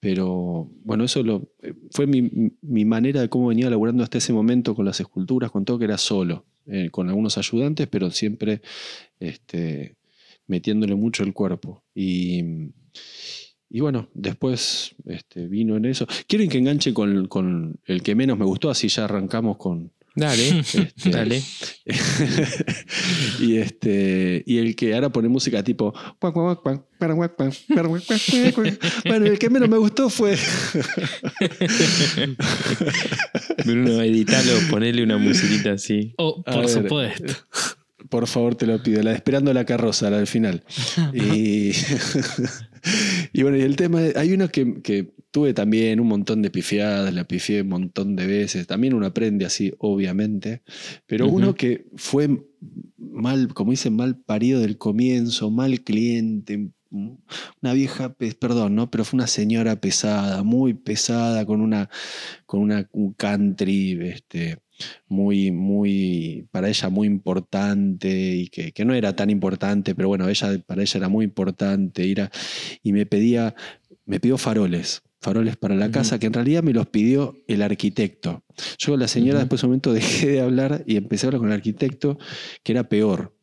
[0.00, 2.30] Pero bueno, eso lo, eh, fue mi,
[2.62, 5.86] mi manera de cómo venía laburando hasta ese momento con las esculturas, con todo que
[5.86, 8.60] era solo, eh, con algunos ayudantes, pero siempre
[9.18, 9.96] este,
[10.46, 11.82] metiéndole mucho el cuerpo.
[11.94, 12.70] Y,
[13.70, 16.06] y bueno, después este, vino en eso.
[16.26, 20.48] Quieren que enganche con, con el que menos me gustó, así ya arrancamos con, Dale,
[20.48, 21.40] este, dale.
[23.40, 25.94] y este y el que ahora pone música tipo
[29.04, 30.36] bueno el que menos me gustó fue
[33.64, 36.14] Bruno, editalo, ponele una musiquita así.
[36.18, 37.34] Oh, A por ver, supuesto.
[38.08, 40.62] Por favor te lo pido la de esperando la carroza la del final
[41.14, 41.72] y,
[43.32, 47.12] y bueno y el tema hay unos que, que tuve también un montón de pifiadas
[47.12, 50.62] la pifié un montón de veces también uno aprende así obviamente
[51.06, 52.28] pero uno que fue
[52.98, 58.90] mal como dicen mal parido del comienzo mal cliente una vieja, pe- perdón, ¿no?
[58.90, 61.90] Pero fue una señora pesada, muy pesada, con una,
[62.46, 64.56] con una un country, este,
[65.08, 70.28] muy, muy, para ella muy importante y que, que no era tan importante, pero bueno,
[70.28, 72.04] ella, para ella era muy importante.
[72.06, 72.30] ir a-
[72.82, 73.54] y me pedía,
[74.06, 78.44] me pidió faroles, faroles para la casa, que en realidad me los pidió el arquitecto.
[78.78, 81.40] Yo con la señora después de un momento dejé de hablar y empecé a hablar
[81.40, 82.18] con el arquitecto,
[82.62, 83.34] que era peor.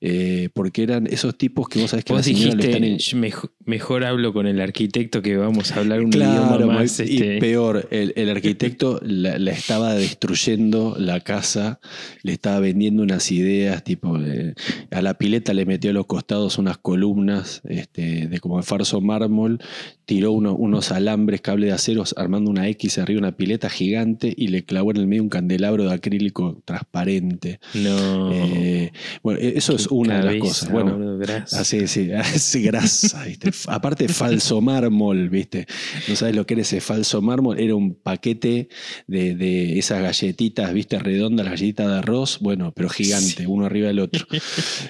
[0.00, 4.04] Eh, porque eran esos tipos que vos sabés que Vos dijiste, en- "Yo mejor, mejor
[4.04, 6.98] hablo con el arquitecto que vamos a hablar un Claro, idioma más.
[7.00, 11.80] y este, peor, el, el arquitecto la, la estaba destruyendo la casa,
[12.22, 14.54] le estaba vendiendo unas ideas, tipo, eh,
[14.90, 19.00] a la pileta le metió a los costados unas columnas este, de como de farso
[19.00, 19.60] mármol,
[20.04, 24.32] tiró uno- unos alambres, cable de aceros, armando una X arriba de una pileta gigante
[24.36, 27.60] y le clavó en el medio un candelabro de acrílico transparente.
[27.74, 28.32] no.
[28.32, 28.92] Eh,
[29.22, 30.70] bueno, eso es una de las cosas.
[30.70, 31.18] Bueno.
[31.52, 33.50] Así, sí, sí, grasa, ¿viste?
[33.68, 35.66] Aparte, falso mármol, ¿viste?
[36.08, 37.58] No sabes lo que era ese falso mármol.
[37.58, 38.68] Era un paquete
[39.06, 40.98] de, de esas galletitas, ¿viste?
[40.98, 44.26] Redondas, las galletitas de arroz, bueno, pero gigante, uno arriba del otro.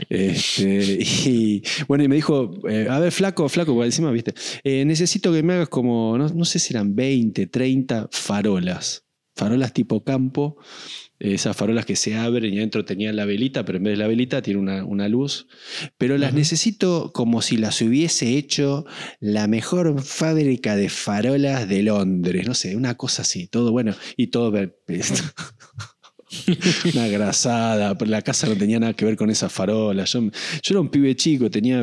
[0.09, 4.35] Este, y bueno, y me dijo, eh, a ver, flaco, flaco, por encima, ¿viste?
[4.65, 9.05] Eh, necesito que me hagas como, no, no sé si eran 20, 30 farolas.
[9.35, 10.59] Farolas tipo campo,
[11.19, 14.07] esas farolas que se abren y adentro tenía la velita, pero en vez de la
[14.07, 15.47] velita tiene una, una luz.
[15.97, 18.85] Pero las necesito como si las hubiese hecho
[19.21, 24.29] la mejor fábrica de farolas de Londres, no sé, una cosa así, todo bueno, y
[24.29, 24.53] todo...
[26.95, 30.11] Una grasada, pero la casa no tenía nada que ver con esas farolas.
[30.13, 30.31] Yo, yo
[30.71, 31.83] era un pibe chico, tenía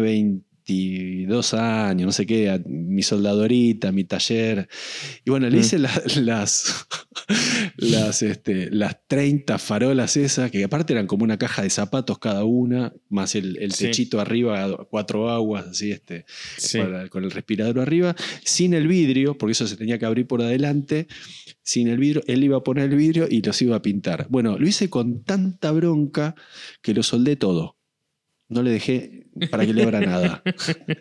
[0.70, 4.67] 22 años, no sé qué, a- mi soldadorita, mi taller.
[5.26, 5.59] Y bueno, le Mm.
[5.59, 6.86] hice la- las,
[7.78, 12.43] las, este, las 30 farolas esas, que aparte eran como una caja de zapatos cada
[12.43, 13.86] una, más el, el Sí.
[13.86, 16.26] techito arriba, cuatro aguas, así, este,
[16.57, 16.78] Sí.
[16.80, 20.41] para- con el respirador arriba, sin el vidrio, porque eso se tenía que abrir por
[20.41, 21.07] adelante,
[21.63, 24.28] sin el vidrio, él iba a poner el vidrio y los iba a pintar.
[24.30, 26.36] Bueno, lo hice con tanta bronca
[26.82, 27.78] que lo soldé todo.
[28.50, 30.43] No le dejé para que le abra nada.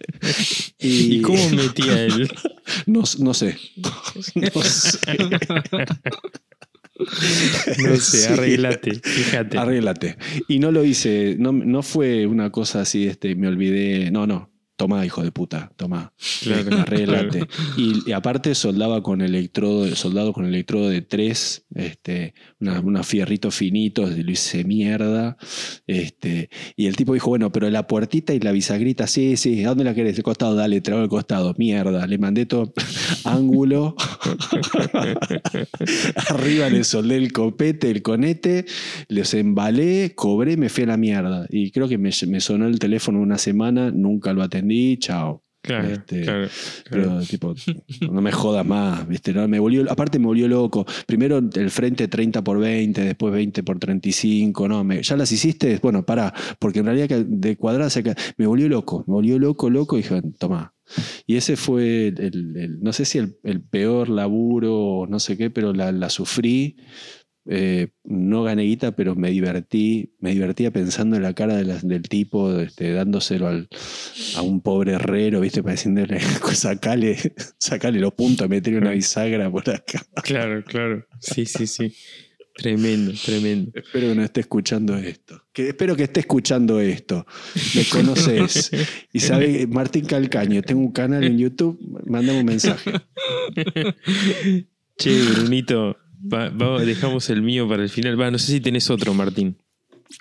[0.78, 2.30] ¿Y cómo metía él?
[2.86, 3.57] No, no sé.
[4.34, 4.99] No sé.
[7.82, 8.32] No sé, Sí.
[8.32, 9.57] arreglate, fíjate.
[9.57, 10.16] Arréglate.
[10.49, 14.11] Y no lo hice, no, no fue una cosa así, este, me olvidé.
[14.11, 14.51] No, no.
[14.79, 16.14] Tomá, hijo de puta, tomá.
[16.41, 17.47] Claro, arréglate.
[17.76, 23.55] Y, y aparte soldaba con electrodo, soldado con electrodo de tres, este, una- unos fierritos
[23.57, 25.37] finitos, lo hice mierda.
[25.87, 29.68] Este, y el tipo dijo, bueno, pero la puertita y la bisagrita, sí, sí, ¿a
[29.70, 30.16] dónde la querés?
[30.16, 32.07] El costado, dale, hago al costado, mierda.
[32.07, 32.72] Le mandé todo
[33.24, 33.97] ángulo.
[36.29, 38.64] Arriba le soldé el copete, el conete,
[39.09, 41.47] los embalé, cobré, me fui a la mierda.
[41.51, 44.67] Y creo que me, me sonó el teléfono una semana, nunca lo atendí,
[44.98, 45.42] chao.
[45.60, 46.48] Claro, Este, claro,
[46.88, 47.20] Pero claro.
[47.26, 47.54] tipo,
[48.10, 49.34] no me jodas más, ¿viste?
[49.34, 50.86] No, me volvió, aparte me volvió loco.
[51.06, 55.78] Primero el frente 30 por 20, después 20 por 35, no, me- ya las hiciste,
[55.82, 59.98] bueno, pará, porque en realidad de cuadradas acá, me volvió loco, me volvió loco, loco,
[59.98, 60.74] y dije, toma.
[61.26, 65.50] Y ese fue el, el- no sé si el, el peor laburo, no sé qué,
[65.50, 66.76] pero la, la sufrí.
[67.51, 72.03] Eh, no gané guita, pero me divertí, me divertía pensando en la cara de del
[72.03, 73.68] tipo, este, dándoselo al,
[74.36, 75.62] a un pobre herrero, ¿viste?
[75.62, 76.20] Pareciéndole,
[76.53, 77.16] sacale,
[77.57, 80.03] sacale los puntos, meterle una bisagra por acá.
[80.22, 81.07] Claro, claro.
[81.20, 81.94] Sí, sí, sí.
[82.55, 83.70] Tremendo, tremendo.
[83.74, 85.42] Espero que no esté escuchando esto.
[85.53, 87.24] Que, espero que esté escuchando esto.
[87.74, 88.70] Me conoces.
[89.12, 92.92] Y sabe, Martín Calcaño, tengo un canal en YouTube, mandame un mensaje.
[94.99, 98.20] Che, Brunito, va- va- dejamos el mío para el final.
[98.20, 99.56] Va, no sé si tenés otro, Martín.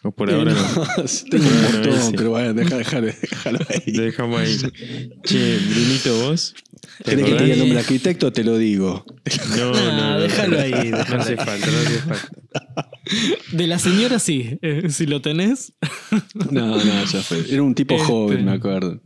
[0.04, 1.04] O por ahora no.
[1.32, 2.12] tengo un montón, ese.
[2.18, 3.94] pero bueno, deja, deja- déjalo ahí.
[3.94, 4.58] Lo dejamos ahí.
[5.24, 6.54] Che, Brunito, vos.
[7.04, 8.34] ¿Te ¿Querés que te diga el nombre del arquitecto?
[8.34, 9.06] Te lo digo.
[9.58, 10.20] No, Ah, no, no.
[10.20, 12.30] déjalo ahí, No hace falta, no hace falta.
[13.54, 15.74] De la señora sí, eh, si lo tenés.
[16.52, 17.46] No, no, ya fue.
[17.50, 18.06] Era un tipo Este.
[18.08, 19.02] joven, me acuerdo.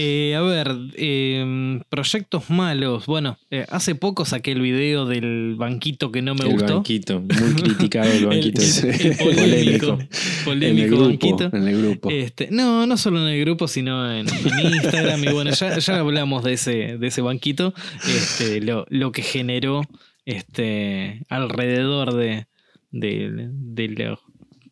[0.00, 3.06] Eh, a ver, eh, proyectos malos.
[3.06, 6.74] Bueno, eh, hace poco saqué el video del banquito que no me el gustó.
[6.76, 8.62] banquito, muy criticado el banquito.
[8.62, 11.04] El- el polémico, en el polémico grupo.
[11.08, 11.50] banquito.
[11.56, 12.10] En el grupo.
[12.10, 15.24] Este, no, no solo en el grupo, sino en, en Instagram.
[15.24, 17.74] y bueno, ya, ya hablamos de ese, de ese banquito.
[18.06, 19.82] Este, lo, lo que generó
[20.26, 22.46] este, alrededor de,
[22.92, 24.20] de, de lo,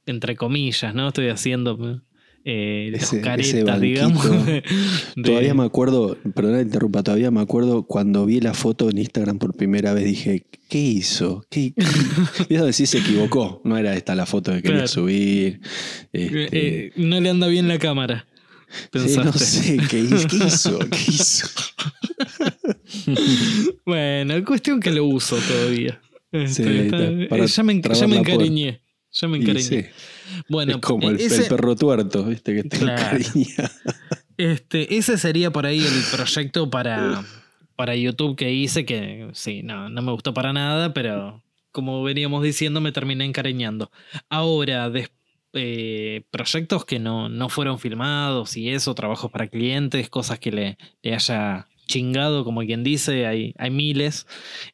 [0.06, 1.08] entre comillas, ¿no?
[1.08, 2.00] Estoy haciendo
[2.48, 4.46] eh, las Ese- caretas, digamos.
[4.46, 4.62] de-
[5.16, 9.38] de- Todavía me acuerdo, perdón interrumpa, todavía me acuerdo cuando vi la foto en Instagram
[9.38, 11.44] por primera vez, dije, ¿qué hizo?
[11.50, 11.74] ¿Qué,
[12.48, 12.58] qué?
[12.62, 14.88] Decir se equivocó, no era esta la foto que quería Claro.
[14.88, 15.60] subir.
[16.12, 18.26] eh, este, eh, no le anda bien la cámara.
[18.94, 20.28] sí, no sé, ¿qué, hizo?
[20.28, 20.78] ¿qué hizo?
[20.78, 21.48] ¿Qué hizo?
[23.84, 26.00] Bueno, cuestión que lo uso todavía.
[26.32, 28.80] Este, Sí, está- está, para eh, ya me, ya me encariñé.
[29.12, 29.62] Ya me encariñé.
[29.62, 29.84] sí,
[30.48, 32.54] Bueno, es como el, ese, el perro tuerto, ¿viste?
[32.54, 33.18] Que te Claro.
[34.36, 37.24] este, ese sería por ahí el proyecto para,
[37.76, 42.42] para YouTube que hice, que sí, no, no me gustó para nada, pero como veníamos
[42.42, 43.90] diciendo, me terminé encariñando.
[44.30, 44.90] Ahora,
[45.52, 50.78] eh, proyectos que no, no fueron filmados y eso, trabajos para clientes, cosas que le,
[51.02, 54.26] le haya chingado, como quien dice, hay, hay miles.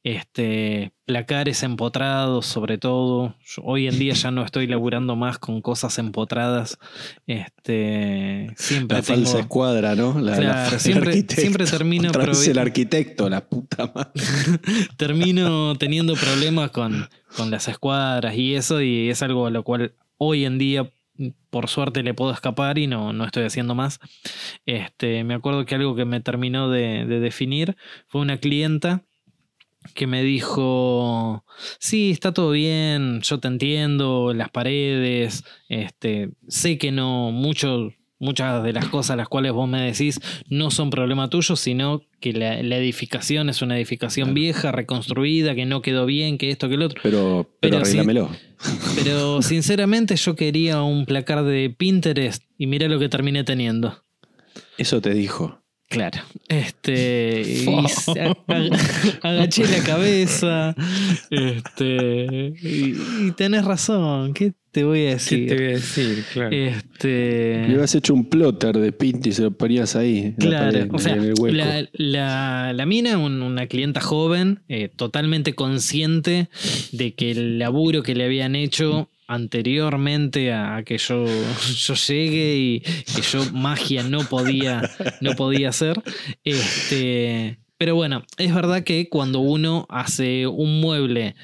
[0.03, 3.35] Este, placares empotrados, sobre todo.
[3.45, 6.79] Yo hoy en día ya no estoy laburando más con cosas empotradas.
[7.27, 10.19] Este, siempre La tengo- falsa escuadra, ¿no?
[10.21, 14.13] La, la- Claro, siempre- siempre termino provi- el arquitecto, la puta madre.
[14.97, 19.95] termino teniendo problemas con, con las escuadras y eso, y es algo a lo cual
[20.19, 20.91] hoy en día,
[21.51, 24.01] por suerte, le puedo escapar y no, no estoy haciendo más.
[24.67, 27.77] Este, me acuerdo que algo que me terminó de, de definir
[28.09, 29.05] fue una clienta
[29.95, 31.45] que me dijo,
[31.79, 37.93] sí, está todo bien, yo te entiendo, las paredes, este, sé que no, mucho,
[38.23, 42.33] muchas de las cosas las cuales vos me decís no son problema tuyo, sino que
[42.33, 44.35] la, la edificación es una edificación Claro.
[44.35, 47.01] vieja, reconstruida, que no quedó bien, que esto, que el otro.
[47.03, 48.31] Pero, pero, Pero.
[49.05, 54.01] Pero sinceramente yo quería un placar de Pinterest y mira lo que terminé teniendo.
[54.79, 55.59] Eso te dijo.
[55.89, 56.21] Claro.
[56.49, 57.43] Este.
[57.45, 60.75] y se- ag- agaché la cabeza.
[61.31, 62.55] Este.
[62.63, 62.97] Y,
[63.27, 64.33] y tenés razón.
[64.33, 65.49] ¿Qué te voy a ¿Qué decir?
[65.49, 66.25] te voy a decir?
[66.33, 66.51] Claro.
[66.57, 67.65] Este.
[67.69, 70.19] Le habías hecho un plotter de Pinti y se lo ponías ahí.
[70.19, 71.55] en la Claro, pared, o sea, en el hueco.
[71.57, 76.49] la, la- la mina, un- una clienta joven, eh, totalmente consciente
[76.93, 81.25] de que el laburo que le habían hecho anteriormente a, a que yo,
[81.87, 86.03] yo llegue y que yo magia no podía, no podía hacer.
[86.45, 91.35] Este, pero bueno, es verdad que cuando uno hace un mueble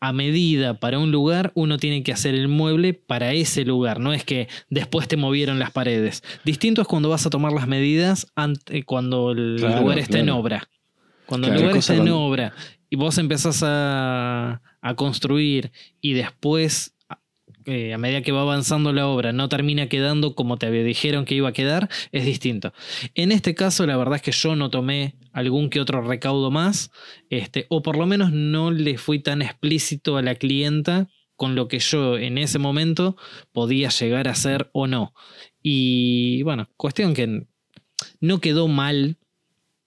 [0.00, 4.00] a medida para un lugar, uno tiene que hacer el mueble para ese lugar.
[4.00, 6.22] No es que después te movieron las paredes.
[6.44, 10.30] Distinto es cuando vas a tomar las medidas ante- cuando el Claro, lugar está en
[10.30, 10.68] obra.
[11.26, 12.52] Cuando Claro, el lugar está en obra
[12.88, 15.70] y vos empezás a, a construir
[16.00, 16.94] y después
[17.66, 21.34] eh, a medida que va avanzando la obra no termina quedando como te dijeron que
[21.34, 22.72] iba a quedar, es distinto.
[23.14, 26.90] En este caso, la verdad es que yo no tomé algún que otro recaudo más,
[27.28, 31.68] este, o por lo menos no le fui tan explícito a la clienta con lo
[31.68, 33.16] que yo en ese momento
[33.52, 35.14] podía llegar a hacer o no.
[35.62, 37.46] Y bueno, cuestión que
[38.20, 39.18] no quedó mal,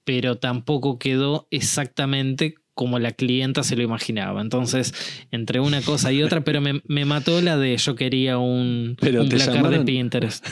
[0.03, 4.41] pero tampoco quedó exactamente como la clienta se lo imaginaba.
[4.41, 4.93] Entonces,
[5.31, 9.69] entre una cosa y otra, pero me, mató la de yo quería un, pero placar
[9.69, 10.45] de Pinterest.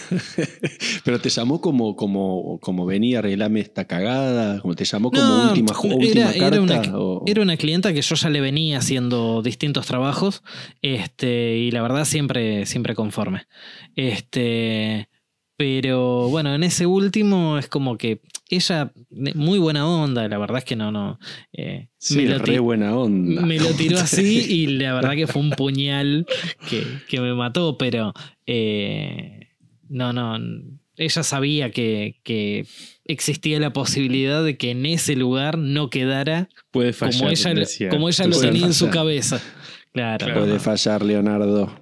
[1.03, 5.49] pero te llamó como, como, como venía a arreglarme esta cagada, como te llamó como
[5.49, 6.47] última, última carta.
[6.47, 6.81] Era una,
[7.25, 10.43] era una, clienta que yo ya le venía haciendo distintos trabajos,
[10.81, 13.47] este, y la verdad siempre, siempre conforme.
[13.95, 15.09] Este,
[15.57, 20.65] pero bueno, en ese último es como que ella, muy buena onda, la verdad es
[20.65, 21.19] que no, no.
[21.53, 23.41] Eh, sí, me re buena onda.
[23.41, 26.25] Me lo tiró así y la verdad que fue un puñal
[26.69, 28.13] que, me mató, pero
[28.45, 29.47] eh,
[29.89, 30.37] no, no.
[30.97, 32.67] Ella sabía que,
[33.05, 38.09] existía la posibilidad de que en ese lugar no quedara Puede fallar, como ella, como
[38.09, 39.41] ella lo tenía en su cabeza.
[39.93, 40.33] Claro.
[40.33, 41.73] Puede fallar, Leonardo.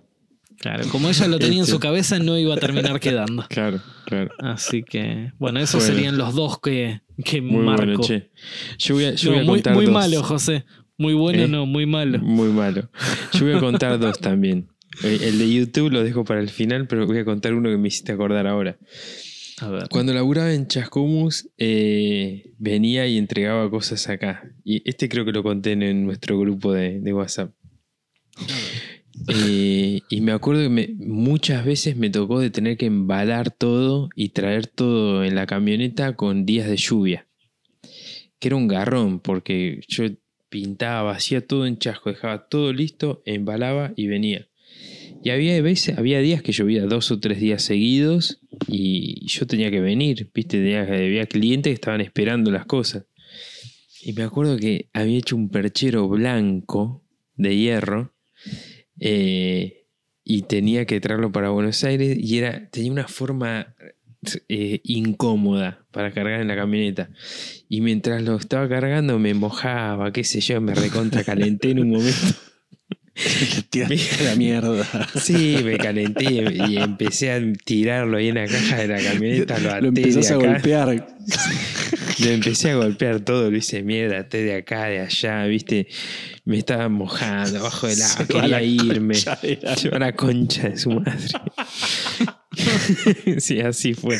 [0.60, 3.46] Claro, como ella lo tenía en su cabeza, no iba a terminar quedando.
[3.50, 4.32] Claro, claro.
[4.40, 8.02] Así que, bueno, esos serían los dos que, que muy marco.
[8.78, 10.66] Yo voy a, yo voy a contar muy, muy malo, José.
[10.98, 11.48] Muy bueno, ¿Eh?
[11.48, 12.20] no, muy malo.
[12.20, 12.90] Muy malo.
[13.34, 14.68] Yo voy a contar dos también.
[15.02, 17.88] El de YouTube lo dejo para el final, pero voy a contar uno que me
[17.88, 18.78] hiciste acordar ahora.
[19.62, 19.88] A ver.
[19.90, 24.44] Cuando laburaba en Chascomus, eh, venía y entregaba cosas acá.
[24.66, 27.54] Y este creo que lo conté en nuestro grupo de, de WhatsApp.
[29.28, 34.30] Eh, y me acuerdo que muchas veces me tocó de tener que embalar todo y
[34.30, 37.28] traer todo en la camioneta con días de lluvia.
[38.40, 40.06] Que era un garrón, porque yo
[40.50, 44.48] pintaba, hacía todo en chasco, dejaba todo listo, embalaba y venía.
[45.22, 49.70] Y había veces, había días que llovía dos o tres días seguidos y yo tenía
[49.70, 53.06] que venir, viste, había clientes que estaban esperando las cosas.
[54.02, 57.04] Y me acuerdo que había hecho un perchero blanco
[57.36, 58.14] de hierro
[59.00, 59.86] eh,
[60.24, 63.74] y tenía que traerlo para Buenos Aires y era, tenía una forma
[64.48, 67.10] eh, incómoda para cargar en la camioneta.
[67.68, 71.92] Y mientras lo estaba cargando me mojaba, qué sé yo, me recontra calenté en un
[71.92, 72.28] momento.
[74.24, 74.88] la mierda.
[75.22, 76.26] Sí, me calenté
[76.68, 79.60] y empecé a tirarlo ahí en la caja de la camioneta.
[79.60, 81.08] Lo, lo empezás a golpear.
[82.24, 85.88] Lo empecé a golpear todo, lo hice mierda, te de acá, de allá, viste.
[86.46, 89.16] Me estaba mojando abajo del agua, quería irme.
[89.16, 91.28] Lleva la concha de su madre.
[93.40, 94.18] sí, así fue.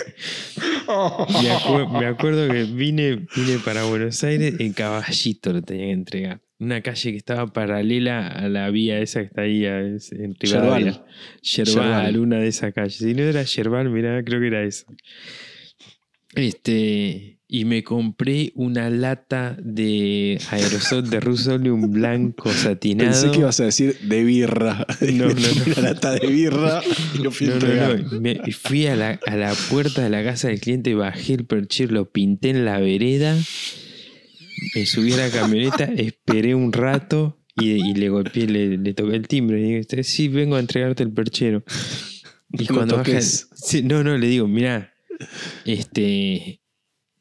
[1.92, 6.82] Me, acuerdo que vine, vine para Buenos Aires en caballito, lo tenía que entregar una
[6.82, 11.06] calle que estaba paralela a la vía esa que está ahí en Rivadavia.
[11.42, 12.96] Yerbal, una de esas calles.
[12.96, 14.86] Si no era Yerbal, mirá, creo que era eso.
[16.36, 17.39] Este.
[17.52, 23.10] Y me compré una lata de aerosol de Rusolium blanco satinado.
[23.10, 24.86] Pensé que ibas a decir de birra.
[25.02, 25.64] No, no, no.
[25.66, 26.82] Una lata de birra
[27.16, 28.22] y lo fui no, no, no.
[28.22, 31.94] Me, fui a la, a la puerta de la casa del cliente, bajé el perchero,
[31.94, 33.36] lo pinté en la vereda
[34.76, 39.28] me subí a la camioneta, esperé un rato y, le golpeé, le, le, toqué el
[39.28, 39.60] timbre.
[39.60, 41.64] Y dije, sí, vengo a entregarte el perchero.
[42.52, 43.20] Y cuando baja,
[43.84, 44.94] no, no, le digo, mira,
[45.66, 46.59] este,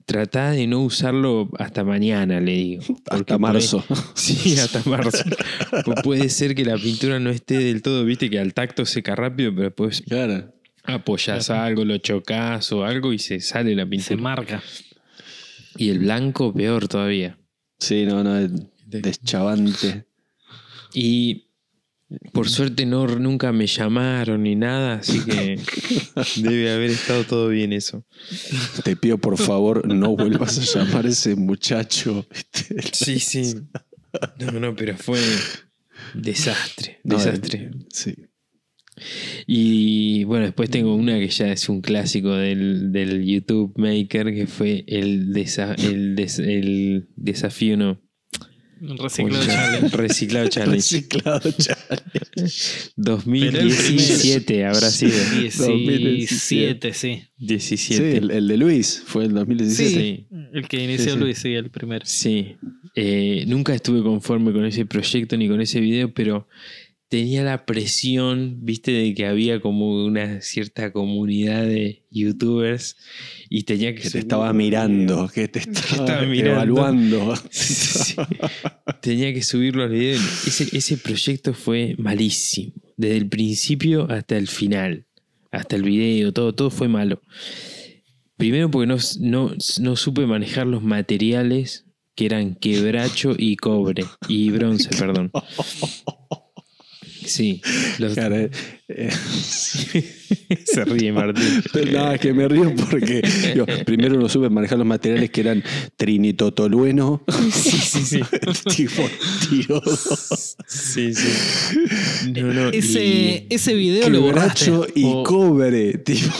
[0.08, 2.82] trata de no usarlo hasta mañana, le digo.
[3.10, 3.84] Hasta marzo.
[4.14, 5.22] sí, hasta marzo.
[6.02, 9.52] puede ser que la pintura no esté del todo, viste, que al tacto seca rápido,
[9.54, 10.54] pero después claro.
[10.84, 14.08] apoyas algo, lo chocas o algo y se sale la pintura.
[14.08, 14.62] Se marca.
[15.76, 17.38] Y el blanco peor todavía.
[17.78, 18.50] Sí, no, no, es
[18.86, 20.06] deschavante.
[20.94, 21.47] Y
[22.32, 25.60] por suerte no, nunca me llamaron ni nada, así que
[26.36, 28.04] debe haber estado todo bien eso.
[28.84, 32.26] Te pido por favor no vuelvas a llamar a ese muchacho.
[32.92, 33.54] Sí, sí.
[34.38, 35.20] No, no, pero fue
[36.14, 37.70] desastre, desastre.
[37.90, 38.14] sí.
[39.46, 44.84] Y bueno, después tengo una que ya es un clásico del, YouTube Maker, que fue
[44.86, 48.00] el, el, desafío, no.
[48.98, 49.96] Reciclado Challenge.
[49.96, 50.76] Reciclado Challenge.
[50.76, 52.54] Reciclado Challenge.
[52.96, 55.12] 2017 habrá sido.
[55.30, 57.22] 17, sí.
[57.38, 58.16] 17.
[58.16, 59.90] el, de Luis fue el 2017.
[59.90, 62.04] Sí, el que inició Luis, sí, el primero.
[62.06, 62.56] Sí.
[62.94, 66.48] Eh, nunca estuve conforme con ese proyecto ni con ese video, pero
[67.08, 72.96] tenía la presión, viste, de que había como una cierta comunidad de youtubers
[73.48, 74.02] y tenía que...
[74.02, 77.34] Que te estaba mirando, que te estaba, evaluando.
[79.00, 80.20] tenía que subirlo al video.
[80.46, 82.72] Ese, ese proyecto fue malísimo.
[82.96, 85.06] Desde el principio hasta el final.
[85.50, 87.22] Hasta el video, todo, todo fue malo.
[88.36, 94.04] Primero porque no, no, no supe manejar los materiales que eran quebracho y cobre.
[94.28, 95.30] Y bronce, perdón.
[97.28, 97.60] Sí.
[97.98, 98.50] los- Cara, eh,
[98.88, 99.10] eh,
[100.64, 101.62] se ríe Martín.
[101.92, 103.22] Nada, es que me río porque
[103.52, 105.62] digo, primero no supe manejar los materiales que eran
[105.96, 107.22] trinitotolueno.
[107.52, 108.20] Sí, sí, sí.
[108.76, 109.02] tipo,
[109.50, 109.82] tío.
[110.66, 112.30] Sí, sí.
[112.40, 114.70] No, no, ese, y- ese video lo borraste.
[114.94, 116.32] Y O- cobre, tipo.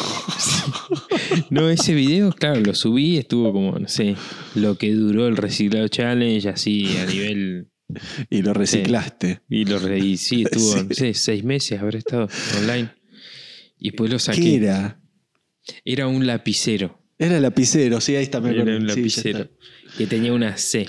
[1.50, 4.16] no, ese video, claro, lo subí, estuvo como, no sé,
[4.54, 7.68] lo que duró el reciclado challenge, así a nivel.
[8.30, 9.40] Y lo reciclaste.
[9.48, 10.84] Y lo re- y sí, estuvo, Sí.
[10.88, 12.28] no sé, seis meses habré estado
[12.58, 12.90] online.
[13.78, 14.40] Y después lo saqué.
[14.40, 15.00] ¿Qué era?
[15.84, 16.98] Era un lapicero.
[17.18, 19.48] Era lapicero, sí, ahí está, me Era un lapicero.
[19.96, 20.86] que tenía una C.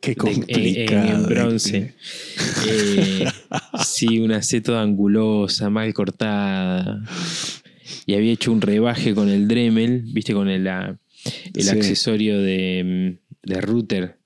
[0.00, 1.04] Qué de- complicado.
[1.04, 1.94] en, en bronce.
[2.66, 3.26] Eh,
[3.84, 7.02] sí, una C toda angulosa, mal cortada.
[8.06, 10.98] Y había hecho un rebaje con el Dremel, viste, con el, el
[11.62, 11.68] Sí.
[11.68, 14.19] accesorio de, de router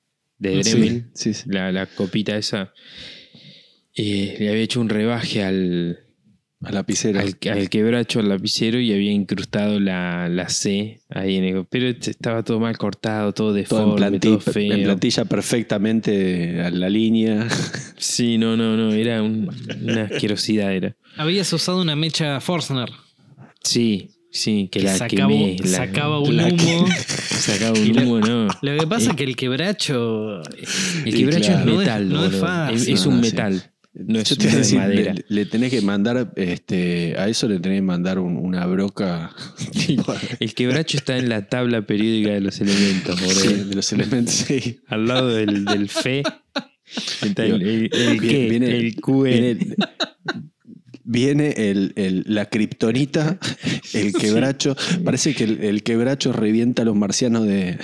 [0.51, 1.45] de Dremel, sí, sí.
[1.49, 2.73] La, la copita esa.
[3.97, 6.01] Eh, le había hecho un rebaje al,
[6.63, 7.21] A lapicero.
[7.21, 11.65] al, al quebracho, al lapicero y había incrustado la, la C ahí en el.
[11.67, 14.73] Pero estaba todo mal cortado, todo todo en deforme, plantilla, todo feo.
[14.73, 17.47] en plantilla perfectamente a la línea.
[17.97, 19.49] Sí, no, no, no, era un-
[19.83, 20.97] una asquerosidad era.
[21.17, 22.91] Habías usado una mecha Forstner.
[23.63, 25.57] Sí, sí, que, Que la sacaba, quemé.
[25.65, 26.87] la- sacaba un la humo.
[27.31, 28.49] sacaba un humo, no.
[28.61, 30.43] Lo que pasa Eh, es que el quebracho.
[30.43, 31.61] El Y quebracho claro.
[31.61, 32.47] es No es- metal, no es boludo.
[32.47, 32.77] fácil.
[32.77, 33.31] Es, es No, un sí.
[33.31, 33.71] metal.
[33.97, 35.15] No es, te decir, madera.
[35.15, 39.31] le, le tenés que mandar, este, a eso le tenés que mandar un- una broca
[40.41, 43.21] El quebracho está en la tabla periódica de los elementos.
[43.21, 44.35] Sí, de los elementos.
[44.35, 44.81] sí.
[44.89, 46.25] Al lado del, del fe.
[47.23, 49.59] Está el, el, el Viene- qué, viene- el QE.
[51.07, 53.39] Viene, el, el- la kriptonita,
[53.93, 54.75] el quebracho.
[55.05, 57.79] Parece que el, el quebracho revienta a los marcianos de,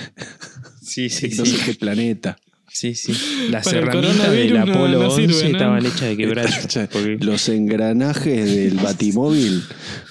[0.81, 1.61] Sí, sí, no sé sí.
[1.65, 2.37] qué planeta.
[2.73, 3.13] Sí, sí.
[3.49, 5.57] Las Para herramientas del no- Apolo no 11 sirve, ¿no?
[5.57, 6.87] estaban hechas de quebracho.
[6.91, 9.61] porque- Los engranajes del batimóvil,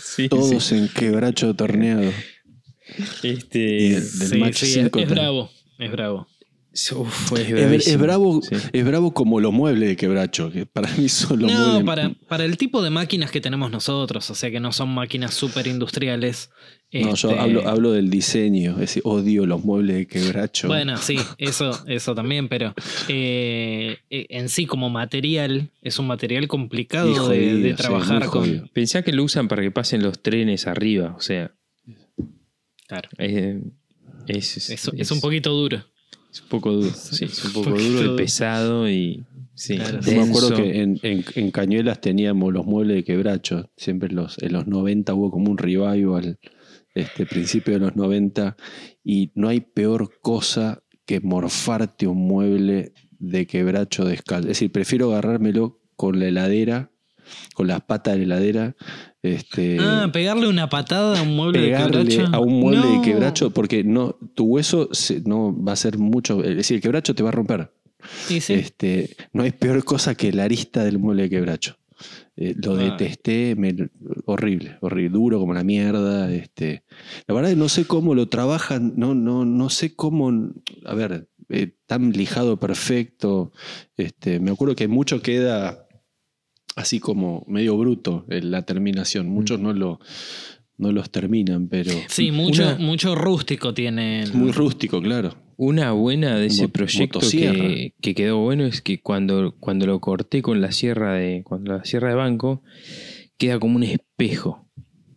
[0.02, 0.76] sí, todos sí.
[0.76, 2.12] en quebracho torneado.
[3.22, 5.50] Y Este, el- del Sí, match sí, es, bravo.
[5.78, 6.28] Es bravo.
[6.94, 8.02] Uf, es, Es, es bravísimo.
[8.02, 8.56] bravo, Sí.
[8.72, 11.84] es bravo como los muebles de quebracho, que para mí son los No, muebles.
[11.84, 15.34] para, para el tipo de máquinas que tenemos nosotros, o sea que no son máquinas
[15.34, 16.50] súper industriales.
[16.92, 20.66] No, este, yo hablo, hablo del diseño, es decir, odio los muebles de quebracho.
[20.66, 22.74] Bueno, sí, eso, eso también, pero
[23.08, 28.26] eh, eh, en sí como material es un material complicado de- jodido, de, sí, trabajar
[28.26, 28.42] con.
[28.42, 28.66] jodido.
[28.72, 31.52] Pensá que lo usan para que pasen los trenes arriba, o sea.
[32.88, 33.08] Claro.
[33.18, 33.60] eh,
[34.26, 35.84] es, Es, es un poquito duro.
[36.30, 36.90] Es un poco duro.
[36.94, 39.24] Sí, es un poco poquito duro y pesado y.
[39.54, 40.00] Sí, Claro.
[40.00, 43.70] Yo me acuerdo que en, en- en Cañuelas teníamos los muebles de quebracho.
[43.76, 46.38] Siempre en los, en los 90 hubo como un revival,
[46.94, 48.56] este, principio de los 90,
[49.04, 54.48] y no hay peor cosa que morfarte un mueble de quebracho descalzo.
[54.48, 56.90] Es decir, prefiero agarrármelo con la heladera,
[57.54, 58.76] con las patas de la heladera.
[59.22, 62.34] Este, ah, pegarle una patada a un mueble de pegarle quebracho.
[62.34, 62.92] a un mueble No.
[63.00, 66.80] de quebracho porque no tu hueso se- no va a ser mucho es decir el
[66.82, 67.70] quebracho te va a romper
[68.26, 68.54] sí.
[68.54, 71.76] este, no hay peor cosa que la arista del mueble de quebracho.
[72.34, 72.78] Eh, lo Ah.
[72.78, 73.76] detesté, me-
[74.24, 76.32] horrible, horrible, duro como la mierda.
[76.32, 76.84] Este.
[77.26, 80.30] La verdad es que no sé cómo lo trabajan, no, no, no sé cómo,
[80.86, 83.52] a ver, eh, tan lijado perfecto.
[83.98, 85.86] Este, me acuerdo que mucho queda
[86.76, 89.28] así como medio bruto en la terminación.
[89.28, 90.00] Muchos no, lo,
[90.78, 94.22] no los terminan, pero Sí, mucho, Una- mucho rústico tiene.
[94.22, 95.34] el- muy rústico, claro.
[95.56, 100.40] Una buena de ese proyecto que, que quedó bueno es que cuando, cuando lo corté
[100.40, 101.42] con la sierra de.
[101.44, 102.62] Cuando la sierra de banco,
[103.36, 104.66] queda como un espejo.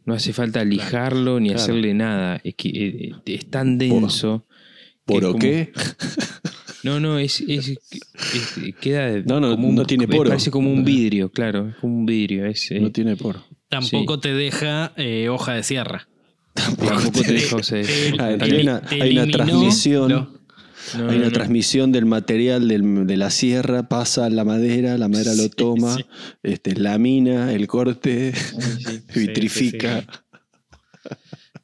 [0.06, 1.64] No hace falta lijarlo ni claro.
[1.64, 2.42] hacerle nada.
[2.44, 4.46] Es que eh, es tan denso.
[5.06, 5.72] que ¿Por es como- qué?
[6.84, 10.30] No, no, es, es- es- queda No, no, como un, no tiene poro.
[10.30, 12.46] Parece como un vidrio, claro, es como un vidrio.
[12.46, 13.42] Es, eh, No tiene por.
[13.70, 16.08] Tampoco te deja eh, hoja de sierra.
[16.54, 17.86] tampoco te deja, Te-
[18.20, 20.10] Ah, te- hay una- hay una transmisión.
[20.12, 20.30] no,
[21.10, 21.32] Hay una no.
[21.32, 25.96] transmisión del material del- de la sierra, pasa a la madera, la madera lo toma,
[25.96, 26.06] sí.
[26.44, 28.34] Este, lamina el corte,
[29.16, 29.20] sí.
[29.20, 30.06] vitrifica.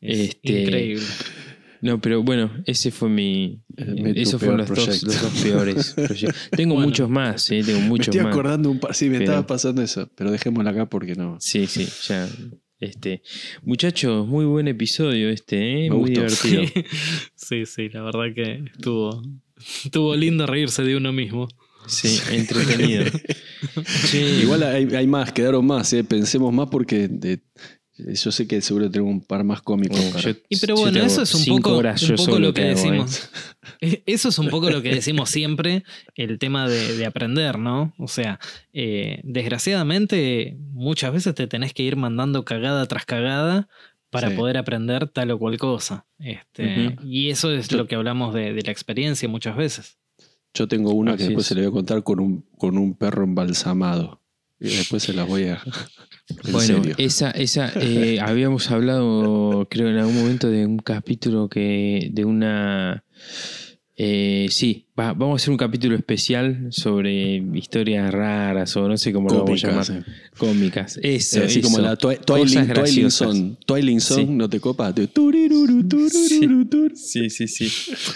[0.02, 1.04] Este, Increíble.
[1.82, 3.62] No, pero bueno, ese fue mi.
[3.80, 6.50] Eh, tu esos fueron los dos, los dos peores proyectos.
[6.52, 6.88] Tengo Bueno.
[6.90, 8.34] muchos más, eh, tengo Me muchos estoy más.
[8.34, 11.38] acordando un par, sí, me Pero- estaba pasando eso, pero dejémosla acá porque no.
[11.40, 12.28] Sí, sí, ya.
[12.80, 13.22] Este,
[13.64, 15.90] muchachos, muy buen episodio este, ¿eh?
[15.92, 16.22] Muy gustó.
[16.52, 16.84] divertido.
[17.36, 19.22] Sí, sí, la verdad que estuvo,
[19.84, 21.48] estuvo lindo reírse de uno mismo.
[21.88, 23.06] Sí, entretenido.
[24.10, 26.04] Che, Igual hay, hay más, quedaron más, eh.
[26.04, 27.42] pensemos más porque de-
[28.14, 30.00] yo sé que seguro tenemos un par más cómicos.
[30.50, 32.76] Y pero bueno, eso es un poco, horas un poco lo que hago, eh.
[32.76, 33.30] decimos.
[33.82, 35.84] Eh, Eso es un poco lo que decimos siempre,
[36.16, 37.94] el tema de, de aprender, ¿no?
[37.98, 38.40] O sea,
[38.74, 43.70] eh, desgraciadamente muchas veces te tenés que ir mandando cagada tras cagada
[44.10, 44.36] para Sí.
[44.36, 46.08] poder aprender tal o cual cosa.
[46.18, 46.98] Este.
[47.06, 49.98] Y eso es Yo- lo que hablamos de, de la experiencia muchas veces.
[50.54, 51.50] Yo tengo una que después es.
[51.50, 54.20] se le voy a contar con un, con un perro embalsamado.
[54.60, 55.62] Y después se las voy a.
[56.46, 56.96] En Bueno, serio.
[57.00, 62.10] esa, esa eh, habíamos hablado, creo, en algún momento de un capítulo que.
[62.14, 63.04] de una.
[64.02, 69.12] Eh, sí, va- vamos a hacer un capítulo especial sobre historias raras o no sé
[69.12, 69.86] cómo lo vamos a llamar.
[69.92, 70.04] eh.
[70.38, 70.98] Cómicas.
[71.04, 71.42] Eso.
[71.42, 71.86] Eh, Así como eso.
[71.86, 71.96] la
[72.66, 73.30] graciosas.
[73.30, 74.26] Twilight Twilight Song, Sí.
[74.28, 74.94] ¿no te copa?
[76.96, 77.72] Sí, sí, sí.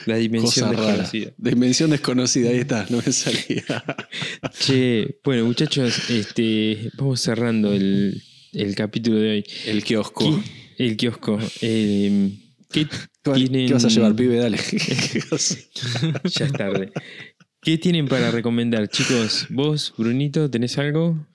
[0.05, 0.87] La dimensión Cosa rara.
[1.03, 1.31] desconocida.
[1.37, 3.63] Dimensión desconocida, ahí está, no me salía.
[4.59, 8.21] Che, bueno, muchachos, este, vamos cerrando el,
[8.53, 9.43] el capítulo de hoy.
[9.65, 10.41] El kiosco.
[10.77, 11.39] ¿Qué- El kiosco.
[11.61, 12.31] Eh,
[12.71, 14.37] ¿qué, ¿Qué, va- tienen- qué vas a llevar, pibe?
[14.37, 14.57] Dale.
[16.25, 16.91] ya es tarde.
[17.61, 19.47] ¿Qué tienen para recomendar, chicos?
[19.49, 21.25] ¿Vos, Brunito, tenés algo?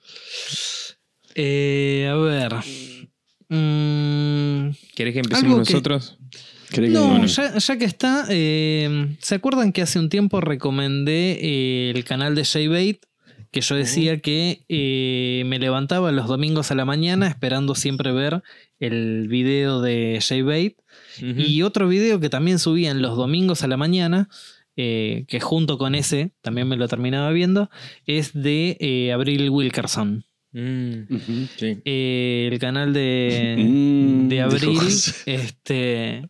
[1.35, 2.53] Eh, a ver.
[3.49, 6.17] Mm, ¿Querés que empecemos nosotros?
[6.69, 7.25] ¿Cree que- No, Bueno.
[7.25, 12.35] ya, ya que está, eh, ¿se acuerdan que hace un tiempo recomendé eh, el canal
[12.35, 12.99] de J-Bait?
[13.51, 18.43] Que yo decía que eh, me levantaba los domingos a la mañana esperando siempre ver
[18.79, 20.19] el video de
[21.21, 24.29] Y otro video que también subían los domingos a la mañana,
[24.75, 27.69] eh, que junto con ese también me lo terminaba viendo,
[28.05, 30.25] es de eh, Abril Wilkerson.
[30.51, 31.03] Mm,
[31.57, 31.77] sí.
[31.85, 34.79] Eh, el canal de, Mm, de Abril.
[35.25, 36.29] Este.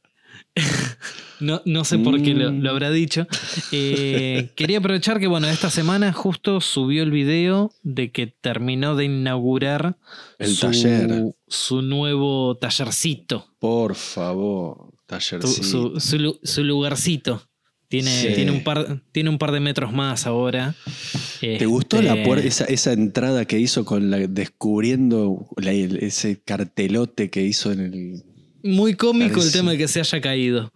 [1.40, 2.62] No, no sé por qué lo, Mm.
[2.62, 3.26] lo habrá dicho.
[3.72, 9.06] Eh, quería aprovechar que, bueno, esta semana justo subió el video de que terminó de
[9.06, 9.98] inaugurar
[10.38, 11.24] El su, taller.
[11.48, 13.48] su nuevo tallercito.
[13.60, 15.64] Por favor, tallercito.
[15.64, 17.44] su- su lu- su lugarcito.
[17.88, 18.28] Tiene, Sí.
[18.36, 20.76] tiene, un par, tiene un par de metros más ahora.
[21.42, 27.32] ¿Te gustó la Este, esa, esa entrada que hizo con la descubriendo la- ese cartelote
[27.32, 28.24] que hizo en el.
[28.64, 30.72] Muy cómico el tema de que se haya caído.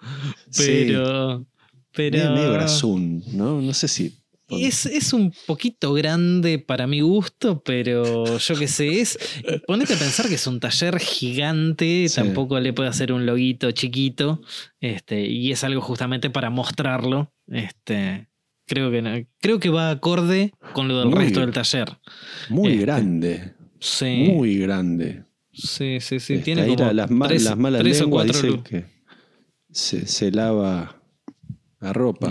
[0.49, 0.63] Sí.
[0.87, 1.45] Pero.
[1.93, 3.61] pero Medio, medio grazún, ¿no?
[3.61, 4.17] No sé si.
[4.49, 9.17] Es, es un poquito grande para mi gusto, pero yo qué sé, es.
[9.65, 12.15] Ponete a pensar que es un taller gigante, Sí.
[12.15, 14.41] tampoco le puede hacer un loguito chiquito.
[14.79, 17.33] Este, y es algo justamente para mostrarlo.
[17.47, 18.27] Este.
[18.67, 21.97] Creo que, no- creo que va acorde con lo del Muy resto del taller.
[22.49, 23.53] Muy Este, grande.
[23.79, 24.29] Sí.
[24.31, 25.23] Muy grande.
[25.53, 26.33] Sí, sí, sí.
[26.33, 28.63] Este, Tiene ahí como la- las, ma- tres, las malas tres o lenguas cuatro dicen
[28.63, 28.85] que
[29.71, 31.01] se, se lava
[31.79, 32.29] la ropa.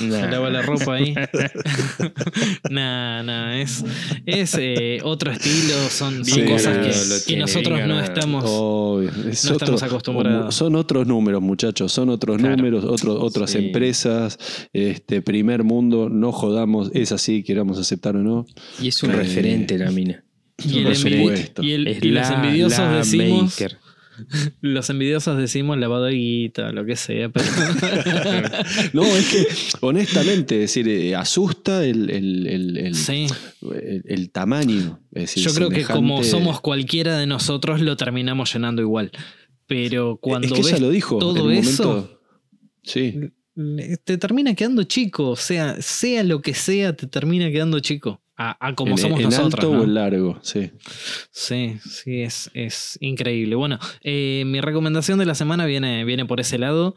[0.00, 0.20] Nah.
[0.22, 1.14] Se lava la ropa ahí.
[2.70, 3.84] nah, nah, es,
[4.26, 6.18] es eh, otro estilo, son,
[6.48, 6.78] cosas
[7.26, 8.44] que, que nosotros no estamos.
[8.46, 10.54] Obvio, es no otro- estamos acostumbrados.
[10.54, 11.92] Son otros números, muchachos.
[11.92, 12.56] Son otros Claro.
[12.56, 13.58] números, otro- otras Sí.
[13.58, 14.38] empresas.
[14.72, 16.90] Este primer mundo, no jodamos.
[16.94, 18.46] Es así, queramos aceptar o no.
[18.80, 20.24] Y es un Eh, referente la mina.
[20.66, 20.78] Y,
[21.72, 23.42] el y los envidiosos la decimos.
[23.60, 23.78] maker.
[24.60, 27.46] Los envidiosos decimos lavado de guita, lo que sea, pero.
[28.92, 29.46] No, es que,
[29.80, 33.26] honestamente, es decir, eh, asusta el, el- el- el- sí.
[33.62, 35.00] el- el tamaño.
[35.12, 39.10] Es decir, Yo creo que como somos cualquiera de nosotros, lo terminamos llenando igual.
[39.66, 41.18] Pero cuando es que ves ella lo dijo.
[41.18, 42.20] todo en eso, momento-
[42.84, 43.14] Sí.
[44.04, 45.30] te termina quedando chico.
[45.30, 48.20] O sea, sea lo que sea, te termina quedando chico.
[48.44, 49.54] A, a como en, somos en nosotros.
[49.54, 49.80] alto ¿no?
[49.80, 50.72] o en largo, sí.
[51.30, 53.54] Sí, sí, es, es increíble.
[53.54, 56.96] Bueno, eh, mi recomendación de la semana viene, viene por ese lado.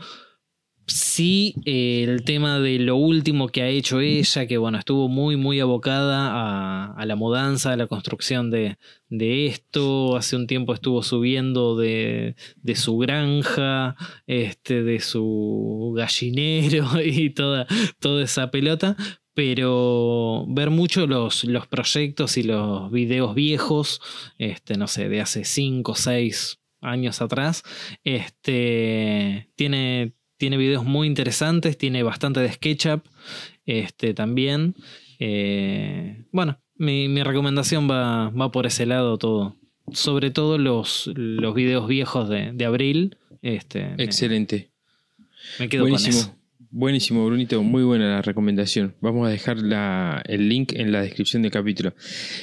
[0.88, 5.36] Sí, eh, el tema de lo último que ha hecho ella, que bueno, estuvo muy,
[5.36, 8.78] muy abocada a, a la mudanza, a la construcción de,
[9.10, 10.16] de esto.
[10.16, 13.96] Hace un tiempo estuvo subiendo de, de su granja,
[14.28, 17.66] este, de su gallinero y toda,
[18.00, 18.96] toda esa pelota
[19.36, 24.02] pero ver mucho los, los proyectos y los videos viejos,
[24.40, 27.64] este, no sé, de hace 5 o 6 años atrás,
[28.06, 33.06] este, tiene, tiene videos muy interesantes, tiene bastante de SketchUp
[33.66, 34.74] este, también.
[35.20, 39.58] Eh, bueno, mi, mi recomendación va, va por ese lado todo.
[39.92, 43.18] Sobre todo los, los videos viejos de, de abril.
[43.42, 44.72] Este, Excelente.
[45.60, 46.34] me, quedo con eso.
[46.80, 47.26] Buenísimo.
[47.26, 47.64] Brunito.
[47.64, 48.96] Muy buena la recomendación.
[49.00, 51.94] Vamos a dejar la- el link en la descripción del capítulo.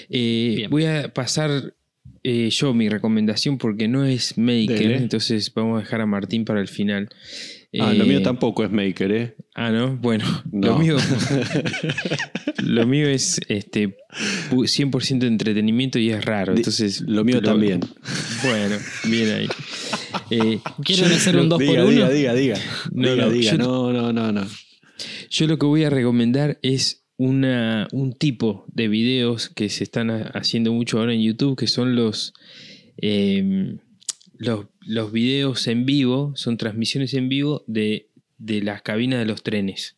[0.09, 1.75] Eh, voy a pasar
[2.25, 4.97] eh, yo mi recomendación porque no es Maker, Dele.
[4.97, 7.11] entonces vamos a dejar a Martín para el final.
[7.81, 9.37] Ah, lo Eh, mío tampoco es Maker, ¿eh?
[9.55, 9.97] Ah, ¿no?
[9.97, 10.69] Bueno, No.
[10.69, 10.97] lo mío.
[12.63, 13.97] lo mío es este
[14.51, 16.55] pu- 100% entretenimiento y es raro.
[16.55, 17.01] Entonces.
[17.07, 17.81] lo mío también.
[18.45, 18.77] Bueno,
[19.09, 19.49] bien ahí.
[20.31, 22.13] Eh, ¿Quieren yo hacer un dos diga, por diga, uno?
[22.15, 22.57] diga, diga.
[22.93, 23.53] No, diga, no, diga.
[23.53, 24.47] yo- No, no, no, no.
[25.31, 30.11] Yo lo que voy a recomendar es una, un tipo de videos que se están
[30.11, 32.35] ha- haciendo mucho ahora en YouTube, que son los,
[32.99, 33.77] eh,
[34.39, 39.43] los, los videos en vivo, son transmisiones en vivo de, de las cabinas de los
[39.43, 39.97] trenes.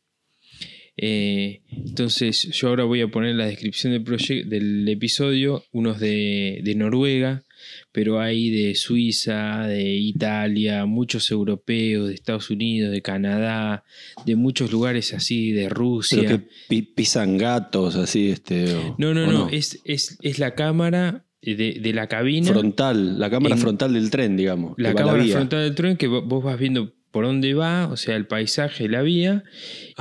[0.96, 6.60] Eh, entonces yo ahora voy a poner en la descripción del, del episodio unos de,
[6.62, 7.42] de Noruega,
[7.90, 13.82] pero hay de Suiza, de Italia, muchos europeos, de Estados Unidos, de Canadá,
[14.24, 16.18] de muchos lugares así, de Rusia.
[16.22, 18.72] Pero que pi- pisan gatos, así, este.
[18.74, 22.48] o- No, no, ¿o no, Es, es, es la cámara de, de la cabina.
[22.48, 24.74] Frontal, la cámara En- frontal del tren, digamos.
[24.78, 28.16] la cámara frontal del tren que vo- vos vas viendo por dónde va, o sea,
[28.16, 29.44] el paisaje, la vía,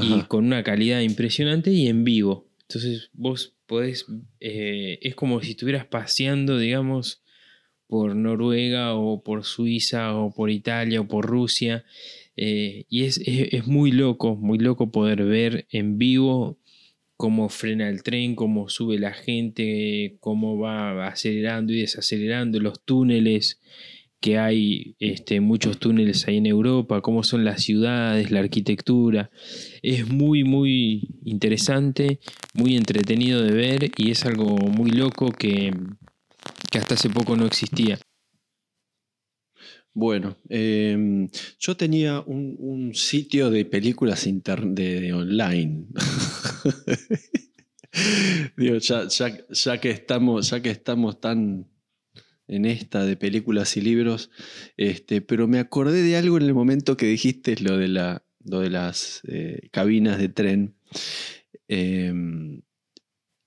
[0.01, 2.49] y con una calidad impresionante y en vivo.
[2.61, 4.05] Entonces vos podés,
[4.39, 7.21] eh, es como si estuvieras paseando, digamos,
[7.87, 11.83] por Noruega o por Suiza o por Italia o por Rusia.
[12.35, 16.57] eh, y es, es- es muy loco, muy loco poder ver en vivo
[17.23, 23.61] cómo frena el tren, cómo sube la gente, cómo va acelerando y desacelerando, los túneles
[24.19, 29.31] que hay, este, muchos túneles ahí en Europa, cómo son las ciudades, la arquitectura.
[29.81, 32.19] Es muy, muy interesante,
[32.53, 35.73] muy entretenido de ver y es algo muy loco que,
[36.69, 37.99] que hasta hace poco no existía.
[39.95, 41.27] Bueno, eh,
[41.59, 45.85] yo tenía un, sitio de películas de, de online.
[48.57, 49.07] Digo, ya,
[49.79, 51.67] que estamos, ya que estamos tan
[52.47, 54.31] en esta de películas y libros,
[54.77, 58.61] este, pero me acordé de algo en el momento que dijiste lo de, la, lo
[58.61, 60.75] de las eh, cabinas de tren.
[61.67, 62.11] Eh,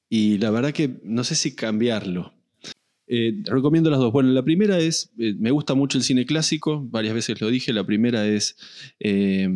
[0.09, 2.36] y la verdad que no sé si cambiarlo.
[3.07, 4.13] Eh, recomiendo las dos.
[4.13, 7.73] Bueno, la primera es, eh, me gusta mucho el cine clásico, varias veces lo dije.
[7.73, 8.57] La primera es,
[8.99, 9.49] eh,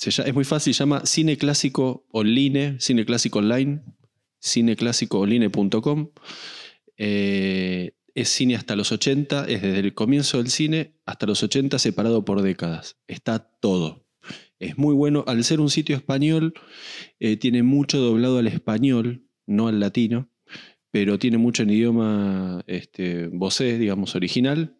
[0.00, 3.82] es muy fácil, se llama Cine Clásico Online, Cine Clásico Online,
[4.40, 6.10] cineclásicoonline.com.
[6.98, 12.24] Es cine hasta los 80, es desde el comienzo del cine hasta los 80 separado
[12.24, 12.96] por décadas.
[13.08, 14.06] Está todo.
[14.58, 15.24] Es muy bueno.
[15.26, 16.54] Al ser un sitio español,
[17.40, 20.30] tiene mucho doblado al español, no al latino
[20.96, 24.72] pero tiene mucho en idioma este, vocé, digamos, original.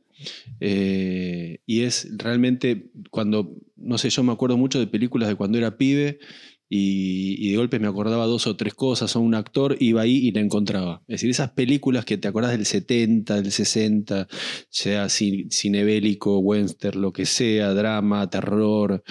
[0.60, 5.58] Eh, y es realmente cuando, no sé, yo me acuerdo mucho de películas de cuando
[5.58, 6.18] era pibe
[6.68, 10.32] y, de golpe me acordaba dos o tres cosas o un actor, iba ahí y
[10.32, 11.02] la encontraba.
[11.06, 14.26] Es decir, esas películas que te acordás del 70, del 60,
[14.68, 19.02] sea ci- cine bélico, western, lo que sea, drama, terror,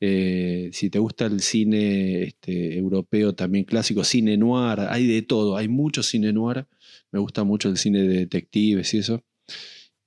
[0.00, 5.56] eh, si te gusta el cine este, europeo también clásico, cine noir, hay de todo,
[5.56, 6.66] hay mucho cine noir.
[7.12, 9.22] Me gusta mucho el cine de detectives y eso.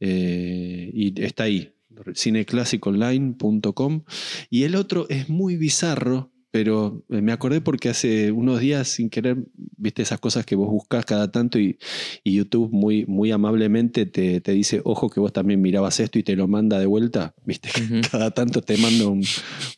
[0.01, 1.71] Eh, y está ahí,
[2.13, 4.03] cineclásicoonline.com.
[4.49, 9.11] Y el otro es muy bizarro, pero eh, me acordé porque hace unos días, sin
[9.11, 9.37] querer,
[9.77, 11.77] viste esas cosas que vos buscas cada tanto y,
[12.23, 16.23] y YouTube muy, muy amablemente te, te dice, ojo que vos también mirabas esto y
[16.23, 18.01] te lo manda de vuelta, viste, Ujú.
[18.11, 19.23] cada tanto te manda un,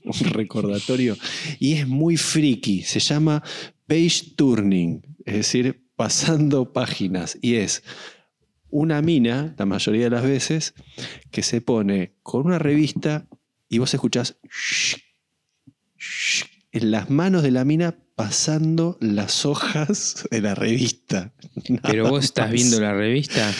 [0.05, 1.17] un recordatorio.
[1.59, 3.43] Y es muy friki, se llama
[3.85, 7.37] page turning, es decir, pasando páginas.
[7.41, 7.83] Y es
[8.69, 10.75] una mina, la mayoría de las veces,
[11.29, 13.27] que se pone con una revista
[13.67, 14.37] y vos escuchás
[16.71, 21.33] en las manos de la mina pasando las hojas de la revista.
[21.83, 23.51] Pero vos estás viendo la revista.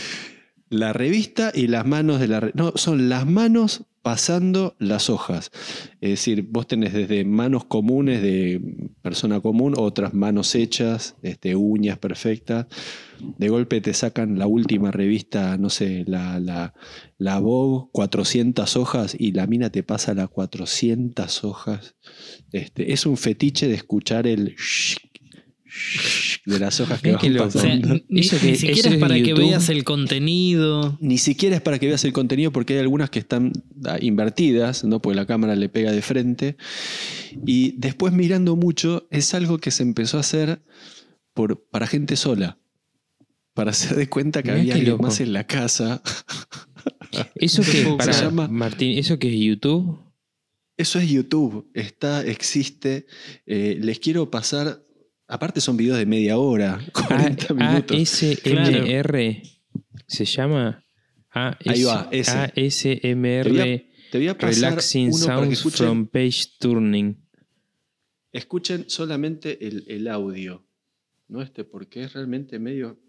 [0.70, 2.52] La revista y las manos de la...
[2.54, 5.52] No, son las manos pasando las hojas.
[6.02, 8.62] Es decir, vos tenés desde manos comunes de
[9.02, 12.68] persona común, otras manos hechas, este, uñas perfectas.
[13.38, 16.74] De golpe te sacan la última revista, no sé, la, la,
[17.18, 21.96] la Vogue, 400 hojas, y la mina te pasa las 400 hojas.
[22.52, 24.56] Este, es un fetiche de escuchar el...
[26.46, 27.48] de las hojas que van loco.
[27.48, 28.00] O sea, pasando.
[28.10, 30.98] ni, Eso que- ni eso siquiera es es para que veas el contenido.
[31.02, 33.52] Ni siquiera es para que veas el contenido porque hay algunas que están
[33.86, 35.02] ah, invertidas, ¿no?
[35.02, 36.58] porque la cámara le pega de frente.
[37.46, 40.62] Y después mirando mucho, es algo que se empezó a hacer
[41.34, 42.58] por, para gente sola.
[43.54, 45.04] Para hacer de cuenta que Mirá había loco.
[45.04, 46.02] más en la casa.
[47.36, 50.00] Eso que, Se para, llama- Martín, eso que es YouTube.
[50.78, 51.70] Eso es YouTube.
[51.74, 53.06] Está, existe.
[53.46, 54.84] Eh, les quiero pasar.
[55.30, 57.96] Aparte son videos de media hora, 40 minutos.
[57.96, 59.42] ASMR
[60.08, 60.84] se llama.
[61.32, 62.98] Ahí va, ese.
[62.98, 65.10] ASMR Te voy Te voy a pasar Relaxing
[65.52, 67.16] escuchen, from page turning.
[68.32, 70.66] escuchen solamente el, el audio.
[71.28, 73.00] No este, porque es realmente medio.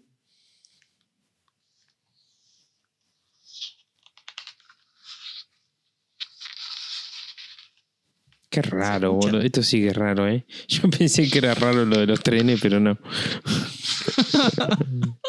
[8.51, 9.39] Qué raro, boludo.
[9.39, 10.45] Esto sí que es raro, ¿eh?
[10.67, 12.97] Yo pensé que era raro lo de los trenes, pero no.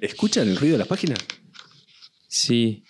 [0.00, 1.20] ¿Escuchan el ruido de las páginas?
[2.26, 2.82] Sí.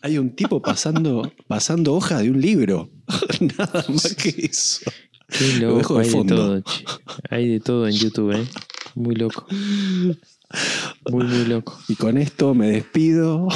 [0.00, 2.90] Hay un tipo pasando, pasando hojas de un libro.
[3.58, 4.90] Nada más que eso.
[5.28, 6.00] Qué Lo dejo loco.
[6.00, 6.84] de Hay de todo, che.
[7.28, 8.46] Hay de todo en YouTube, ¿eh?
[8.94, 9.46] Muy loco.
[11.10, 11.78] Muy, muy loco.
[11.88, 13.48] Y con esto me despido.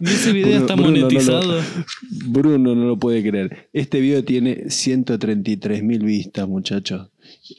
[0.00, 1.62] Y ese video Bruno- está Bruno no lo- monetizado.
[2.26, 3.68] Bruno no lo puede creer.
[3.72, 7.08] Este video tiene 133 mil vistas, muchachos.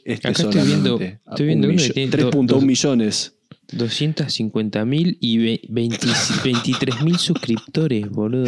[0.04, 3.30] Este Acá estoy viendo- estoy viendo Un uno que millo- tiene 3.1 do- dos- millones.
[3.72, 6.06] 250.000 y ve- 20
[6.44, 8.44] 23.000 suscriptores, boludo.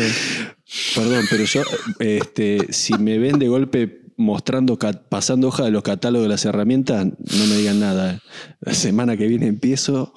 [0.95, 1.63] Perdón, pero yo,
[2.01, 4.79] este, si me ven de golpe mostrando,
[5.09, 8.21] pasando hoja de los catálogos de las herramientas, no me digan nada.
[8.61, 10.13] La semana que viene empiezo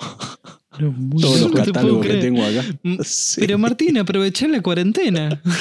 [0.79, 2.63] No, muy todos los te catálogos que tengo acá.
[2.83, 3.41] Mm, Sí.
[3.41, 5.41] Pero Martín, aprovechá la cuarentena.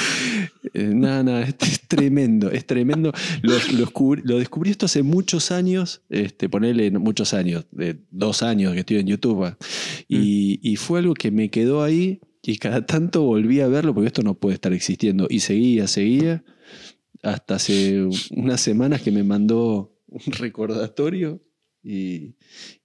[0.73, 3.13] Eh, Nada, nada, es, es tremendo, es tremendo.
[3.41, 8.43] Lo, lo descubrí, lo descubrí esto hace muchos años, este, ponerle muchos años, de dos
[8.43, 9.41] años que estoy en YouTube.
[9.41, 9.57] va.
[10.09, 14.07] Y, y fue algo que me quedó ahí y cada tanto volví a verlo porque
[14.07, 15.27] esto no puede estar existiendo.
[15.29, 16.43] Y seguía, seguía,
[17.23, 21.41] hasta hace unas semanas que me mandó un recordatorio
[21.83, 22.35] y,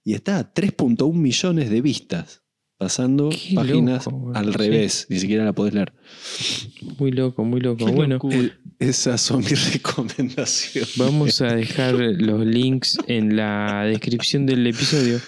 [0.03, 2.41] y está a 3.1 millones de vistas.
[2.77, 4.57] Pasando Qué páginas loco, al sí.
[4.57, 5.93] revés, ni siquiera la podés leer.
[6.99, 7.85] Muy loco, muy loco.
[7.85, 8.59] Qué Bueno, locura.
[8.79, 10.97] Esas son mis recomendaciones.
[10.97, 15.21] vamos a dejar los links en la descripción del episodio.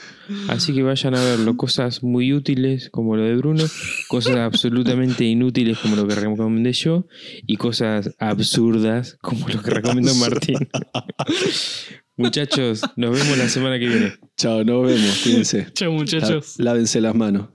[0.49, 1.56] Así que vayan a verlo.
[1.56, 3.64] Cosas muy útiles como lo de Bruno,
[4.10, 7.07] cosas absolutamente inútiles como lo que recomendé yo
[7.45, 10.57] y cosas absurdas como lo que recomendó Martín.
[12.18, 14.14] Muchachos, nos vemos la semana que viene.
[14.35, 15.19] Chao, nos vemos.
[15.23, 15.68] Cuídense.
[15.73, 16.56] Chao, muchachos.
[16.57, 17.48] Lá- Lávense las manos.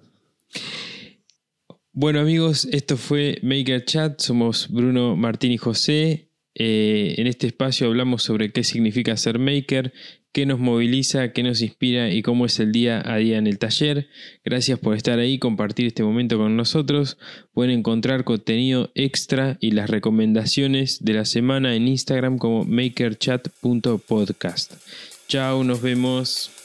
[1.93, 6.28] Bueno amigos, esto fue Maker Chat, somos Bruno, Martín y José.
[6.55, 9.93] Eh, en este espacio hablamos sobre qué significa ser maker,
[10.32, 13.59] qué nos moviliza, qué nos inspira y cómo es el día a día en el
[13.59, 14.09] taller.
[14.44, 17.18] Gracias por estar ahí, compartir este momento con nosotros.
[17.52, 24.72] Pueden encontrar contenido extra y las recomendaciones de la semana en Instagram como makerchat.podcast.
[25.28, 26.61] Chao, nos vemos.